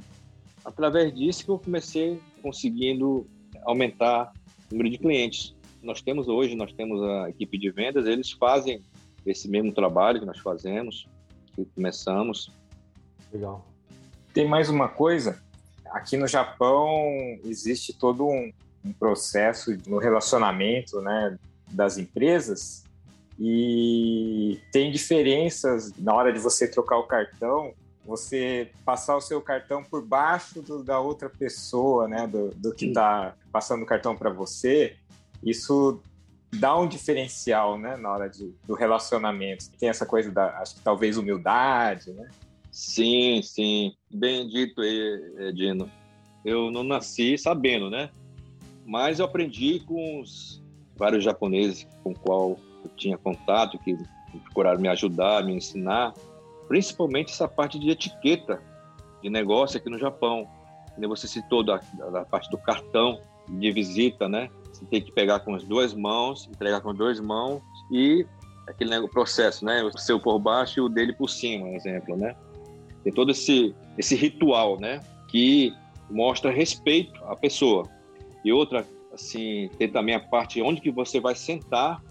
através 0.64 1.14
disso 1.14 1.44
que 1.44 1.50
eu 1.50 1.58
comecei 1.58 2.20
conseguindo 2.42 3.26
aumentar 3.64 4.32
o 4.70 4.74
número 4.74 4.90
de 4.90 4.98
clientes 4.98 5.54
nós 5.84 6.00
temos 6.00 6.28
hoje, 6.28 6.56
nós 6.56 6.72
temos 6.72 7.02
a 7.02 7.28
equipe 7.28 7.58
de 7.58 7.70
vendas, 7.70 8.06
eles 8.06 8.32
fazem 8.32 8.82
esse 9.24 9.48
mesmo 9.48 9.72
trabalho 9.72 10.18
que 10.18 10.26
nós 10.26 10.38
fazemos, 10.38 11.06
que 11.54 11.64
começamos. 11.66 12.50
Legal. 13.32 13.64
Tem 14.32 14.48
mais 14.48 14.68
uma 14.68 14.88
coisa, 14.88 15.40
aqui 15.86 16.16
no 16.16 16.26
Japão 16.26 17.06
existe 17.44 17.92
todo 17.92 18.26
um, 18.26 18.52
um 18.84 18.92
processo 18.92 19.76
no 19.86 19.98
relacionamento 19.98 21.00
né, 21.00 21.38
das 21.70 21.98
empresas 21.98 22.83
e 23.38 24.60
tem 24.72 24.92
diferenças 24.92 25.92
na 25.98 26.14
hora 26.14 26.32
de 26.32 26.38
você 26.38 26.68
trocar 26.68 26.98
o 26.98 27.04
cartão, 27.04 27.74
você 28.04 28.70
passar 28.84 29.16
o 29.16 29.20
seu 29.20 29.40
cartão 29.40 29.82
por 29.82 30.04
baixo 30.04 30.62
do, 30.62 30.84
da 30.84 31.00
outra 31.00 31.28
pessoa, 31.28 32.06
né, 32.06 32.26
do, 32.26 32.50
do 32.50 32.72
que 32.74 32.86
está 32.86 33.34
passando 33.50 33.82
o 33.82 33.86
cartão 33.86 34.14
para 34.14 34.30
você, 34.30 34.96
isso 35.42 36.00
dá 36.52 36.76
um 36.78 36.86
diferencial, 36.86 37.78
né, 37.78 37.96
na 37.96 38.12
hora 38.12 38.28
de, 38.28 38.54
do 38.66 38.74
relacionamento. 38.74 39.70
Tem 39.78 39.88
essa 39.88 40.06
coisa 40.06 40.30
da, 40.30 40.58
acho 40.58 40.76
que 40.76 40.80
talvez 40.82 41.16
humildade, 41.16 42.12
né? 42.12 42.28
Sim, 42.70 43.40
sim. 43.42 43.94
Bem 44.12 44.48
dito 44.48 44.80
aí, 44.80 45.52
Dino. 45.54 45.90
Eu 46.44 46.70
não 46.70 46.82
nasci 46.82 47.38
sabendo, 47.38 47.88
né? 47.88 48.10
Mas 48.84 49.18
eu 49.18 49.24
aprendi 49.24 49.80
com 49.80 50.20
os 50.20 50.62
vários 50.96 51.24
japoneses 51.24 51.86
com 52.02 52.12
qual 52.12 52.58
eu 52.84 52.90
tinha 52.96 53.18
contato, 53.18 53.78
que 53.78 53.96
procuraram 54.44 54.80
me 54.80 54.88
ajudar, 54.88 55.44
me 55.44 55.54
ensinar. 55.54 56.12
principalmente 56.68 57.32
essa 57.32 57.46
parte 57.46 57.78
de 57.78 57.90
etiqueta 57.90 58.60
de 59.22 59.30
negócio 59.30 59.78
aqui 59.78 59.88
no 59.88 59.98
Japão. 59.98 60.48
Você 61.08 61.26
citou 61.26 61.62
da, 61.62 61.80
da 62.12 62.24
parte 62.24 62.50
do 62.50 62.58
cartão 62.58 63.20
de 63.48 63.70
visita, 63.72 64.28
né? 64.28 64.48
Você 64.72 64.84
tem 64.86 65.02
que 65.02 65.12
pegar 65.12 65.40
com 65.40 65.54
as 65.54 65.64
duas 65.64 65.94
mãos, 65.94 66.48
entregar 66.48 66.80
com 66.80 66.90
as 66.90 66.96
duas 66.96 67.20
mãos 67.20 67.62
e 67.90 68.26
aquele 68.66 69.06
processo, 69.08 69.64
né? 69.64 69.82
O 69.82 69.98
seu 69.98 70.18
por 70.20 70.38
baixo 70.38 70.80
e 70.80 70.82
o 70.82 70.88
dele 70.88 71.12
por 71.12 71.28
cima, 71.28 71.68
exemplo, 71.70 72.16
né? 72.16 72.34
Tem 73.02 73.12
todo 73.12 73.30
esse 73.30 73.74
esse 73.98 74.14
ritual, 74.14 74.78
né? 74.80 75.00
Que 75.28 75.72
mostra 76.10 76.50
respeito 76.50 77.22
à 77.24 77.36
pessoa. 77.36 77.88
E 78.44 78.52
outra, 78.52 78.86
assim, 79.12 79.70
tem 79.78 79.88
também 79.88 80.14
a 80.14 80.20
parte 80.20 80.60
onde 80.60 80.80
que 80.80 80.90
você 80.90 81.20
vai 81.20 81.34
sentar, 81.34 82.02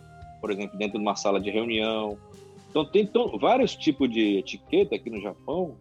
por 0.44 0.52
exemplo, 0.52 0.78
dentro 0.78 0.98
de 0.98 1.02
uma 1.02 1.16
sala 1.16 1.40
de 1.40 1.50
reunião. 1.50 2.18
Então 2.70 2.84
tem 2.84 3.10
vários 3.40 3.78
tipos 3.78 4.12
de 4.12 4.40
etiqueta 4.40 4.94
aqui 4.94 5.10
no 5.10 5.22
Japão 5.22 5.78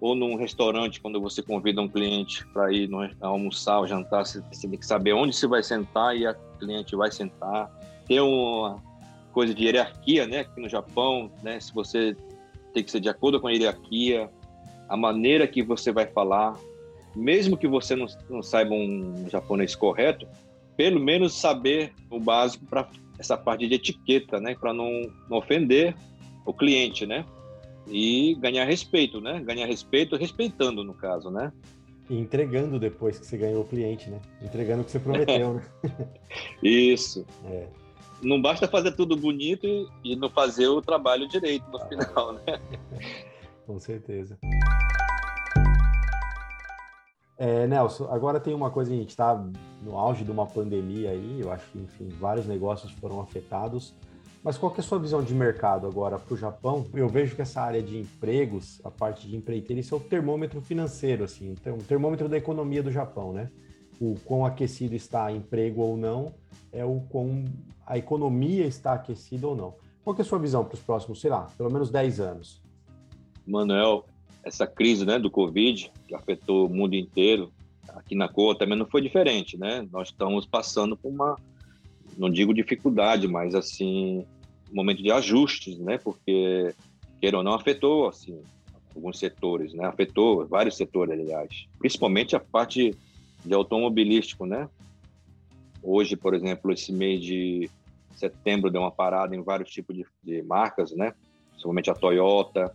ou 0.00 0.14
num 0.14 0.36
restaurante, 0.36 1.00
quando 1.00 1.20
você 1.20 1.42
convida 1.42 1.82
um 1.82 1.88
cliente 1.88 2.46
para 2.52 2.72
ir 2.72 2.88
no, 2.88 3.00
almoçar 3.20 3.80
ou 3.80 3.88
jantar, 3.88 4.24
você, 4.24 4.40
você, 4.42 4.68
tem 4.68 4.78
que 4.78 4.86
saber 4.86 5.12
onde 5.12 5.34
você 5.34 5.48
vai 5.48 5.60
sentar 5.64 6.16
e 6.16 6.24
a 6.24 6.34
cliente 6.60 6.94
vai 6.94 7.10
sentar. 7.10 7.68
Tem 8.06 8.20
uma 8.20 8.80
coisa 9.32 9.52
de 9.52 9.64
hierarquia, 9.64 10.24
né? 10.24 10.38
Aqui 10.38 10.60
no 10.60 10.68
Japão, 10.68 11.28
né? 11.42 11.58
Se 11.58 11.74
você 11.74 12.16
tem 12.72 12.84
que 12.84 12.92
ser 12.92 13.00
de 13.00 13.08
acordo 13.08 13.40
com 13.40 13.48
a 13.48 13.52
hierarquia, 13.52 14.30
a 14.88 14.96
maneira 14.96 15.48
que 15.48 15.64
você 15.64 15.90
vai 15.90 16.06
falar, 16.06 16.54
mesmo 17.14 17.56
que 17.56 17.66
você 17.66 17.96
não, 17.96 18.06
não 18.30 18.40
saiba 18.40 18.72
um 18.72 19.28
japonês 19.28 19.74
correto, 19.74 20.28
pelo 20.76 21.00
menos 21.00 21.34
saber 21.34 21.92
o 22.08 22.20
básico 22.20 22.64
para 22.66 22.88
essa 23.20 23.36
parte 23.36 23.68
de 23.68 23.74
etiqueta, 23.74 24.40
né? 24.40 24.56
Para 24.56 24.74
não, 24.74 24.90
não 25.28 25.38
ofender 25.38 25.94
o 26.44 26.52
cliente, 26.52 27.06
né? 27.06 27.24
e 27.90 28.34
ganhar 28.36 28.64
respeito, 28.64 29.20
né? 29.20 29.40
Ganhar 29.40 29.66
respeito 29.66 30.16
respeitando, 30.16 30.84
no 30.84 30.94
caso, 30.94 31.30
né? 31.30 31.52
E 32.08 32.18
entregando 32.18 32.78
depois 32.78 33.18
que 33.18 33.26
você 33.26 33.36
ganhou 33.36 33.62
o 33.62 33.66
cliente, 33.66 34.10
né? 34.10 34.20
Entregando 34.42 34.82
o 34.82 34.84
que 34.84 34.90
você 34.90 34.98
prometeu, 34.98 35.54
né? 35.54 35.62
Isso. 36.62 37.26
É. 37.46 37.68
Não 38.22 38.40
basta 38.40 38.68
fazer 38.68 38.92
tudo 38.92 39.16
bonito 39.16 39.90
e 40.04 40.14
não 40.14 40.28
fazer 40.28 40.68
o 40.68 40.82
trabalho 40.82 41.28
direito 41.28 41.64
no 41.70 41.78
ah, 41.78 41.86
final, 41.86 42.32
né? 42.34 42.60
Com 43.66 43.78
certeza. 43.78 44.38
É, 47.40 47.66
Nelson, 47.66 48.06
agora 48.10 48.38
tem 48.38 48.52
uma 48.52 48.70
coisa, 48.70 48.92
a 48.92 48.96
gente 48.96 49.08
está 49.08 49.34
no 49.82 49.96
auge 49.96 50.24
de 50.24 50.30
uma 50.30 50.44
pandemia 50.44 51.12
aí, 51.12 51.40
eu 51.40 51.50
acho 51.50 51.70
que, 51.70 51.78
enfim, 51.78 52.06
vários 52.20 52.46
negócios 52.46 52.92
foram 52.92 53.18
afetados. 53.18 53.94
Mas 54.44 54.58
qual 54.58 54.70
é 54.76 54.80
a 54.80 54.82
sua 54.82 54.98
visão 54.98 55.22
de 55.22 55.34
mercado 55.34 55.86
agora 55.86 56.18
para 56.18 56.34
o 56.34 56.36
Japão? 56.36 56.84
Eu 56.92 57.08
vejo 57.08 57.34
que 57.34 57.40
essa 57.40 57.62
área 57.62 57.82
de 57.82 57.98
empregos, 57.98 58.78
a 58.84 58.90
parte 58.90 59.26
de 59.26 59.34
empreiteiro, 59.36 59.80
isso 59.80 59.94
é 59.94 59.96
o 59.96 60.00
termômetro 60.00 60.60
financeiro, 60.60 61.24
assim, 61.24 61.52
então, 61.52 61.78
o 61.78 61.82
termômetro 61.82 62.28
da 62.28 62.36
economia 62.36 62.82
do 62.82 62.90
Japão, 62.90 63.32
né? 63.32 63.50
O 63.98 64.16
quão 64.26 64.44
aquecido 64.44 64.94
está 64.94 65.32
emprego 65.32 65.80
ou 65.80 65.96
não, 65.96 66.34
é 66.70 66.84
o 66.84 67.00
quão 67.08 67.46
a 67.86 67.96
economia 67.96 68.66
está 68.66 68.92
aquecida 68.92 69.48
ou 69.48 69.56
não. 69.56 69.76
Qual 70.04 70.14
é 70.14 70.20
a 70.20 70.24
sua 70.24 70.38
visão 70.38 70.62
para 70.62 70.74
os 70.74 70.82
próximos, 70.82 71.22
sei 71.22 71.30
lá, 71.30 71.48
pelo 71.56 71.72
menos 71.72 71.90
10 71.90 72.20
anos? 72.20 72.62
Manuel, 73.46 74.04
essa 74.44 74.66
crise 74.66 75.04
né, 75.04 75.18
do 75.18 75.30
Covid, 75.30 75.90
que 76.06 76.14
afetou 76.14 76.66
o 76.66 76.74
mundo 76.74 76.94
inteiro, 76.94 77.52
aqui 77.88 78.14
na 78.14 78.28
Coa 78.28 78.56
também 78.56 78.78
não 78.78 78.86
foi 78.86 79.00
diferente, 79.00 79.56
né? 79.58 79.86
Nós 79.92 80.08
estamos 80.08 80.46
passando 80.46 80.96
por 80.96 81.10
uma 81.10 81.36
não 82.16 82.28
digo 82.28 82.52
dificuldade, 82.52 83.26
mas 83.26 83.54
assim, 83.54 84.24
um 84.70 84.74
momento 84.74 85.02
de 85.02 85.10
ajustes, 85.10 85.78
né? 85.78 85.98
Porque, 85.98 86.74
queira 87.20 87.38
ou 87.38 87.42
não, 87.42 87.54
afetou, 87.54 88.08
assim, 88.08 88.42
alguns 88.94 89.18
setores, 89.18 89.72
né? 89.72 89.86
Afetou 89.86 90.46
vários 90.46 90.76
setores, 90.76 91.18
aliás. 91.18 91.66
Principalmente 91.78 92.36
a 92.36 92.40
parte 92.40 92.94
de 93.44 93.54
automobilístico, 93.54 94.44
né? 94.44 94.68
Hoje, 95.82 96.16
por 96.16 96.34
exemplo, 96.34 96.72
esse 96.72 96.92
mês 96.92 97.22
de 97.22 97.70
setembro 98.14 98.70
deu 98.70 98.82
uma 98.82 98.90
parada 98.90 99.34
em 99.34 99.42
vários 99.42 99.70
tipos 99.70 99.96
de, 99.96 100.04
de 100.22 100.42
marcas, 100.42 100.92
né? 100.92 101.14
Principalmente 101.50 101.90
a 101.90 101.94
Toyota, 101.94 102.72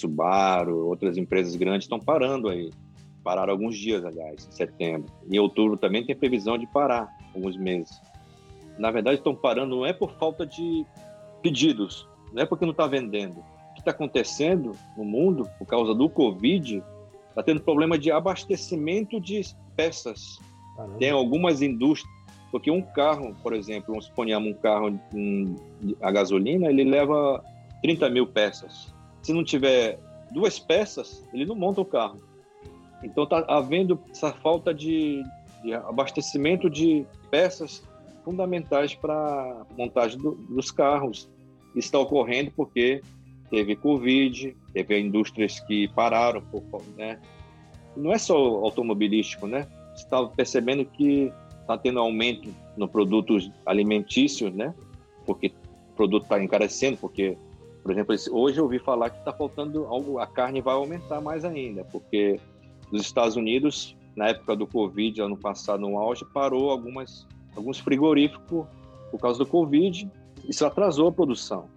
Subaru, 0.00 0.86
outras 0.86 1.16
empresas 1.16 1.56
grandes 1.56 1.84
estão 1.84 1.98
parando 1.98 2.48
aí. 2.48 2.70
Pararam 3.22 3.52
alguns 3.52 3.76
dias, 3.76 4.04
aliás, 4.04 4.46
em 4.46 4.52
setembro. 4.52 5.10
Em 5.30 5.38
outubro 5.38 5.76
também 5.76 6.04
tem 6.04 6.14
previsão 6.14 6.56
de 6.56 6.66
parar 6.66 7.08
alguns 7.34 7.56
meses 7.56 8.00
na 8.78 8.90
verdade, 8.90 9.18
estão 9.18 9.34
parando 9.34 9.76
não 9.76 9.86
é 9.86 9.92
por 9.92 10.12
falta 10.12 10.46
de 10.46 10.84
pedidos, 11.42 12.08
não 12.32 12.42
é 12.42 12.46
porque 12.46 12.64
não 12.64 12.72
está 12.72 12.86
vendendo. 12.86 13.38
O 13.38 13.74
que 13.74 13.80
está 13.80 13.90
acontecendo 13.90 14.72
no 14.96 15.04
mundo, 15.04 15.48
por 15.58 15.66
causa 15.66 15.94
do 15.94 16.08
Covid, 16.08 16.82
está 17.28 17.42
tendo 17.42 17.60
problema 17.60 17.98
de 17.98 18.10
abastecimento 18.10 19.20
de 19.20 19.42
peças. 19.74 20.38
Caramba. 20.76 20.98
Tem 20.98 21.10
algumas 21.10 21.62
indústrias, 21.62 22.14
porque 22.50 22.70
um 22.70 22.82
carro, 22.82 23.34
por 23.42 23.52
exemplo, 23.54 23.88
vamos 23.88 24.06
suponhamos 24.06 24.50
um 24.50 24.54
carro 24.54 24.98
um, 25.14 25.56
a 26.00 26.10
gasolina, 26.10 26.68
ele 26.68 26.84
leva 26.84 27.42
30 27.82 28.08
mil 28.10 28.26
peças. 28.26 28.94
Se 29.26 29.32
não 29.32 29.42
tiver 29.42 29.98
duas 30.30 30.56
peças, 30.56 31.26
ele 31.34 31.44
não 31.44 31.56
monta 31.56 31.80
o 31.80 31.84
carro. 31.84 32.22
Então 33.02 33.24
está 33.24 33.44
havendo 33.48 34.00
essa 34.08 34.32
falta 34.32 34.72
de, 34.72 35.20
de 35.64 35.74
abastecimento 35.74 36.70
de 36.70 37.04
peças 37.28 37.82
fundamentais 38.24 38.94
para 38.94 39.66
montagem 39.76 40.16
do, 40.16 40.36
dos 40.36 40.70
carros. 40.70 41.28
Está 41.74 41.98
ocorrendo 41.98 42.52
porque 42.54 43.02
teve 43.50 43.74
Covid, 43.74 44.56
teve 44.72 45.00
indústrias 45.00 45.58
que 45.58 45.88
pararam, 45.88 46.40
por, 46.42 46.62
né? 46.96 47.18
Não 47.96 48.12
é 48.12 48.18
só 48.18 48.36
automobilístico, 48.36 49.48
né? 49.48 49.66
Está 49.96 50.24
percebendo 50.24 50.84
que 50.84 51.32
está 51.62 51.76
tendo 51.76 51.98
aumento 51.98 52.48
no 52.76 52.86
produtos 52.86 53.50
alimentícios, 53.66 54.54
né? 54.54 54.72
Porque 55.24 55.48
o 55.48 55.96
produto 55.96 56.22
está 56.22 56.40
encarecendo, 56.40 56.96
porque, 56.98 57.36
por 57.86 57.92
exemplo, 57.92 58.16
hoje 58.32 58.58
eu 58.58 58.64
ouvi 58.64 58.80
falar 58.80 59.10
que 59.10 59.18
está 59.20 59.32
faltando 59.32 59.86
algo, 59.86 60.18
a 60.18 60.26
carne 60.26 60.60
vai 60.60 60.74
aumentar 60.74 61.20
mais 61.20 61.44
ainda, 61.44 61.84
porque 61.84 62.40
nos 62.90 63.02
Estados 63.02 63.36
Unidos, 63.36 63.96
na 64.16 64.30
época 64.30 64.56
do 64.56 64.66
Covid, 64.66 65.22
ano 65.22 65.36
passado, 65.36 65.82
no 65.82 65.96
auge, 65.96 66.24
parou 66.34 66.70
algumas 66.70 67.24
alguns 67.54 67.78
frigoríficos 67.78 68.66
por 69.08 69.20
causa 69.20 69.38
do 69.38 69.46
Covid. 69.46 70.10
Isso 70.48 70.66
atrasou 70.66 71.06
a 71.06 71.12
produção. 71.12 71.68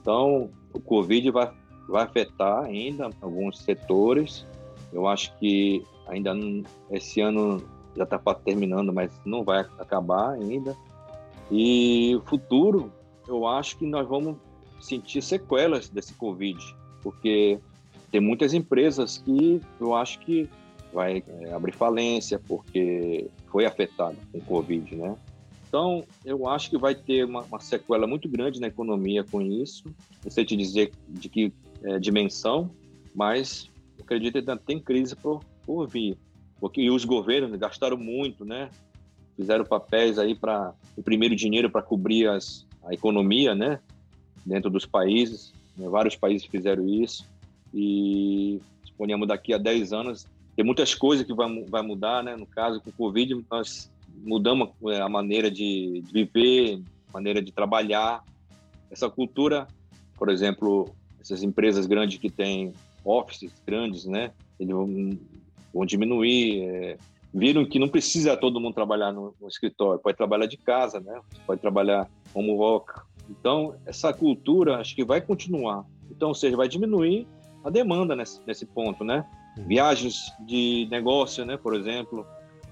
Então, 0.00 0.50
o 0.72 0.78
Covid 0.78 1.32
vai, 1.32 1.52
vai 1.88 2.04
afetar 2.04 2.62
ainda 2.62 3.10
alguns 3.20 3.58
setores. 3.58 4.46
Eu 4.92 5.08
acho 5.08 5.36
que 5.38 5.84
ainda 6.06 6.32
não, 6.32 6.62
esse 6.92 7.20
ano 7.20 7.60
já 7.96 8.04
está 8.04 8.18
terminando, 8.34 8.92
mas 8.92 9.10
não 9.24 9.42
vai 9.42 9.66
acabar 9.80 10.30
ainda. 10.30 10.76
E 11.50 12.20
futuro, 12.24 12.92
eu 13.26 13.48
acho 13.48 13.76
que 13.78 13.84
nós 13.84 14.06
vamos 14.06 14.36
sentir 14.80 15.22
sequelas 15.22 15.88
desse 15.88 16.14
Covid, 16.14 16.58
porque 17.02 17.58
tem 18.10 18.20
muitas 18.20 18.54
empresas 18.54 19.18
que 19.18 19.60
eu 19.80 19.94
acho 19.94 20.18
que 20.20 20.48
vai 20.92 21.22
é, 21.26 21.52
abrir 21.52 21.72
falência 21.72 22.40
porque 22.46 23.28
foi 23.46 23.66
afetado 23.66 24.16
com 24.32 24.38
o 24.38 24.42
Covid, 24.42 24.96
né? 24.96 25.16
Então, 25.68 26.04
eu 26.24 26.48
acho 26.48 26.70
que 26.70 26.78
vai 26.78 26.94
ter 26.94 27.24
uma, 27.24 27.42
uma, 27.42 27.60
sequela 27.60 28.06
muito 28.06 28.28
grande 28.28 28.60
na 28.60 28.68
economia 28.68 29.24
com 29.24 29.42
isso. 29.42 29.84
Não 30.24 30.30
sei 30.30 30.44
te 30.44 30.56
dizer 30.56 30.92
de 31.08 31.28
que 31.28 31.52
é, 31.82 31.98
dimensão, 31.98 32.70
mas 33.14 33.70
acredito 34.00 34.32
que 34.32 34.38
ainda 34.38 34.56
tem 34.56 34.80
crise 34.80 35.14
por, 35.14 35.42
por 35.66 35.86
vir. 35.86 36.16
Porque 36.58 36.88
os 36.88 37.04
governos 37.04 37.58
gastaram 37.58 37.96
muito, 37.96 38.44
né? 38.44 38.70
Fizeram 39.36 39.64
papéis 39.64 40.18
aí 40.18 40.34
para 40.34 40.72
imprimir 40.96 41.34
dinheiro 41.34 41.68
para 41.68 41.82
cobrir 41.82 42.28
as, 42.28 42.66
a 42.84 42.94
economia, 42.94 43.54
né? 43.54 43.80
Dentro 44.46 44.70
dos 44.70 44.86
países. 44.86 45.52
Né? 45.76 45.86
Vários 45.88 46.16
países 46.16 46.46
fizeram 46.46 46.88
isso. 46.88 47.26
E 47.74 48.60
suponhamos 48.84 49.28
daqui 49.28 49.52
a 49.52 49.58
10 49.58 49.92
anos 49.92 50.26
tem 50.56 50.64
muitas 50.64 50.94
coisas 50.94 51.26
que 51.26 51.34
vai, 51.34 51.64
vai 51.68 51.82
mudar, 51.82 52.24
né? 52.24 52.34
No 52.34 52.46
caso, 52.46 52.80
com 52.80 52.88
o 52.88 52.92
Covid, 52.94 53.44
nós 53.50 53.92
mudamos 54.24 54.70
é, 54.86 55.02
a 55.02 55.08
maneira 55.08 55.50
de 55.50 56.02
viver, 56.10 56.82
maneira 57.12 57.42
de 57.42 57.52
trabalhar. 57.52 58.24
Essa 58.90 59.10
cultura, 59.10 59.68
por 60.16 60.30
exemplo, 60.30 60.88
essas 61.20 61.42
empresas 61.42 61.84
grandes 61.84 62.18
que 62.18 62.30
têm 62.30 62.72
offices 63.04 63.52
grandes, 63.66 64.06
né? 64.06 64.32
Eles 64.58 64.74
vão, 64.74 65.18
vão 65.74 65.84
diminuir. 65.84 66.62
É, 66.62 66.98
viram 67.34 67.66
que 67.66 67.78
não 67.78 67.88
precisa 67.88 68.34
todo 68.34 68.58
mundo 68.58 68.72
trabalhar 68.72 69.12
no, 69.12 69.34
no, 69.38 69.48
escritório, 69.48 70.00
pode 70.00 70.16
trabalhar 70.16 70.46
de 70.46 70.56
casa, 70.56 71.00
né? 71.00 71.20
Pode 71.46 71.60
trabalhar 71.60 72.08
home 72.32 72.52
work. 72.52 73.02
Então, 73.28 73.76
essa 73.86 74.12
cultura 74.12 74.78
acho 74.78 74.94
que 74.94 75.04
vai 75.04 75.20
continuar. 75.20 75.84
Então, 76.10 76.28
ou 76.28 76.34
seja, 76.34 76.56
vai 76.56 76.68
diminuir 76.68 77.26
a 77.64 77.70
demanda 77.70 78.14
nesse, 78.14 78.40
nesse 78.46 78.64
ponto, 78.64 79.04
né? 79.04 79.24
Uhum. 79.56 79.66
Viagens 79.66 80.32
de 80.46 80.86
negócio, 80.90 81.44
né? 81.44 81.56
Por 81.56 81.74
exemplo, 81.74 82.26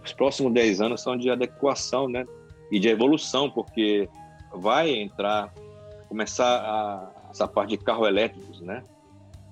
os 0.05 0.13
próximos 0.13 0.53
10 0.53 0.81
anos 0.81 1.03
são 1.03 1.17
de 1.17 1.31
adequação, 1.31 2.09
né? 2.09 2.25
E 2.71 2.79
de 2.79 2.89
evolução, 2.89 3.51
porque 3.51 4.09
vai 4.55 4.91
entrar, 4.95 5.53
começar 6.09 6.61
a, 6.61 7.31
essa 7.31 7.49
parte 7.49 7.71
de 7.71 7.79
carro 7.79 8.07
elétricos, 8.07 8.61
né? 8.61 8.83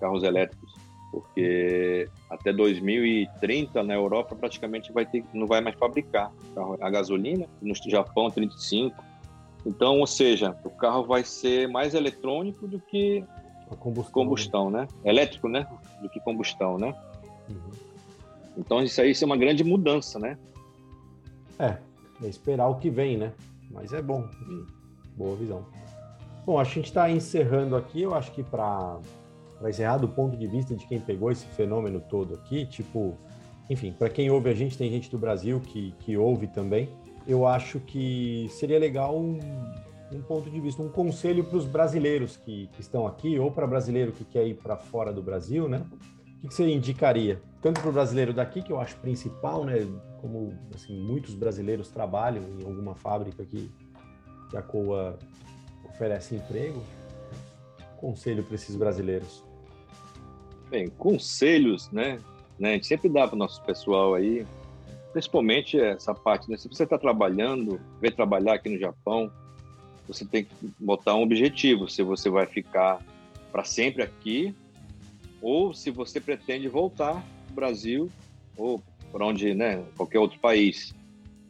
carros 0.03 0.25
elétricos, 0.25 0.75
porque 1.13 2.09
até 2.29 2.53
2030 2.53 3.85
na 3.85 3.95
Europa 3.95 4.35
praticamente 4.35 4.93
vai 4.93 5.07
ter, 5.07 5.25
não 5.33 5.47
vai 5.47 5.61
mais 5.61 5.77
fabricar 5.77 6.33
carro 6.55 6.77
a 6.81 6.91
gasolina, 6.91 7.47
no 7.61 7.73
Japão 7.89 8.29
35. 8.29 9.01
Então, 9.65 10.01
ou 10.01 10.07
seja, 10.07 10.57
o 10.65 10.71
carro 10.71 11.05
vai 11.05 11.25
ser 11.25 11.69
mais 11.69 11.95
eletrônico 11.95 12.67
do 12.67 12.81
que 12.81 13.25
combustão, 13.79 14.13
combustão 14.13 14.71
né? 14.71 14.89
Elétrico, 15.05 15.49
né? 15.49 15.67
Do 16.01 16.09
que 16.09 16.21
combustão, 16.21 16.79
né? 16.79 16.95
Uhum. 17.49 17.71
Então 18.57 18.83
isso 18.83 19.01
aí 19.01 19.11
isso 19.11 19.25
é 19.25 19.27
uma 19.27 19.37
grande 19.37 19.65
mudança, 19.65 20.19
né? 20.19 20.37
É, 21.59 21.79
é 22.23 22.29
esperar 22.29 22.69
o 22.69 22.77
que 22.77 22.91
vem, 22.91 23.17
né? 23.17 23.33
Mas 23.71 23.93
é 23.93 24.03
bom, 24.03 24.29
boa 25.17 25.37
visão. 25.37 25.65
Bom, 26.45 26.59
a 26.59 26.65
gente 26.65 26.87
está 26.87 27.11
encerrando 27.11 27.77
aqui. 27.77 28.03
Eu 28.03 28.15
acho 28.15 28.33
que 28.33 28.43
para 28.43 28.99
encerrar 29.65 29.99
do 29.99 30.09
ponto 30.09 30.37
de 30.37 30.47
vista 30.47 30.75
de 30.75 30.87
quem 30.87 31.01
pegou 31.01 31.31
esse 31.31 31.47
fenômeno 31.47 32.01
todo 32.01 32.35
aqui, 32.35 32.67
tipo, 32.67 33.17
enfim, 33.71 33.93
para 33.93 34.11
quem 34.11 34.31
ouve 34.31 34.51
a 34.51 34.55
gente, 34.55 34.77
tem 34.77 34.91
gente 34.91 35.11
do 35.11 35.19
Brasil 35.19 35.61
que, 35.61 35.93
que 36.01 36.17
ouve 36.17 36.49
também. 36.49 36.89
Eu 37.27 37.47
acho 37.47 37.79
que 37.81 38.49
seria 38.51 38.79
legal 38.79 39.17
um, 39.17 39.39
um 40.13 40.23
ponto 40.23 40.51
de 40.51 40.61
vista, 40.61 40.83
um 40.83 40.89
conselho 40.89 41.45
para 41.45 41.57
os 41.57 41.67
brasileiros 41.67 42.37
que, 42.37 42.69
que, 42.73 42.81
estão 42.81 43.07
aqui, 43.07 43.39
ou 43.39 43.51
para 43.51 43.67
brasileiro 43.67 44.13
que 44.13 44.25
quer 44.25 44.47
ir 44.47 44.55
para 44.55 44.77
fora 44.77 45.13
do 45.13 45.23
Brasil, 45.23 45.69
né? 45.69 45.85
O 46.37 46.41
que, 46.43 46.49
que 46.49 46.55
você 46.55 46.69
indicaria? 46.69 47.41
Tanto 47.61 47.81
para 47.81 47.91
o 47.91 47.93
brasileiro 47.93 48.33
daqui, 48.33 48.63
que 48.63 48.73
eu 48.73 48.81
acho 48.81 48.97
principal, 48.97 49.65
né? 49.65 49.87
Como 50.21 50.53
assim, 50.75 50.99
muitos 51.01 51.35
brasileiros 51.35 51.89
trabalham 51.89 52.45
em 52.61 52.65
alguma 52.65 52.95
fábrica 52.95 53.45
que, 53.45 53.71
que 54.51 54.57
a 54.57 54.63
COA 54.63 55.19
oferece 55.85 56.35
emprego? 56.35 56.83
Conselho 57.97 58.43
para 58.43 58.57
esses 58.57 58.75
brasileiros? 58.75 59.45
Bem, 60.69 60.89
conselhos, 60.89 61.91
né? 61.93 62.19
né? 62.59 62.71
A 62.71 62.73
gente 62.73 62.87
sempre 62.87 63.09
dá 63.09 63.27
para 63.27 63.37
o 63.37 63.39
nosso 63.39 63.63
pessoal 63.63 64.15
aí, 64.15 64.47
principalmente 65.13 65.79
essa 65.79 66.15
parte, 66.15 66.51
né? 66.51 66.57
Se 66.57 66.69
você 66.69 66.85
está 66.85 66.99
trabalhando, 66.99 67.81
veio 68.01 68.15
trabalhar 68.15 68.55
aqui 68.55 68.69
no 68.69 68.79
Japão, 68.79 69.31
você 70.07 70.25
tem 70.25 70.45
que 70.45 70.55
botar 70.79 71.15
um 71.15 71.23
objetivo, 71.23 71.89
se 71.89 72.03
você 72.03 72.29
vai 72.29 72.47
ficar 72.47 73.01
para 73.51 73.65
sempre 73.65 74.03
aqui 74.03 74.55
ou 75.41 75.75
se 75.75 75.91
você 75.91 76.21
pretende 76.21 76.69
voltar 76.69 77.15
para 77.47 77.53
o 77.53 77.55
Brasil 77.55 78.11
ou 78.57 78.83
para 79.11 79.27
onde, 79.27 79.55
né, 79.55 79.85
qualquer 79.97 80.19
outro 80.19 80.39
país. 80.39 80.95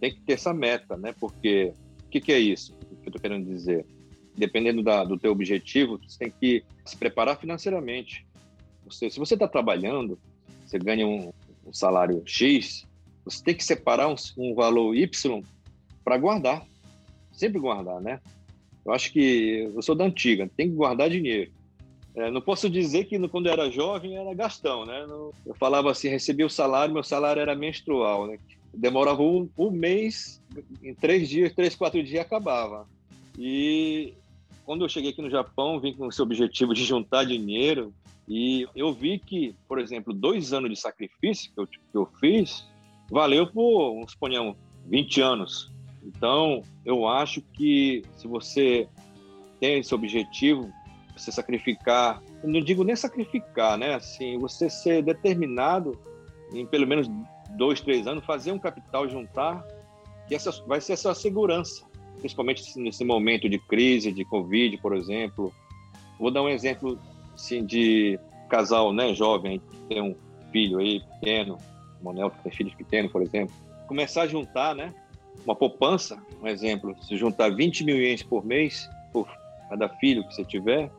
Tem 0.00 0.12
que 0.12 0.20
ter 0.20 0.32
essa 0.34 0.52
meta, 0.52 0.96
né? 0.96 1.14
Porque 1.18 1.72
o 2.06 2.08
que, 2.10 2.20
que 2.20 2.32
é 2.32 2.38
isso? 2.38 2.74
Que 2.74 3.08
eu 3.08 3.10
estou 3.10 3.20
querendo 3.20 3.46
dizer? 3.46 3.86
dependendo 4.36 4.82
da, 4.82 5.04
do 5.04 5.18
teu 5.18 5.32
objetivo, 5.32 5.98
você 5.98 6.18
tem 6.18 6.32
que 6.40 6.64
se 6.84 6.96
preparar 6.96 7.38
financeiramente. 7.38 8.26
Você, 8.84 9.10
se 9.10 9.18
você 9.18 9.34
está 9.34 9.46
trabalhando, 9.46 10.18
você 10.64 10.78
ganha 10.78 11.06
um, 11.06 11.32
um, 11.66 11.72
salário 11.72 12.22
X, 12.24 12.86
você 13.24 13.42
tem 13.42 13.54
que 13.54 13.64
separar 13.64 14.08
um, 14.08 14.14
um 14.36 14.54
valor 14.54 14.94
Y 14.94 15.42
para 16.04 16.18
guardar. 16.18 16.66
Sempre 17.32 17.60
guardar, 17.60 18.00
né? 18.00 18.20
Eu 18.84 18.92
acho 18.92 19.12
que 19.12 19.70
eu 19.74 19.80
sou 19.80 19.94
da 19.94 20.04
antiga, 20.04 20.50
tem 20.56 20.68
que 20.68 20.74
guardar 20.74 21.08
dinheiro. 21.08 21.50
É, 22.14 22.30
não 22.30 22.42
posso 22.42 22.68
dizer 22.68 23.04
que 23.04 23.18
quando 23.28 23.46
eu 23.46 23.52
era 23.52 23.70
jovem 23.70 24.16
era 24.16 24.34
gastão, 24.34 24.84
né? 24.84 25.06
Eu 25.46 25.54
falava 25.54 25.90
assim, 25.90 26.08
recebia 26.08 26.44
o 26.44 26.50
salário, 26.50 26.92
meu 26.92 27.02
salário 27.02 27.40
era 27.40 27.54
menstrual, 27.54 28.26
né? 28.26 28.38
Demorava 28.74 29.22
um, 29.22 29.48
um 29.56 29.70
mês, 29.70 30.42
em 30.82 30.94
três 30.94 31.28
dias, 31.28 31.54
três, 31.54 31.74
quatro 31.74 32.02
dias 32.02 32.24
acabava. 32.24 32.86
E 33.38 34.12
quando 34.64 34.84
eu 34.84 34.88
cheguei 34.88 35.10
aqui 35.10 35.22
no 35.22 35.30
Japão, 35.30 35.80
vim 35.80 35.94
com 35.94 36.08
esse 36.08 36.20
objetivo 36.20 36.74
de 36.74 36.84
juntar 36.84 37.24
dinheiro 37.24 37.94
e 38.28 38.66
eu 38.74 38.92
vi 38.92 39.18
que, 39.18 39.54
por 39.66 39.78
exemplo, 39.78 40.12
dois 40.12 40.52
anos 40.52 40.70
de 40.70 40.76
sacrifício 40.76 41.50
que 41.52 41.60
eu, 41.60 41.66
que 41.66 41.78
eu 41.94 42.06
fiz 42.20 42.66
valeu 43.12 43.46
por, 43.46 44.04
suponhamos, 44.08 44.56
20 44.86 45.20
anos. 45.20 45.72
Então, 46.04 46.62
eu 46.84 47.06
acho 47.06 47.40
que 47.40 48.02
se 48.16 48.26
você 48.26 48.88
tem 49.60 49.78
esse 49.78 49.94
objetivo, 49.94 50.68
você 51.16 51.30
sacrificar, 51.30 52.20
não 52.42 52.60
digo 52.60 52.82
nem 52.82 52.96
sacrificar, 52.96 53.78
né? 53.78 53.94
Assim, 53.94 54.38
você 54.38 54.68
ser 54.68 55.02
determinado 55.02 55.96
em 56.52 56.66
pelo 56.66 56.86
menos 56.86 57.08
dois, 57.50 57.80
três 57.80 58.06
anos, 58.06 58.24
fazer 58.24 58.50
um 58.50 58.58
capital 58.58 59.08
juntar, 59.08 59.64
que 60.26 60.34
essa 60.34 60.50
vai 60.66 60.80
ser 60.80 60.94
a 60.94 60.96
sua 60.96 61.14
segurança 61.14 61.86
principalmente 62.22 62.78
nesse 62.78 63.04
momento 63.04 63.48
de 63.48 63.58
crise, 63.58 64.12
de 64.12 64.24
Covid, 64.24 64.78
por 64.78 64.96
exemplo. 64.96 65.52
Vou 66.18 66.30
dar 66.30 66.42
um 66.42 66.48
exemplo 66.48 66.98
assim, 67.34 67.66
de 67.66 68.18
casal 68.48 68.92
né, 68.92 69.12
jovem 69.12 69.58
que 69.58 69.76
tem 69.88 70.00
um 70.00 70.14
filho 70.52 70.78
aí 70.78 71.00
pequeno, 71.00 71.58
Monel 72.02 72.30
que 72.30 72.42
tem 72.42 72.52
filhos 72.52 72.74
pequenos, 72.74 73.10
por 73.10 73.22
exemplo. 73.22 73.54
Começar 73.86 74.22
a 74.22 74.26
juntar 74.26 74.74
né, 74.74 74.94
uma 75.44 75.54
poupança, 75.54 76.22
um 76.42 76.46
exemplo, 76.46 76.96
se 77.02 77.16
juntar 77.16 77.50
20 77.50 77.84
mil 77.84 77.96
ienes 77.96 78.22
por 78.22 78.44
mês, 78.44 78.88
por 79.12 79.28
cada 79.68 79.88
filho 79.88 80.26
que 80.26 80.34
você 80.34 80.44
tiver, 80.44 80.90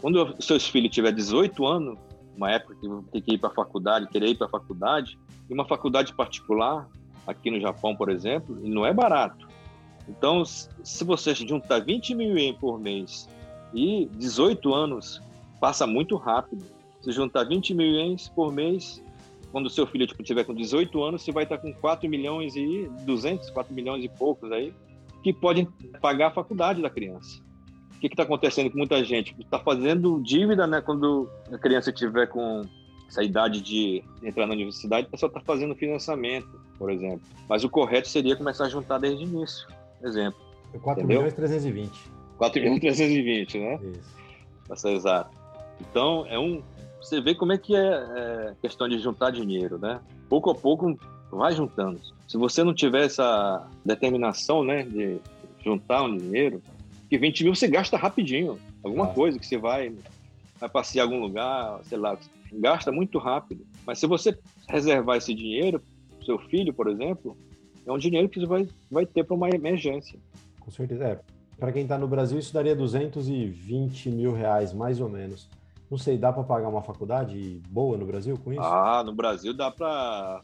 quando 0.00 0.34
os 0.38 0.44
seus 0.44 0.66
filhos 0.68 0.90
tiver 0.90 1.12
18 1.12 1.64
anos, 1.64 1.98
uma 2.36 2.50
época 2.50 2.74
que 2.74 2.88
tem 3.12 3.22
que 3.22 3.34
ir 3.34 3.38
para 3.38 3.50
a 3.50 3.54
faculdade, 3.54 4.08
querer 4.08 4.30
ir 4.30 4.34
para 4.34 4.46
a 4.46 4.50
faculdade, 4.50 5.18
e 5.48 5.54
uma 5.54 5.66
faculdade 5.66 6.12
particular, 6.14 6.88
aqui 7.26 7.50
no 7.50 7.60
Japão, 7.60 7.94
por 7.94 8.10
exemplo, 8.10 8.58
e 8.64 8.68
não 8.68 8.84
é 8.84 8.92
barato. 8.92 9.48
Então, 10.08 10.44
se 10.44 11.04
você 11.04 11.34
juntar 11.34 11.78
20 11.80 12.14
mil 12.14 12.36
ien 12.36 12.54
por 12.54 12.80
mês 12.80 13.28
e 13.72 14.08
18 14.16 14.74
anos, 14.74 15.22
passa 15.60 15.86
muito 15.86 16.16
rápido. 16.16 16.64
Se 17.00 17.12
juntar 17.12 17.44
20 17.44 17.74
mil 17.74 17.86
ienes 17.86 18.28
por 18.28 18.52
mês, 18.52 19.02
quando 19.52 19.66
o 19.66 19.70
seu 19.70 19.86
filho 19.86 20.06
tipo, 20.06 20.22
tiver 20.22 20.44
com 20.44 20.54
18 20.54 21.02
anos, 21.02 21.22
você 21.22 21.30
vai 21.30 21.44
estar 21.44 21.58
com 21.58 21.72
4 21.72 22.08
milhões 22.08 22.56
e 22.56 22.90
200, 23.04 23.50
4 23.50 23.72
milhões 23.74 24.02
e 24.04 24.08
poucos 24.08 24.50
aí, 24.50 24.74
que 25.22 25.32
podem 25.32 25.68
pagar 26.00 26.28
a 26.28 26.30
faculdade 26.30 26.82
da 26.82 26.90
criança. 26.90 27.40
O 27.94 28.00
que 28.00 28.08
está 28.08 28.24
acontecendo 28.24 28.70
com 28.70 28.78
muita 28.78 29.04
gente? 29.04 29.36
Está 29.38 29.60
fazendo 29.60 30.20
dívida, 30.20 30.66
né? 30.66 30.80
Quando 30.80 31.30
a 31.52 31.58
criança 31.58 31.92
tiver 31.92 32.26
com 32.26 32.62
essa 33.08 33.22
idade 33.22 33.60
de 33.60 34.02
entrar 34.22 34.46
na 34.46 34.54
universidade, 34.54 35.06
a 35.06 35.10
pessoa 35.10 35.28
está 35.28 35.40
fazendo 35.40 35.74
financiamento, 35.76 36.48
por 36.78 36.90
exemplo. 36.90 37.20
Mas 37.48 37.62
o 37.62 37.68
correto 37.68 38.08
seria 38.08 38.34
começar 38.34 38.64
a 38.64 38.68
juntar 38.68 38.98
desde 38.98 39.24
o 39.24 39.28
início 39.28 39.68
exemplo. 40.02 40.40
4 40.80 41.04
entendeu? 41.04 41.18
milhões 41.18 41.34
320. 41.34 41.92
4 42.38 42.60
milhões 42.60 42.80
320, 42.80 43.58
né? 43.58 43.80
Isso. 43.92 44.22
Ser 44.74 44.92
exato. 44.92 45.36
Então, 45.80 46.26
é 46.28 46.38
um. 46.38 46.62
Você 47.02 47.20
vê 47.20 47.34
como 47.34 47.52
é 47.52 47.58
que 47.58 47.74
é, 47.74 47.80
é, 47.80 48.54
questão 48.62 48.88
de 48.88 48.98
juntar 48.98 49.30
dinheiro, 49.30 49.76
né? 49.78 50.00
Pouco 50.28 50.50
a 50.50 50.54
pouco 50.54 50.96
vai 51.30 51.52
juntando. 51.52 52.00
Se 52.28 52.36
você 52.36 52.62
não 52.62 52.72
tiver 52.72 53.04
essa 53.04 53.66
determinação, 53.84 54.62
né, 54.62 54.84
de 54.84 55.18
juntar 55.64 56.04
um 56.04 56.16
dinheiro, 56.16 56.62
que 57.08 57.18
20 57.18 57.44
mil 57.44 57.54
você 57.54 57.66
gasta 57.66 57.96
rapidinho. 57.96 58.58
Alguma 58.82 59.06
ah. 59.06 59.08
coisa 59.08 59.38
que 59.38 59.46
você 59.46 59.58
vai, 59.58 59.92
vai 60.58 60.68
passear 60.68 61.02
em 61.02 61.12
algum 61.12 61.20
lugar, 61.20 61.80
sei 61.84 61.98
lá, 61.98 62.16
gasta 62.52 62.92
muito 62.92 63.18
rápido. 63.18 63.66
Mas 63.84 63.98
se 63.98 64.06
você 64.06 64.38
reservar 64.68 65.16
esse 65.16 65.34
dinheiro, 65.34 65.82
seu 66.24 66.38
filho, 66.38 66.72
por 66.72 66.88
exemplo, 66.88 67.36
é 67.84 67.92
um 67.92 67.98
dinheiro 67.98 68.28
que 68.28 68.40
você 68.40 68.46
vai, 68.46 68.68
vai 68.90 69.06
ter 69.06 69.24
para 69.24 69.34
uma 69.34 69.50
emergência. 69.50 70.18
Com 70.60 70.70
certeza. 70.70 71.04
É. 71.04 71.20
Para 71.58 71.72
quem 71.72 71.82
está 71.82 71.98
no 71.98 72.08
Brasil, 72.08 72.38
isso 72.38 72.52
daria 72.52 72.74
220 72.74 74.10
mil 74.10 74.32
reais, 74.32 74.72
mais 74.72 75.00
ou 75.00 75.08
menos. 75.08 75.48
Não 75.92 75.98
sei, 75.98 76.16
dá 76.16 76.32
para 76.32 76.42
pagar 76.42 76.70
uma 76.70 76.80
faculdade 76.80 77.60
boa 77.68 77.98
no 77.98 78.06
Brasil 78.06 78.38
com 78.42 78.50
isso? 78.50 78.62
Ah, 78.62 79.02
no 79.04 79.12
Brasil 79.14 79.52
dá 79.52 79.70
para. 79.70 80.40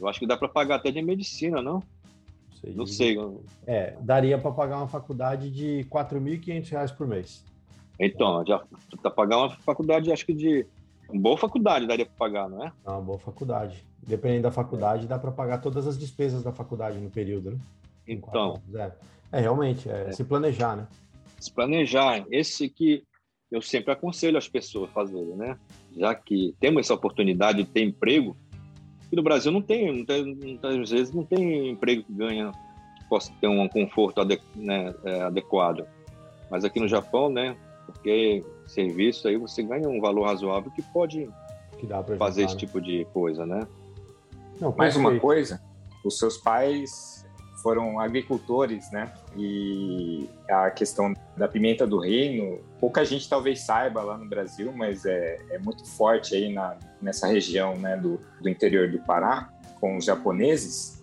Eu 0.00 0.08
acho 0.08 0.18
que 0.18 0.26
dá 0.26 0.36
para 0.36 0.48
pagar 0.48 0.74
até 0.74 0.90
de 0.90 1.00
medicina, 1.00 1.62
não? 1.62 1.80
Sei, 2.60 2.74
não 2.74 2.84
sei. 2.84 3.16
É, 3.68 3.96
daria 4.00 4.36
para 4.36 4.50
pagar 4.50 4.78
uma 4.78 4.88
faculdade 4.88 5.48
de 5.48 5.86
4.500 5.88 6.70
reais 6.70 6.90
por 6.90 7.06
mês. 7.06 7.44
Então, 8.00 8.44
já 8.44 8.60
tá 9.00 9.08
pagar 9.08 9.36
uma 9.36 9.50
faculdade, 9.50 10.10
acho 10.10 10.26
que 10.26 10.34
de 10.34 10.66
uma 11.08 11.22
boa 11.22 11.38
faculdade 11.38 11.86
daria 11.86 12.04
para 12.04 12.16
pagar, 12.16 12.48
não 12.48 12.64
é? 12.64 12.72
Uma 12.84 13.00
boa 13.00 13.18
faculdade. 13.20 13.86
Dependendo 14.02 14.42
da 14.42 14.50
faculdade, 14.50 15.06
dá 15.06 15.20
para 15.20 15.30
pagar 15.30 15.58
todas 15.58 15.86
as 15.86 15.96
despesas 15.96 16.42
da 16.42 16.50
faculdade 16.50 16.98
no 16.98 17.10
período, 17.10 17.52
né? 17.52 17.58
Então. 18.08 18.60
É. 18.74 18.90
é, 19.30 19.40
realmente, 19.40 19.88
é, 19.88 20.06
é, 20.08 20.12
se 20.12 20.24
planejar, 20.24 20.74
né? 20.74 20.88
Se 21.38 21.52
planejar. 21.52 22.24
Esse 22.28 22.68
que 22.68 23.04
eu 23.50 23.60
sempre 23.60 23.92
aconselho 23.92 24.38
as 24.38 24.48
pessoas 24.48 24.88
a 24.90 24.92
fazerem, 24.92 25.34
né? 25.36 25.58
Já 25.96 26.14
que 26.14 26.54
temos 26.60 26.86
essa 26.86 26.94
oportunidade 26.94 27.62
de 27.62 27.68
ter 27.68 27.82
emprego, 27.82 28.36
e 29.10 29.16
no 29.16 29.22
Brasil 29.22 29.50
não 29.50 29.60
tem, 29.60 29.92
não 29.92 30.04
tem, 30.04 30.36
muitas 30.36 30.90
vezes 30.90 31.12
não 31.12 31.24
tem 31.24 31.70
emprego 31.70 32.04
que 32.04 32.12
ganha, 32.12 32.52
que 32.98 33.04
possa 33.08 33.32
ter 33.40 33.48
um 33.48 33.68
conforto 33.68 34.24
né, 34.54 34.94
é, 35.04 35.22
adequado. 35.22 35.84
Mas 36.48 36.64
aqui 36.64 36.78
no 36.78 36.86
Japão, 36.86 37.28
né? 37.28 37.56
Porque 37.86 38.44
serviço 38.66 39.26
aí 39.26 39.36
você 39.36 39.64
ganha 39.64 39.88
um 39.88 40.00
valor 40.00 40.26
razoável 40.26 40.70
que 40.70 40.82
pode 40.82 41.28
que 41.78 41.88
fazer 42.16 42.44
esse 42.44 42.54
né? 42.54 42.60
tipo 42.60 42.80
de 42.80 43.04
coisa, 43.06 43.44
né? 43.44 43.66
Não, 44.60 44.72
Mais 44.76 44.94
uma 44.94 45.18
coisa, 45.18 45.60
os 46.04 46.18
seus 46.18 46.36
pais 46.36 47.19
foram 47.62 48.00
agricultores, 48.00 48.90
né? 48.90 49.12
E 49.36 50.28
a 50.48 50.70
questão 50.70 51.14
da 51.36 51.48
pimenta 51.48 51.86
do 51.86 51.98
reino, 51.98 52.60
pouca 52.78 53.04
gente 53.04 53.28
talvez 53.28 53.60
saiba 53.60 54.02
lá 54.02 54.16
no 54.16 54.28
Brasil, 54.28 54.72
mas 54.72 55.04
é, 55.04 55.38
é 55.50 55.58
muito 55.58 55.86
forte 55.86 56.34
aí 56.34 56.52
na, 56.52 56.76
nessa 57.00 57.26
região, 57.26 57.76
né, 57.76 57.96
do, 57.96 58.20
do 58.40 58.48
interior 58.48 58.90
do 58.90 58.98
Pará, 59.00 59.50
com 59.80 59.96
os 59.96 60.04
japoneses. 60.04 61.02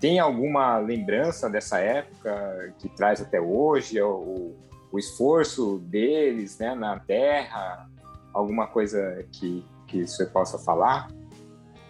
Tem 0.00 0.18
alguma 0.18 0.78
lembrança 0.78 1.48
dessa 1.50 1.78
época 1.78 2.74
que 2.78 2.88
traz 2.88 3.20
até 3.20 3.40
hoje 3.40 4.00
o, 4.00 4.54
o 4.92 4.98
esforço 4.98 5.78
deles, 5.80 6.58
né, 6.58 6.74
na 6.74 6.98
terra? 7.00 7.88
Alguma 8.32 8.66
coisa 8.66 9.24
que 9.32 9.64
que 9.88 10.06
você 10.06 10.26
possa 10.26 10.58
falar? 10.58 11.08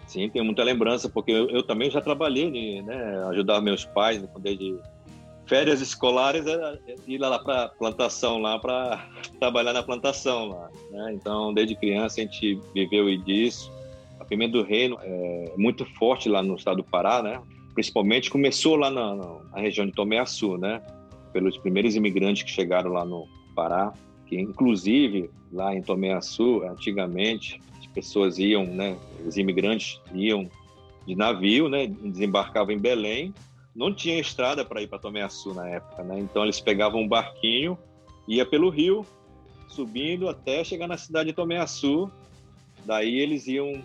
Sim, 0.09 0.27
tenho 0.27 0.43
muita 0.43 0.63
lembrança, 0.63 1.07
porque 1.07 1.31
eu, 1.31 1.47
eu 1.51 1.61
também 1.61 1.91
já 1.91 2.01
trabalhei, 2.01 2.81
né, 2.81 3.23
ajudar 3.29 3.61
meus 3.61 3.85
pais, 3.85 4.19
né, 4.19 4.27
desde 4.39 4.75
férias 5.45 5.81
escolares 5.81 6.47
era 6.47 6.79
ir 7.07 7.19
lá 7.19 7.37
para 7.37 7.69
plantação 7.69 8.39
lá 8.39 8.57
para 8.57 9.07
trabalhar 9.39 9.71
na 9.71 9.83
plantação 9.83 10.49
lá, 10.49 10.69
né? 10.91 11.13
Então, 11.13 11.53
desde 11.53 11.75
criança 11.75 12.21
a 12.21 12.23
gente 12.23 12.59
viveu 12.73 13.15
disso. 13.23 13.71
A 14.19 14.25
pimenta 14.25 14.53
do 14.53 14.63
reino 14.63 14.97
é 15.01 15.53
muito 15.57 15.85
forte 15.95 16.27
lá 16.27 16.41
no 16.41 16.55
estado 16.55 16.77
do 16.77 16.83
Pará, 16.83 17.21
né? 17.21 17.41
Principalmente 17.75 18.31
começou 18.31 18.75
lá 18.75 18.89
na, 18.89 19.15
na 19.15 19.59
região 19.59 19.85
de 19.85 19.91
Tomé 19.91 20.19
Açu, 20.19 20.57
né? 20.57 20.81
Pelos 21.31 21.57
primeiros 21.57 21.95
imigrantes 21.95 22.43
que 22.43 22.51
chegaram 22.51 22.91
lá 22.91 23.05
no 23.05 23.27
Pará, 23.55 23.93
que 24.27 24.39
inclusive 24.39 25.29
lá 25.51 25.73
em 25.73 25.81
Tomé 25.81 26.13
Açu, 26.13 26.63
antigamente, 26.63 27.59
pessoas 27.93 28.37
iam, 28.37 28.65
né, 28.65 28.97
os 29.25 29.37
imigrantes 29.37 29.99
iam 30.13 30.49
de 31.05 31.15
navio, 31.15 31.69
né, 31.69 31.87
desembarcavam 31.87 32.73
em 32.73 32.79
Belém. 32.79 33.33
Não 33.75 33.93
tinha 33.93 34.19
estrada 34.19 34.65
para 34.65 34.81
ir 34.81 34.87
para 34.87 34.99
Tomé 34.99 35.21
Açu 35.21 35.53
na 35.53 35.67
época, 35.67 36.03
né? 36.03 36.19
Então 36.19 36.43
eles 36.43 36.59
pegavam 36.59 37.01
um 37.01 37.07
barquinho, 37.07 37.77
ia 38.27 38.45
pelo 38.45 38.69
rio, 38.69 39.05
subindo 39.67 40.27
até 40.27 40.63
chegar 40.63 40.87
na 40.87 40.97
cidade 40.97 41.29
de 41.29 41.35
Tomé 41.35 41.57
Açu. 41.57 42.11
Daí 42.85 43.19
eles 43.19 43.47
iam, 43.47 43.81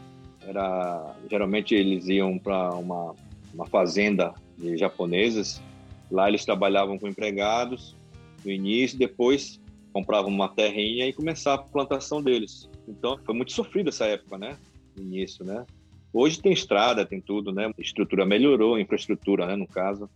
era 0.46 1.14
geralmente 1.30 1.74
eles 1.74 2.08
iam 2.08 2.38
para 2.38 2.70
uma 2.70 3.14
uma 3.54 3.66
fazenda 3.66 4.34
de 4.58 4.76
japoneses. 4.76 5.62
Lá 6.10 6.28
eles 6.28 6.44
trabalhavam 6.44 6.98
com 6.98 7.08
empregados 7.08 7.96
no 8.44 8.50
início, 8.50 8.98
depois 8.98 9.60
compravam 9.92 10.30
uma 10.30 10.48
terrinha 10.48 11.06
e 11.06 11.12
começava 11.12 11.62
a 11.62 11.64
plantação 11.64 12.20
deles. 12.20 12.68
Então, 12.86 13.18
foi 13.24 13.34
muito 13.34 13.52
sofrido 13.52 13.88
essa 13.88 14.06
época, 14.06 14.38
né? 14.38 14.56
Início, 14.96 15.44
né? 15.44 15.64
Hoje 16.12 16.40
tem 16.40 16.52
estrada, 16.52 17.04
tem 17.04 17.20
tudo, 17.20 17.52
né? 17.52 17.66
A 17.66 17.80
estrutura 17.80 18.24
melhorou, 18.24 18.78
infraestrutura, 18.78 19.46
né? 19.46 19.56
No 19.56 19.66
caso, 19.66 20.08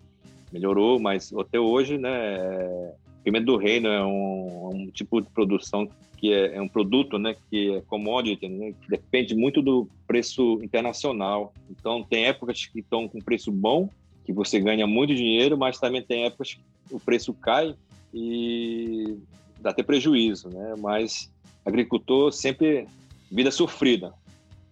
melhorou, 0.53 1.01
mas 1.01 1.33
até 1.33 1.59
hoje, 1.59 1.99
né? 1.99 2.95
Pimenta 3.25 3.47
do 3.47 3.57
Reino 3.57 3.89
é 3.89 4.05
um, 4.05 4.71
um, 4.73 4.91
tipo 4.91 5.21
de 5.21 5.29
produção 5.31 5.89
que 6.17 6.33
é, 6.33 6.57
é, 6.57 6.63
um 6.63 6.69
produto, 6.69 7.19
né? 7.19 7.35
Que 7.51 7.77
é 7.77 7.81
commodity, 7.83 8.49
né? 8.49 8.75
Depende 8.89 9.35
muito 9.35 9.61
do 9.61 9.89
preço 10.07 10.61
internacional. 10.63 11.53
Então, 11.71 12.05
tem 12.05 12.27
épocas 12.27 12.67
que 12.67 12.81
estão 12.81 13.09
com 13.09 13.19
preço 13.19 13.51
bom, 13.51 13.89
que 14.25 14.33
você 14.33 14.61
ganha 14.61 14.87
muito 14.87 15.15
dinheiro, 15.15 15.57
mas 15.57 15.79
também 15.79 16.03
tem 16.03 16.27
épocas 16.27 16.55
que 16.55 16.95
o 16.95 17.01
preço 17.01 17.33
cai 17.35 17.75
e 18.15 19.17
dá 19.61 19.71
até 19.71 19.83
prejuízo, 19.83 20.49
né? 20.49 20.75
Mas 20.79 21.31
agricultor 21.69 22.33
sempre 22.33 22.89
vida 23.31 23.51
sofrida, 23.51 24.13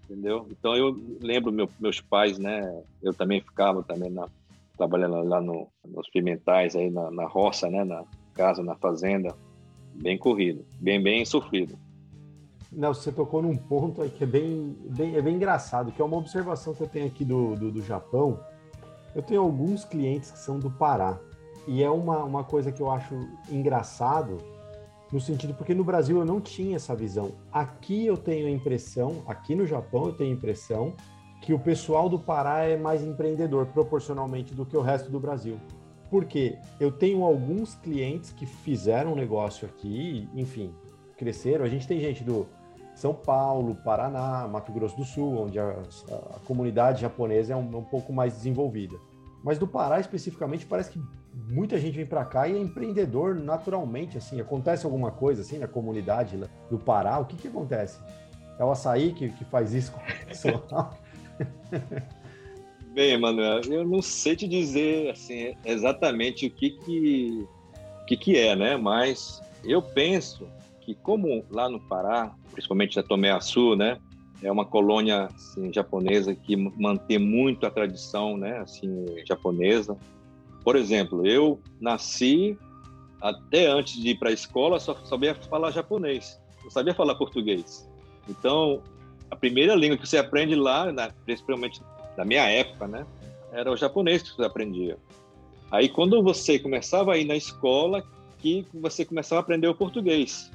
entendeu? 0.04 0.46
Então 0.50 0.74
eu 0.74 0.98
lembro 1.20 1.52
meu, 1.52 1.68
meus 1.78 2.00
pais, 2.00 2.38
né? 2.38 2.82
Eu 3.02 3.12
também 3.12 3.40
ficava 3.40 3.82
também 3.82 4.10
na, 4.10 4.26
trabalhando 4.76 5.22
lá 5.22 5.40
no, 5.40 5.68
nos 5.86 6.08
pimentais 6.08 6.74
aí 6.74 6.90
na, 6.90 7.10
na 7.10 7.26
roça, 7.26 7.68
né? 7.68 7.84
Na 7.84 8.04
casa, 8.34 8.62
na 8.62 8.74
fazenda, 8.74 9.34
bem 9.94 10.16
corrido, 10.16 10.64
bem 10.80 11.02
bem 11.02 11.24
sofrido. 11.24 11.78
Não, 12.72 12.92
você 12.92 13.12
tocou 13.12 13.40
num 13.42 13.56
ponto 13.56 14.02
aí 14.02 14.10
que 14.10 14.24
é 14.24 14.26
bem, 14.26 14.76
bem, 14.90 15.16
é 15.16 15.22
bem 15.22 15.36
engraçado, 15.36 15.92
que 15.92 16.02
é 16.02 16.04
uma 16.04 16.16
observação 16.16 16.74
que 16.74 16.82
eu 16.82 16.88
tenho 16.88 17.06
aqui 17.06 17.24
do, 17.24 17.54
do, 17.54 17.70
do 17.70 17.82
Japão. 17.82 18.40
Eu 19.14 19.22
tenho 19.22 19.40
alguns 19.40 19.84
clientes 19.84 20.30
que 20.30 20.38
são 20.38 20.58
do 20.58 20.70
Pará. 20.70 21.18
E 21.66 21.82
é 21.82 21.90
uma, 21.90 22.22
uma 22.22 22.44
coisa 22.44 22.70
que 22.70 22.80
eu 22.80 22.90
acho 22.90 23.14
engraçado, 23.50 24.36
no 25.12 25.20
sentido, 25.20 25.54
porque 25.54 25.74
no 25.74 25.84
Brasil 25.84 26.18
eu 26.18 26.24
não 26.24 26.40
tinha 26.40 26.76
essa 26.76 26.94
visão. 26.94 27.32
Aqui 27.52 28.06
eu 28.06 28.16
tenho 28.16 28.46
a 28.46 28.50
impressão, 28.50 29.22
aqui 29.26 29.54
no 29.54 29.66
Japão 29.66 30.06
eu 30.06 30.12
tenho 30.12 30.30
a 30.30 30.34
impressão 30.34 30.94
que 31.40 31.52
o 31.52 31.58
pessoal 31.58 32.08
do 32.08 32.18
Pará 32.18 32.64
é 32.64 32.76
mais 32.76 33.04
empreendedor 33.04 33.66
proporcionalmente 33.66 34.54
do 34.54 34.66
que 34.66 34.76
o 34.76 34.80
resto 34.80 35.10
do 35.10 35.20
Brasil. 35.20 35.58
Porque 36.10 36.58
eu 36.80 36.90
tenho 36.90 37.22
alguns 37.24 37.74
clientes 37.74 38.32
que 38.32 38.46
fizeram 38.46 39.12
um 39.12 39.16
negócio 39.16 39.66
aqui, 39.66 40.28
enfim, 40.34 40.72
cresceram. 41.16 41.64
A 41.64 41.68
gente 41.68 41.86
tem 41.86 42.00
gente 42.00 42.24
do 42.24 42.46
São 42.94 43.14
Paulo, 43.14 43.76
Paraná, 43.76 44.46
Mato 44.48 44.72
Grosso 44.72 44.96
do 44.96 45.04
Sul, 45.04 45.44
onde 45.44 45.58
a, 45.58 45.82
a 46.34 46.38
comunidade 46.46 47.00
japonesa 47.00 47.52
é 47.52 47.56
um, 47.56 47.76
um 47.76 47.84
pouco 47.84 48.12
mais 48.12 48.34
desenvolvida. 48.34 48.96
Mas 49.42 49.58
do 49.58 49.66
Pará 49.66 50.00
especificamente 50.00 50.66
parece 50.66 50.90
que 50.90 51.00
muita 51.36 51.78
gente 51.78 51.96
vem 51.96 52.06
para 52.06 52.24
cá 52.24 52.48
e 52.48 52.54
é 52.54 52.58
empreendedor 52.58 53.34
naturalmente, 53.34 54.16
assim, 54.16 54.40
acontece 54.40 54.86
alguma 54.86 55.10
coisa 55.10 55.42
assim 55.42 55.58
na 55.58 55.68
comunidade 55.68 56.38
do 56.70 56.78
Pará, 56.78 57.18
o 57.18 57.26
que 57.26 57.36
que 57.36 57.48
acontece? 57.48 58.00
É 58.58 58.64
o 58.64 58.70
açaí 58.70 59.12
que, 59.12 59.28
que 59.28 59.44
faz 59.44 59.74
isso 59.74 59.92
com 59.92 60.00
o 60.00 60.26
pessoal? 60.26 60.98
Bem, 62.94 63.18
Manuel, 63.18 63.60
eu 63.68 63.86
não 63.86 64.00
sei 64.00 64.34
te 64.34 64.48
dizer 64.48 65.10
assim 65.10 65.54
exatamente 65.66 66.46
o 66.46 66.50
que 66.50 66.70
que, 66.70 67.46
que 68.06 68.16
que 68.16 68.38
é, 68.38 68.56
né? 68.56 68.78
Mas 68.78 69.42
eu 69.62 69.82
penso 69.82 70.48
que 70.80 70.94
como 70.94 71.44
lá 71.50 71.68
no 71.68 71.78
Pará, 71.78 72.34
principalmente 72.52 72.96
na 72.96 73.02
Tomé 73.02 73.30
Açu, 73.30 73.76
né? 73.76 73.98
É 74.42 74.50
uma 74.50 74.64
colônia 74.64 75.24
assim, 75.26 75.70
japonesa 75.72 76.34
que 76.34 76.56
mantém 76.56 77.18
muito 77.18 77.66
a 77.66 77.70
tradição, 77.70 78.38
né? 78.38 78.58
Assim, 78.58 79.04
japonesa 79.26 79.98
por 80.66 80.74
exemplo, 80.74 81.24
eu 81.24 81.60
nasci 81.80 82.58
até 83.22 83.68
antes 83.68 84.02
de 84.02 84.08
ir 84.08 84.18
para 84.18 84.30
a 84.30 84.32
escola 84.32 84.80
só 84.80 84.96
sabia 85.04 85.32
falar 85.32 85.70
japonês, 85.70 86.40
não 86.64 86.72
sabia 86.72 86.92
falar 86.92 87.14
português. 87.14 87.88
Então, 88.28 88.82
a 89.30 89.36
primeira 89.36 89.76
língua 89.76 89.96
que 89.96 90.08
você 90.08 90.18
aprende 90.18 90.56
lá, 90.56 90.92
principalmente 91.24 91.80
na 92.16 92.24
minha 92.24 92.42
época, 92.48 92.88
né, 92.88 93.06
era 93.52 93.70
o 93.70 93.76
japonês 93.76 94.24
que 94.24 94.34
você 94.34 94.42
aprendia. 94.42 94.98
Aí, 95.70 95.88
quando 95.88 96.20
você 96.20 96.58
começava 96.58 97.12
a 97.12 97.16
ir 97.16 97.26
na 97.26 97.36
escola, 97.36 98.02
que 98.40 98.66
você 98.74 99.04
começava 99.04 99.38
a 99.38 99.42
aprender 99.42 99.68
o 99.68 99.74
português. 99.74 100.50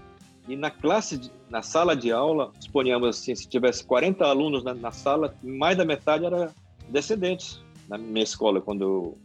E 0.46 0.58
na 0.58 0.70
classe, 0.70 1.32
na 1.50 1.62
sala 1.62 1.96
de 1.96 2.12
aula, 2.12 2.52
suponhamos 2.60 3.08
assim, 3.08 3.34
se 3.34 3.48
tivesse 3.48 3.86
40 3.86 4.26
alunos 4.26 4.62
na, 4.62 4.74
na 4.74 4.92
sala, 4.92 5.34
mais 5.42 5.78
da 5.78 5.86
metade 5.86 6.26
era 6.26 6.54
descendentes 6.90 7.64
na 7.88 7.98
minha 7.98 8.24
escola, 8.24 8.60
quando 8.60 8.82
eu 8.84 9.18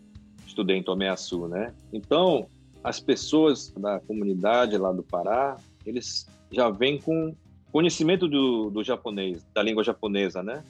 estudei 0.57 0.79
em 0.79 0.83
Tomé 0.83 1.11
Açu, 1.11 1.47
né? 1.47 1.75
Então, 1.93 2.47
as 2.83 2.99
pessoas 2.99 3.71
da 3.77 4.01
comunidade 4.01 4.79
lá 4.79 4.91
do 4.91 5.03
Pará, 5.03 5.57
eles 5.85 6.27
já 6.51 6.71
vêm 6.71 6.99
com 6.99 7.35
conhecimento 7.71 8.27
do, 8.27 8.71
do 8.71 8.83
japonês, 8.83 9.45
da 9.53 9.63
língua 9.63 9.85
japonesa, 9.85 10.43
né? 10.43 10.65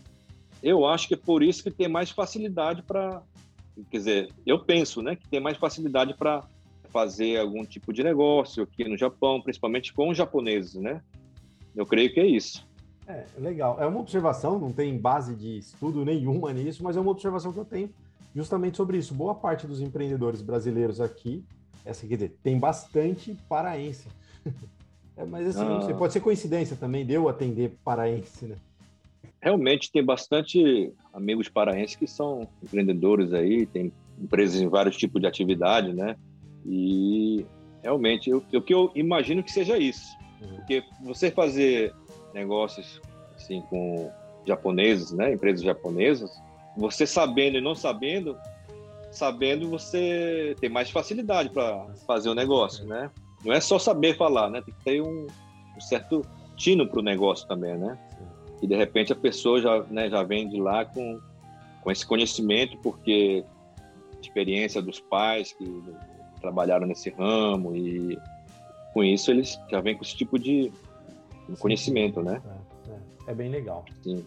Eu 0.61 0.85
acho 0.85 1.07
que 1.07 1.15
é 1.15 1.17
por 1.17 1.43
isso 1.43 1.63
que 1.63 1.71
tem 1.71 1.89
mais 1.89 2.11
facilidade 2.11 2.83
para, 2.83 3.23
quer 3.91 3.99
dizer, 3.99 4.33
eu 4.45 4.59
penso, 4.59 5.03
né, 5.03 5.15
que 5.15 5.29
tem 5.29 5.39
mais 5.39 5.57
facilidade 5.57 6.15
para 6.15 6.43
fazer 6.91 7.39
algum 7.39 7.65
tipo 7.65 7.93
de 7.93 8.03
negócio 8.03 8.65
aqui 8.65 8.89
no 8.89 8.97
Japão, 8.97 9.41
principalmente 9.41 9.93
com 9.93 10.09
os 10.09 10.17
japoneses, 10.17 10.75
né? 10.75 11.01
Eu 11.77 11.85
creio 11.87 12.13
que 12.13 12.19
é 12.19 12.27
isso. 12.27 12.67
É, 13.07 13.25
legal. 13.39 13.77
É 13.79 13.87
uma 13.87 14.01
observação, 14.01 14.59
não 14.59 14.73
tem 14.73 14.99
base 14.99 15.37
de 15.37 15.59
estudo 15.59 16.05
nenhuma 16.05 16.53
nisso, 16.53 16.83
mas 16.83 16.97
é 16.97 17.01
uma 17.01 17.11
observação 17.11 17.53
que 17.53 17.59
eu 17.59 17.65
tenho 17.65 17.91
justamente 18.35 18.77
sobre 18.77 18.99
isso. 18.99 19.15
Boa 19.15 19.35
parte 19.35 19.67
dos 19.67 19.81
empreendedores 19.81 20.43
brasileiros 20.43 21.01
aqui, 21.01 21.45
essa 21.85 22.07
quer 22.07 22.15
dizer, 22.15 22.37
tem 22.43 22.59
bastante 22.59 23.37
paraense. 23.49 24.09
é, 25.17 25.25
mas 25.25 25.49
assim, 25.49 25.93
ah. 25.93 25.95
pode 25.95 26.13
ser 26.13 26.21
coincidência 26.21 26.77
também 26.77 27.05
de 27.05 27.15
eu 27.15 27.29
atender 27.29 27.77
paraense, 27.85 28.47
né? 28.47 28.57
Realmente 29.41 29.93
tem 29.93 30.05
bastante 30.05 30.93
amigos 31.13 31.49
paraenses 31.49 31.95
que 31.95 32.07
são 32.07 32.49
empreendedores 32.63 33.33
aí, 33.33 33.67
tem 33.67 33.93
empresas 34.19 34.61
em 34.61 34.69
vários 34.69 34.97
tipos 34.97 35.21
de 35.21 35.27
atividade, 35.27 35.93
né? 35.93 36.17
E 36.65 37.47
realmente, 37.83 38.33
o 38.33 38.41
que 38.41 38.75
eu 38.75 38.91
imagino 38.95 39.43
que 39.43 39.53
seja 39.53 39.79
isso. 39.79 40.17
Uhum. 40.43 40.57
Porque 40.57 40.83
você 41.03 41.31
fazer 41.31 41.95
negócios 42.35 43.01
assim 43.37 43.63
com 43.71 44.11
japoneses, 44.47 45.13
né, 45.13 45.33
empresas 45.33 45.63
japonesas, 45.63 46.31
você 46.77 47.07
sabendo 47.07 47.57
e 47.57 47.61
não 47.61 47.75
sabendo, 47.75 48.37
sabendo 49.11 49.69
você 49.71 50.55
tem 50.61 50.69
mais 50.69 50.91
facilidade 50.91 51.51
para 51.51 51.87
fazer 52.07 52.29
o 52.29 52.35
negócio, 52.35 52.85
né? 52.85 53.11
Não 53.45 53.53
é 53.53 53.61
só 53.61 53.79
saber 53.79 54.17
falar, 54.17 54.51
né? 54.51 54.61
Tem 54.61 54.75
que 54.75 54.85
ter 54.85 55.01
um, 55.01 55.27
um 55.77 55.81
certo 55.81 56.23
tino 56.57 56.87
para 56.87 57.01
o 57.01 57.03
negócio 57.03 57.47
também, 57.49 57.77
né? 57.77 57.99
E 58.61 58.67
de 58.67 58.77
repente 58.77 59.13
a 59.13 59.17
pessoa 59.17 59.61
já, 59.61 59.83
né, 59.85 60.09
já 60.11 60.23
vem 60.23 60.49
de 60.49 60.61
lá 60.61 60.85
com, 60.85 61.21
com 61.83 61.91
esse 61.91 62.07
conhecimento, 62.07 62.77
porque 62.79 63.45
experiência 64.21 64.83
dos 64.83 64.99
pais 64.99 65.53
que 65.53 65.83
trabalharam 66.41 66.87
nesse 66.87 67.11
ramo 67.11 67.77
e 67.77 68.19
com 68.93 69.05
isso 69.05 69.31
eles 69.31 69.61
já 69.71 69.81
vêm 69.81 69.97
com 69.97 70.03
esse 70.03 70.17
tipo 70.17 70.39
de 70.39 70.73
conhecimento, 71.59 72.23
né? 72.23 72.43
É, 72.45 72.91
é, 72.91 73.33
é, 73.33 73.35
bem 73.35 73.51
legal. 73.51 73.85
Sim. 74.03 74.25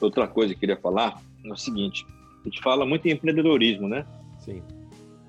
Outra 0.00 0.26
coisa 0.26 0.48
que 0.48 0.56
eu 0.56 0.60
queria 0.60 0.76
falar 0.76 1.20
é 1.44 1.52
o 1.52 1.56
seguinte: 1.56 2.06
a 2.40 2.48
gente 2.48 2.60
fala 2.62 2.86
muito 2.86 3.06
em 3.06 3.12
empreendedorismo, 3.12 3.88
né? 3.88 4.06
Sim. 4.40 4.62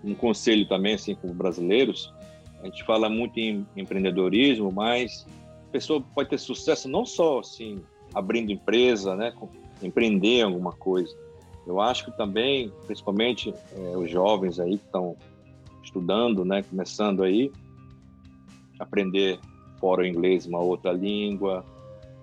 Um 0.04 0.16
conselho 0.16 0.68
também, 0.68 0.94
assim, 0.94 1.16
como 1.16 1.34
brasileiros, 1.34 2.14
a 2.62 2.66
gente 2.66 2.84
fala 2.84 3.10
muito 3.10 3.38
em 3.38 3.66
empreendedorismo, 3.76 4.72
mas 4.72 5.26
a 5.68 5.72
pessoa 5.72 6.02
pode 6.02 6.30
ter 6.30 6.38
sucesso 6.38 6.90
não 6.90 7.06
só 7.06 7.40
assim 7.40 7.82
abrindo 8.14 8.52
empresa, 8.52 9.16
né, 9.16 9.34
empreender 9.82 10.42
alguma 10.42 10.72
coisa. 10.72 11.16
Eu 11.66 11.80
acho 11.80 12.06
que 12.06 12.18
também, 12.18 12.72
principalmente 12.86 13.54
é, 13.74 13.98
os 13.98 14.10
jovens 14.10 14.60
aí 14.60 14.78
que 14.78 14.86
estão 14.86 15.16
estudando, 15.84 16.44
né, 16.44 16.64
começando 16.64 17.24
aí, 17.24 17.52
aprender 18.80 19.40
fora 19.80 20.02
o 20.02 20.06
inglês 20.06 20.46
uma 20.46 20.60
outra 20.60 20.92
língua 20.92 21.64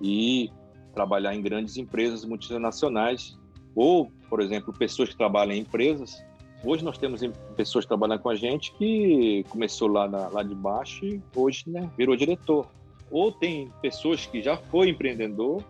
e 0.03 0.51
trabalhar 0.93 1.34
em 1.34 1.43
grandes 1.43 1.76
empresas 1.76 2.24
multinacionais 2.24 3.39
ou, 3.76 4.10
por 4.30 4.40
exemplo, 4.40 4.72
pessoas 4.72 5.10
que 5.10 5.16
trabalham 5.16 5.54
em 5.54 5.60
empresas. 5.60 6.24
Hoje 6.64 6.82
nós 6.82 6.96
temos 6.96 7.20
pessoas 7.54 7.84
trabalhando 7.84 8.20
com 8.20 8.30
a 8.30 8.34
gente 8.34 8.72
que 8.72 9.44
começou 9.50 9.86
lá, 9.86 10.08
na, 10.08 10.28
lá 10.28 10.42
de 10.42 10.54
baixo 10.54 11.04
e 11.04 11.22
hoje 11.36 11.64
né, 11.66 11.88
virou 11.96 12.16
diretor. 12.16 12.66
Ou 13.10 13.30
tem 13.30 13.70
pessoas 13.82 14.24
que 14.24 14.42
já 14.42 14.56
foi 14.56 14.88
empreendedor, 14.88 15.62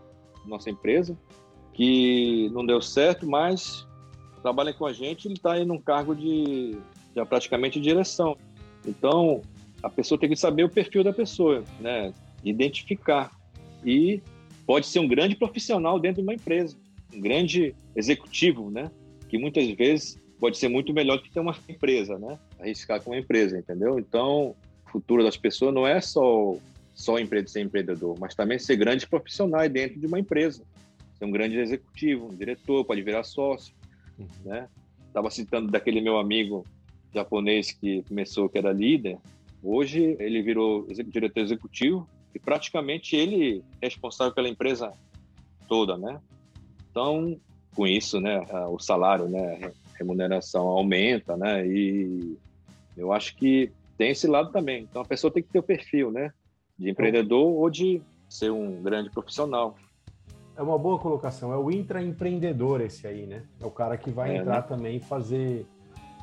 nossa 0.46 0.70
empresa, 0.70 1.18
que 1.74 2.48
não 2.54 2.64
deu 2.64 2.80
certo, 2.80 3.28
mas 3.28 3.86
trabalha 4.40 4.72
com 4.72 4.86
a 4.86 4.92
gente, 4.92 5.26
ele 5.26 5.34
está 5.34 5.54
aí 5.54 5.64
num 5.64 5.78
cargo 5.78 6.14
de 6.14 6.78
já 7.14 7.26
praticamente 7.26 7.80
direção. 7.80 8.36
Então, 8.86 9.42
a 9.82 9.90
pessoa 9.90 10.18
tem 10.18 10.30
que 10.30 10.36
saber 10.36 10.62
o 10.62 10.68
perfil 10.68 11.02
da 11.02 11.12
pessoa, 11.12 11.64
né? 11.80 12.14
Identificar. 12.44 13.32
E 13.84 14.22
pode 14.64 14.86
ser 14.86 15.00
um 15.00 15.08
grande 15.08 15.34
profissional 15.34 15.98
dentro 15.98 16.22
de 16.22 16.28
uma 16.28 16.34
empresa, 16.34 16.76
um 17.14 17.20
grande 17.20 17.74
executivo, 17.94 18.70
né? 18.70 18.90
Que 19.28 19.38
muitas 19.38 19.68
vezes 19.70 20.18
pode 20.38 20.58
ser 20.58 20.68
muito 20.68 20.92
melhor 20.92 21.16
do 21.16 21.22
que 21.22 21.30
ter 21.30 21.40
uma 21.40 21.56
empresa, 21.68 22.18
né? 22.18 22.38
Arriscar 22.58 23.02
com 23.02 23.10
uma 23.10 23.18
empresa, 23.18 23.58
entendeu? 23.58 23.98
Então, 23.98 24.54
o 24.86 24.90
futuro 24.90 25.22
das 25.22 25.36
pessoas 25.36 25.74
não 25.74 25.86
é 25.86 26.00
só 26.00 26.56
só 26.94 27.16
ser 27.46 27.60
empreendedor, 27.60 28.16
mas 28.18 28.34
também 28.34 28.58
ser 28.58 28.76
grande 28.76 29.06
profissional 29.06 29.68
dentro 29.68 30.00
de 30.00 30.06
uma 30.06 30.18
empresa. 30.18 30.62
Ser 31.18 31.26
um 31.26 31.30
grande 31.30 31.58
executivo, 31.58 32.28
um 32.28 32.34
diretor, 32.34 32.84
pode 32.86 33.02
virar 33.02 33.22
sócio, 33.22 33.74
uhum. 34.18 34.26
né? 34.44 34.68
Estava 35.06 35.30
citando 35.30 35.70
daquele 35.70 36.00
meu 36.00 36.18
amigo 36.18 36.64
japonês 37.12 37.70
que 37.70 38.02
começou, 38.02 38.48
que 38.48 38.56
era 38.58 38.72
líder, 38.72 39.18
Hoje 39.68 40.16
ele 40.20 40.42
virou 40.42 40.86
diretor 41.06 41.40
executivo 41.40 42.08
e 42.32 42.38
praticamente 42.38 43.16
ele 43.16 43.64
é 43.80 43.86
responsável 43.86 44.32
pela 44.32 44.48
empresa 44.48 44.92
toda, 45.68 45.98
né? 45.98 46.20
Então, 46.96 47.38
com 47.74 47.86
isso, 47.86 48.18
né, 48.22 48.42
o 48.70 48.78
salário, 48.78 49.28
né, 49.28 49.70
remuneração 49.98 50.66
aumenta, 50.66 51.36
né? 51.36 51.66
E 51.66 52.38
eu 52.96 53.12
acho 53.12 53.36
que 53.36 53.70
tem 53.98 54.12
esse 54.12 54.26
lado 54.26 54.50
também. 54.50 54.84
Então 54.84 55.02
a 55.02 55.04
pessoa 55.04 55.30
tem 55.30 55.42
que 55.42 55.50
ter 55.50 55.58
o 55.58 55.62
perfil, 55.62 56.10
né, 56.10 56.32
de 56.78 56.88
empreendedor 56.88 57.52
ou 57.52 57.68
de 57.68 58.00
ser 58.30 58.50
um 58.50 58.82
grande 58.82 59.10
profissional. 59.10 59.76
É 60.56 60.62
uma 60.62 60.78
boa 60.78 60.98
colocação. 60.98 61.52
É 61.52 61.56
o 61.58 61.70
intraempreendedor 61.70 62.80
esse 62.80 63.06
aí, 63.06 63.26
né? 63.26 63.42
É 63.60 63.66
o 63.66 63.70
cara 63.70 63.98
que 63.98 64.08
vai 64.08 64.34
é, 64.34 64.38
entrar 64.38 64.62
né? 64.62 64.66
também 64.66 64.98
fazer 64.98 65.66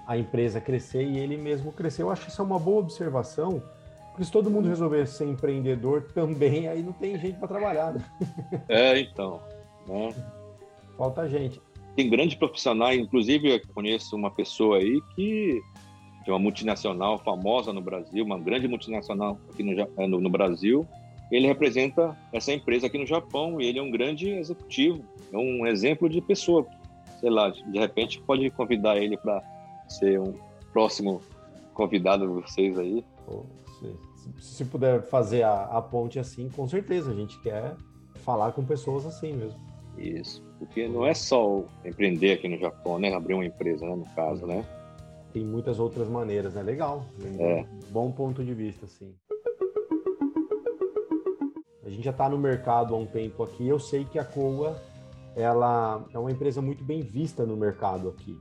a 0.07 0.17
empresa 0.17 0.59
crescer 0.59 1.03
e 1.03 1.19
ele 1.19 1.37
mesmo 1.37 1.71
crescer. 1.71 2.01
Eu 2.01 2.09
acho 2.09 2.25
que 2.25 2.31
isso 2.31 2.41
é 2.41 2.45
uma 2.45 2.57
boa 2.57 2.79
observação, 2.79 3.61
porque 4.09 4.23
se 4.23 4.31
todo 4.31 4.49
mundo 4.49 4.67
resolver 4.67 5.05
ser 5.05 5.25
empreendedor 5.25 6.01
também, 6.15 6.67
aí 6.67 6.81
não 6.81 6.93
tem 6.93 7.15
gente 7.19 7.37
para 7.37 7.47
trabalhar. 7.47 7.93
Né? 7.93 8.01
É, 8.67 8.99
então. 8.99 9.39
Né? 9.87 10.09
Falta 10.97 11.27
gente. 11.27 11.61
Tem 11.95 12.09
grandes 12.09 12.35
profissionais, 12.35 12.99
inclusive 12.99 13.49
eu 13.49 13.61
conheço 13.73 14.15
uma 14.15 14.31
pessoa 14.31 14.77
aí 14.77 15.01
que 15.15 15.61
é 16.25 16.31
uma 16.31 16.39
multinacional 16.39 17.19
famosa 17.19 17.73
no 17.73 17.81
Brasil, 17.81 18.23
uma 18.23 18.39
grande 18.39 18.67
multinacional 18.67 19.37
aqui 19.51 19.61
no, 19.61 19.79
eh, 19.79 20.07
no, 20.07 20.21
no 20.21 20.29
Brasil. 20.29 20.87
Ele 21.31 21.47
representa 21.47 22.17
essa 22.31 22.53
empresa 22.53 22.87
aqui 22.87 22.97
no 22.97 23.05
Japão 23.05 23.59
e 23.59 23.65
ele 23.65 23.79
é 23.79 23.81
um 23.81 23.91
grande 23.91 24.29
executivo, 24.29 25.03
é 25.31 25.37
um 25.37 25.65
exemplo 25.65 26.07
de 26.07 26.21
pessoa. 26.21 26.65
Sei 27.19 27.29
lá, 27.29 27.49
de 27.49 27.77
repente 27.77 28.21
pode 28.21 28.49
convidar 28.51 28.97
ele 28.97 29.17
para 29.17 29.41
ser 29.87 30.19
um 30.19 30.33
próximo 30.71 31.21
convidado 31.73 32.27
de 32.27 32.41
vocês 32.41 32.77
aí. 32.77 33.03
Se, 34.15 34.33
se 34.39 34.65
puder 34.65 35.01
fazer 35.03 35.43
a, 35.43 35.63
a, 35.63 35.81
ponte 35.81 36.19
assim, 36.19 36.49
com 36.49 36.67
certeza, 36.67 37.11
a 37.11 37.15
gente 37.15 37.39
quer 37.41 37.75
falar 38.23 38.51
com 38.51 38.63
pessoas 38.63 39.05
assim 39.05 39.33
mesmo. 39.33 39.59
Isso, 39.97 40.43
porque 40.59 40.87
não 40.87 41.05
é 41.05 41.13
só 41.13 41.63
empreender 41.85 42.33
aqui 42.33 42.47
no 42.47 42.57
Japão, 42.57 42.99
né? 42.99 43.13
Abrir 43.13 43.35
uma 43.35 43.45
empresa, 43.45 43.85
né? 43.85 43.95
No 43.95 44.05
caso, 44.15 44.45
né? 44.45 44.65
Tem 45.31 45.43
muitas 45.45 45.79
outras 45.79 46.07
maneiras, 46.07 46.53
né? 46.53 46.61
Legal. 46.61 47.05
É. 47.39 47.65
Bom 47.89 48.11
ponto 48.11 48.43
de 48.43 48.53
vista, 48.53 48.85
sim. 48.87 49.13
A 51.85 51.89
gente 51.89 52.03
já 52.03 52.11
está 52.11 52.29
no 52.29 52.37
mercado 52.37 52.95
há 52.95 52.97
um 52.97 53.05
tempo 53.05 53.43
aqui. 53.43 53.67
Eu 53.67 53.79
sei 53.79 54.05
que 54.05 54.17
a 54.17 54.23
Coa 54.23 54.79
ela 55.35 56.05
é 56.13 56.19
uma 56.19 56.31
empresa 56.31 56.61
muito 56.61 56.83
bem 56.83 57.01
vista 57.01 57.45
no 57.45 57.57
mercado 57.57 58.09
aqui. 58.09 58.37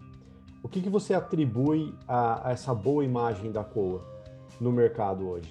O 0.62 0.68
que, 0.68 0.80
que 0.80 0.88
você 0.88 1.14
atribui 1.14 1.92
a, 2.06 2.48
a 2.48 2.52
essa 2.52 2.74
boa 2.74 3.04
imagem 3.04 3.50
da 3.50 3.64
Coa 3.64 4.04
no 4.60 4.70
mercado 4.70 5.28
hoje? 5.28 5.50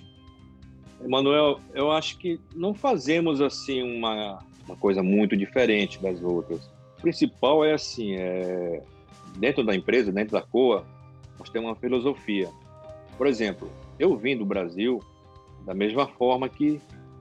Emanuel, 1.04 1.60
eu 1.74 1.91
acho 1.91 2.18
que 2.18 2.39
não 2.56 2.74
fazemos 2.74 3.41
assim 3.41 3.82
uma, 3.82 4.39
uma 4.66 4.76
coisa 4.76 5.01
muito 5.01 5.36
diferente 5.36 6.01
das 6.01 6.22
outras. 6.22 6.66
O 6.97 7.01
principal 7.01 7.66
é 7.66 7.74
assim, 7.74 8.16
é, 8.16 8.84
dentro 9.38 9.64
da 9.64 9.76
empresa, 9.76 10.12
dentro 10.12 10.34
da 10.34 10.41
Coa, 10.41 10.86
nós 11.39 11.49
temos 11.49 11.70
uma 11.70 11.76
filosofia. 11.76 12.49
Por 13.18 13.28
exemplo, 13.28 13.70
eu 13.99 14.16
vim 14.16 14.38
do 14.38 14.45
Brasil 14.45 14.99
da 15.66 15.74
mesma 15.74 16.07
forma 16.07 16.49
que 16.49 16.80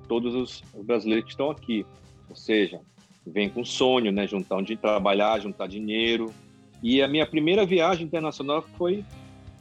todos 0.08 0.34
os 0.34 0.62
brasileiros 0.82 1.24
que 1.26 1.30
estão 1.30 1.50
aqui, 1.50 1.86
ou 2.28 2.36
seja, 2.36 2.80
vem 3.26 3.48
com 3.48 3.64
sonho, 3.64 4.10
né, 4.10 4.26
juntar 4.26 4.62
de 4.62 4.76
trabalhar, 4.76 5.40
juntar 5.40 5.68
dinheiro, 5.68 6.32
e 6.82 7.02
a 7.02 7.08
minha 7.08 7.26
primeira 7.26 7.66
viagem 7.66 8.06
internacional 8.06 8.62
foi 8.76 9.04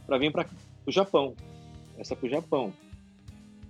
para 0.08 0.18
vir 0.18 0.32
para 0.32 0.46
o 0.86 0.92
Japão. 0.92 1.36
Essa 1.98 2.16
para 2.16 2.28
o 2.28 2.30
Japão. 2.30 2.74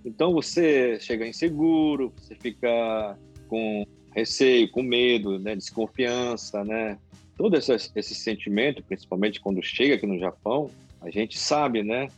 Então 0.04 0.32
você 0.32 0.98
chega 1.00 1.26
inseguro, 1.26 2.12
você 2.16 2.34
fica 2.34 3.18
com 3.48 3.84
receio, 4.14 4.70
com 4.70 4.82
medo, 4.82 5.38
né, 5.38 5.54
desconfiança, 5.54 6.64
né? 6.64 6.98
Todo 7.36 7.56
esse, 7.56 7.72
esse 7.72 8.14
sentimento, 8.14 8.82
principalmente 8.82 9.40
quando 9.40 9.62
chega 9.62 9.94
aqui 9.94 10.06
no 10.06 10.18
Japão, 10.18 10.70
a 11.00 11.10
gente 11.10 11.38
sabe, 11.38 11.82
né? 11.82 12.08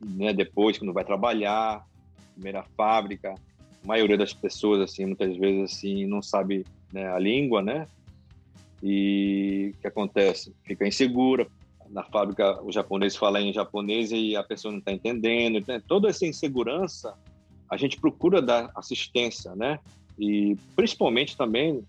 né 0.00 0.32
depois 0.32 0.78
quando 0.78 0.92
vai 0.92 1.04
trabalhar, 1.04 1.84
primeira 2.34 2.62
fábrica, 2.76 3.32
a 3.32 3.86
maioria 3.86 4.18
das 4.18 4.32
pessoas 4.32 4.80
assim, 4.80 5.06
muitas 5.06 5.36
vezes 5.36 5.72
assim, 5.72 6.06
não 6.06 6.20
sabe 6.20 6.66
né, 6.92 7.10
a 7.10 7.18
língua, 7.18 7.62
né? 7.62 7.86
E 8.82 9.72
o 9.74 9.80
que 9.80 9.86
acontece? 9.86 10.54
Fica 10.64 10.86
insegura. 10.86 11.46
Na 11.90 12.04
fábrica, 12.04 12.62
o 12.62 12.70
japonês 12.70 13.16
fala 13.16 13.40
em 13.40 13.52
japonês 13.52 14.10
e 14.12 14.36
a 14.36 14.42
pessoa 14.42 14.70
não 14.70 14.78
está 14.78 14.92
entendendo. 14.92 15.64
Né? 15.66 15.82
Toda 15.86 16.08
essa 16.08 16.26
insegurança, 16.26 17.14
a 17.68 17.76
gente 17.76 17.98
procura 17.98 18.42
dar 18.42 18.70
assistência, 18.76 19.54
né? 19.56 19.78
E 20.18 20.56
principalmente 20.74 21.36
também 21.36 21.82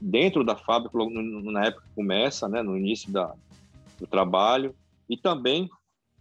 dentro 0.00 0.42
da 0.42 0.56
fábrica, 0.56 0.98
na 0.98 1.66
época 1.66 1.84
que 1.86 1.94
começa, 1.94 2.48
né? 2.48 2.62
No 2.62 2.76
início 2.76 3.10
da, 3.12 3.32
do 3.98 4.06
trabalho 4.06 4.74
e 5.08 5.16
também 5.16 5.68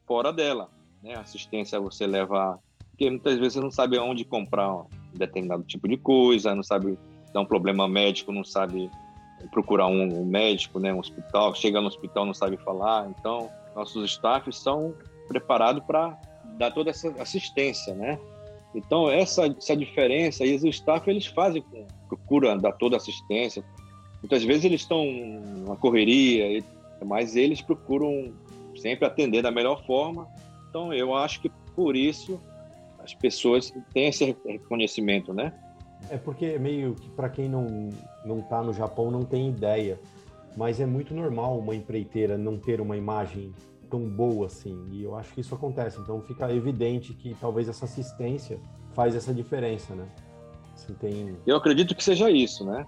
fora 0.05 0.33
dela, 0.33 0.69
né? 1.01 1.15
Assistência 1.15 1.79
você 1.79 2.05
leva, 2.05 2.59
porque 2.89 3.09
muitas 3.09 3.37
vezes 3.37 3.53
você 3.53 3.61
não 3.61 3.71
sabe 3.71 3.97
onde 3.97 4.25
comprar 4.25 4.73
um 4.73 4.87
determinado 5.13 5.63
tipo 5.63 5.87
de 5.87 5.97
coisa, 5.97 6.53
não 6.53 6.63
sabe 6.63 6.97
dar 7.33 7.41
um 7.41 7.45
problema 7.45 7.87
médico, 7.87 8.31
não 8.31 8.43
sabe 8.43 8.89
procurar 9.51 9.87
um, 9.87 10.21
um, 10.21 10.25
médico, 10.25 10.79
né, 10.79 10.93
um 10.93 10.99
hospital, 10.99 11.55
chega 11.55 11.79
no 11.79 11.87
hospital 11.87 12.25
não 12.25 12.33
sabe 12.33 12.57
falar, 12.57 13.09
então 13.09 13.49
nossos 13.75 14.11
staffs 14.11 14.57
são 14.57 14.93
preparados 15.27 15.83
para 15.85 16.17
dar 16.57 16.71
toda 16.71 16.89
essa 16.89 17.09
assistência, 17.21 17.93
né? 17.93 18.19
Então 18.73 19.09
essa, 19.09 19.45
essa 19.47 19.75
diferença 19.75 20.45
e 20.45 20.55
os 20.55 20.63
staff 20.63 21.09
eles 21.09 21.25
fazem, 21.25 21.63
procuram 22.07 22.57
dar 22.57 22.73
toda 22.73 22.97
assistência. 22.97 23.63
Muitas 24.21 24.43
vezes 24.43 24.65
eles 24.65 24.81
estão 24.81 25.05
na 25.67 25.75
correria, 25.75 26.63
mas 27.05 27.35
eles 27.35 27.61
procuram 27.61 28.31
sempre 28.75 29.05
atender 29.05 29.41
da 29.41 29.51
melhor 29.51 29.85
forma. 29.85 30.27
Então 30.69 30.93
eu 30.93 31.15
acho 31.15 31.41
que 31.41 31.49
por 31.75 31.95
isso 31.95 32.39
as 32.99 33.13
pessoas 33.13 33.73
têm 33.93 34.07
esse 34.07 34.35
reconhecimento, 34.45 35.33
né? 35.33 35.53
É 36.09 36.17
porque 36.17 36.57
meio 36.59 36.95
que 36.95 37.09
para 37.09 37.29
quem 37.29 37.49
não 37.49 37.89
não 38.23 38.39
está 38.39 38.61
no 38.61 38.73
Japão 38.73 39.09
não 39.09 39.23
tem 39.23 39.49
ideia, 39.49 39.99
mas 40.55 40.79
é 40.79 40.85
muito 40.85 41.13
normal 41.13 41.57
uma 41.57 41.75
empreiteira 41.75 42.37
não 42.37 42.57
ter 42.57 42.79
uma 42.79 42.95
imagem 42.95 43.53
tão 43.89 44.01
boa 44.01 44.47
assim. 44.47 44.87
E 44.91 45.03
eu 45.03 45.15
acho 45.15 45.33
que 45.33 45.41
isso 45.41 45.53
acontece. 45.55 45.99
Então 45.99 46.21
fica 46.21 46.53
evidente 46.53 47.13
que 47.13 47.35
talvez 47.39 47.67
essa 47.67 47.85
assistência 47.85 48.59
faz 48.93 49.15
essa 49.15 49.33
diferença, 49.33 49.93
né? 49.95 50.07
Assim, 50.73 50.93
tem... 50.93 51.35
Eu 51.45 51.57
acredito 51.57 51.95
que 51.95 52.03
seja 52.03 52.29
isso, 52.29 52.65
né? 52.65 52.85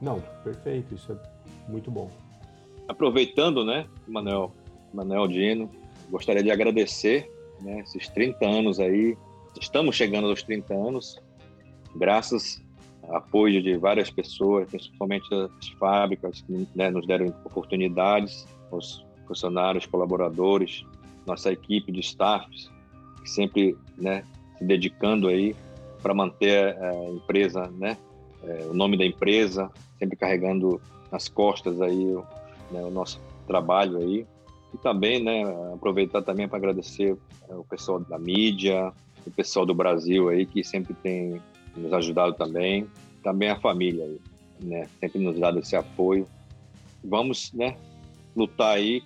Não, 0.00 0.20
perfeito. 0.42 0.94
Isso 0.94 1.12
é 1.12 1.70
muito 1.70 1.90
bom. 1.90 2.10
Aproveitando, 2.86 3.64
né, 3.64 3.86
Manuel, 4.06 4.52
Manuel 4.94 5.28
Dino, 5.28 5.70
gostaria 6.10 6.42
de 6.42 6.50
agradecer 6.50 7.30
né, 7.60 7.80
esses 7.80 8.08
30 8.08 8.46
anos 8.46 8.80
aí. 8.80 9.16
Estamos 9.60 9.96
chegando 9.96 10.28
aos 10.28 10.42
30 10.42 10.72
anos, 10.74 11.20
graças 11.96 12.62
ao 13.02 13.16
apoio 13.16 13.62
de 13.62 13.76
várias 13.76 14.10
pessoas, 14.10 14.68
principalmente 14.68 15.26
as 15.34 15.68
fábricas 15.78 16.40
que 16.42 16.68
né, 16.74 16.90
nos 16.90 17.06
deram 17.06 17.26
oportunidades, 17.44 18.46
os 18.70 19.04
funcionários, 19.28 19.86
colaboradores, 19.86 20.84
nossa 21.26 21.52
equipe 21.52 21.92
de 21.92 22.00
staffs, 22.00 22.70
sempre 23.24 23.76
né, 23.96 24.24
se 24.58 24.64
dedicando 24.64 25.28
aí 25.28 25.54
para 26.02 26.14
manter 26.14 26.76
a 26.82 27.10
empresa, 27.10 27.70
né, 27.76 27.96
é, 28.42 28.66
o 28.66 28.74
nome 28.74 28.96
da 28.96 29.04
empresa, 29.04 29.70
sempre 29.98 30.16
carregando 30.16 30.80
nas 31.12 31.28
costas 31.28 31.80
aí 31.80 32.04
né, 32.70 32.82
o 32.82 32.90
nosso 32.90 33.20
trabalho 33.46 33.98
aí. 33.98 34.26
E 34.72 34.78
também, 34.78 35.22
né, 35.22 35.42
aproveitar 35.74 36.22
também 36.22 36.48
para 36.48 36.58
agradecer 36.58 37.16
é, 37.48 37.54
o 37.54 37.64
pessoal 37.64 38.00
da 38.00 38.18
mídia, 38.18 38.92
o 39.26 39.30
pessoal 39.30 39.66
do 39.66 39.74
Brasil 39.74 40.28
aí 40.28 40.46
que 40.46 40.62
sempre 40.64 40.94
tem 40.94 41.40
nos 41.76 41.92
ajudado 41.92 42.34
também, 42.34 42.86
também 43.22 43.50
a 43.50 43.60
família 43.60 44.04
aí, 44.04 44.20
né, 44.60 44.88
sempre 45.00 45.18
nos 45.20 45.38
dado 45.38 45.58
esse 45.58 45.76
apoio. 45.76 46.26
Vamos, 47.04 47.52
né, 47.52 47.76
lutar 48.36 48.76
aí 48.76 49.02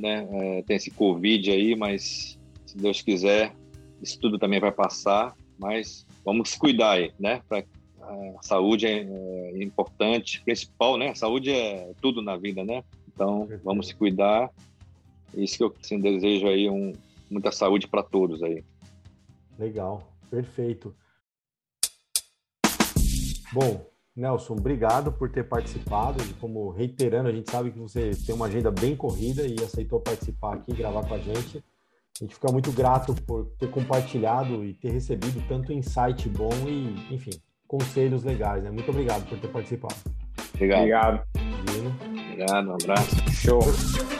né? 0.00 0.28
É, 0.30 0.62
tem 0.62 0.76
esse 0.76 0.90
Covid 0.90 1.50
aí, 1.50 1.76
mas 1.76 2.38
se 2.66 2.76
Deus 2.76 3.02
quiser, 3.02 3.54
isso 4.02 4.18
tudo 4.20 4.38
também 4.38 4.60
vai 4.60 4.72
passar. 4.72 5.36
Mas 5.58 6.06
vamos 6.24 6.54
cuidar 6.54 6.92
aí, 6.92 7.12
né? 7.18 7.42
Pra, 7.48 7.64
a 8.00 8.42
saúde 8.42 8.86
é, 8.86 9.02
é, 9.02 9.62
importante, 9.62 10.42
principal, 10.42 10.96
né? 10.96 11.10
A 11.10 11.14
saúde 11.14 11.50
é 11.50 11.92
tudo 12.00 12.22
na 12.22 12.36
vida, 12.36 12.64
né? 12.64 12.82
Então, 13.06 13.48
vamos 13.64 13.88
se 13.88 13.94
cuidar. 13.94 14.50
Isso 15.34 15.58
que 15.58 15.64
eu 15.64 15.74
assim, 15.82 16.00
desejo 16.00 16.46
aí, 16.46 16.70
um, 16.70 16.92
muita 17.30 17.52
saúde 17.52 17.86
para 17.86 18.02
todos 18.02 18.42
aí. 18.42 18.64
Legal, 19.58 20.08
perfeito. 20.30 20.94
Bom, 23.52 23.87
Nelson, 24.18 24.54
obrigado 24.54 25.12
por 25.12 25.30
ter 25.30 25.44
participado. 25.44 26.22
Como 26.40 26.70
reiterando, 26.70 27.28
a 27.28 27.32
gente 27.32 27.50
sabe 27.50 27.70
que 27.70 27.78
você 27.78 28.10
tem 28.26 28.34
uma 28.34 28.46
agenda 28.46 28.70
bem 28.70 28.96
corrida 28.96 29.46
e 29.46 29.54
aceitou 29.62 30.00
participar 30.00 30.54
aqui, 30.54 30.74
gravar 30.74 31.06
com 31.06 31.14
a 31.14 31.18
gente. 31.18 31.62
A 32.20 32.24
gente 32.24 32.34
fica 32.34 32.50
muito 32.50 32.72
grato 32.72 33.14
por 33.22 33.46
ter 33.58 33.70
compartilhado 33.70 34.64
e 34.64 34.74
ter 34.74 34.90
recebido 34.90 35.40
tanto 35.46 35.72
insight 35.72 36.28
bom 36.28 36.50
e, 36.66 37.14
enfim, 37.14 37.30
conselhos 37.66 38.24
legais. 38.24 38.64
Né? 38.64 38.72
Muito 38.72 38.90
obrigado 38.90 39.28
por 39.28 39.38
ter 39.38 39.48
participado. 39.48 39.94
Obrigado. 40.52 40.80
Obrigado. 40.80 41.24
Obrigado, 42.32 42.68
um 42.68 42.74
abraço. 42.74 43.16
Show. 43.30 44.17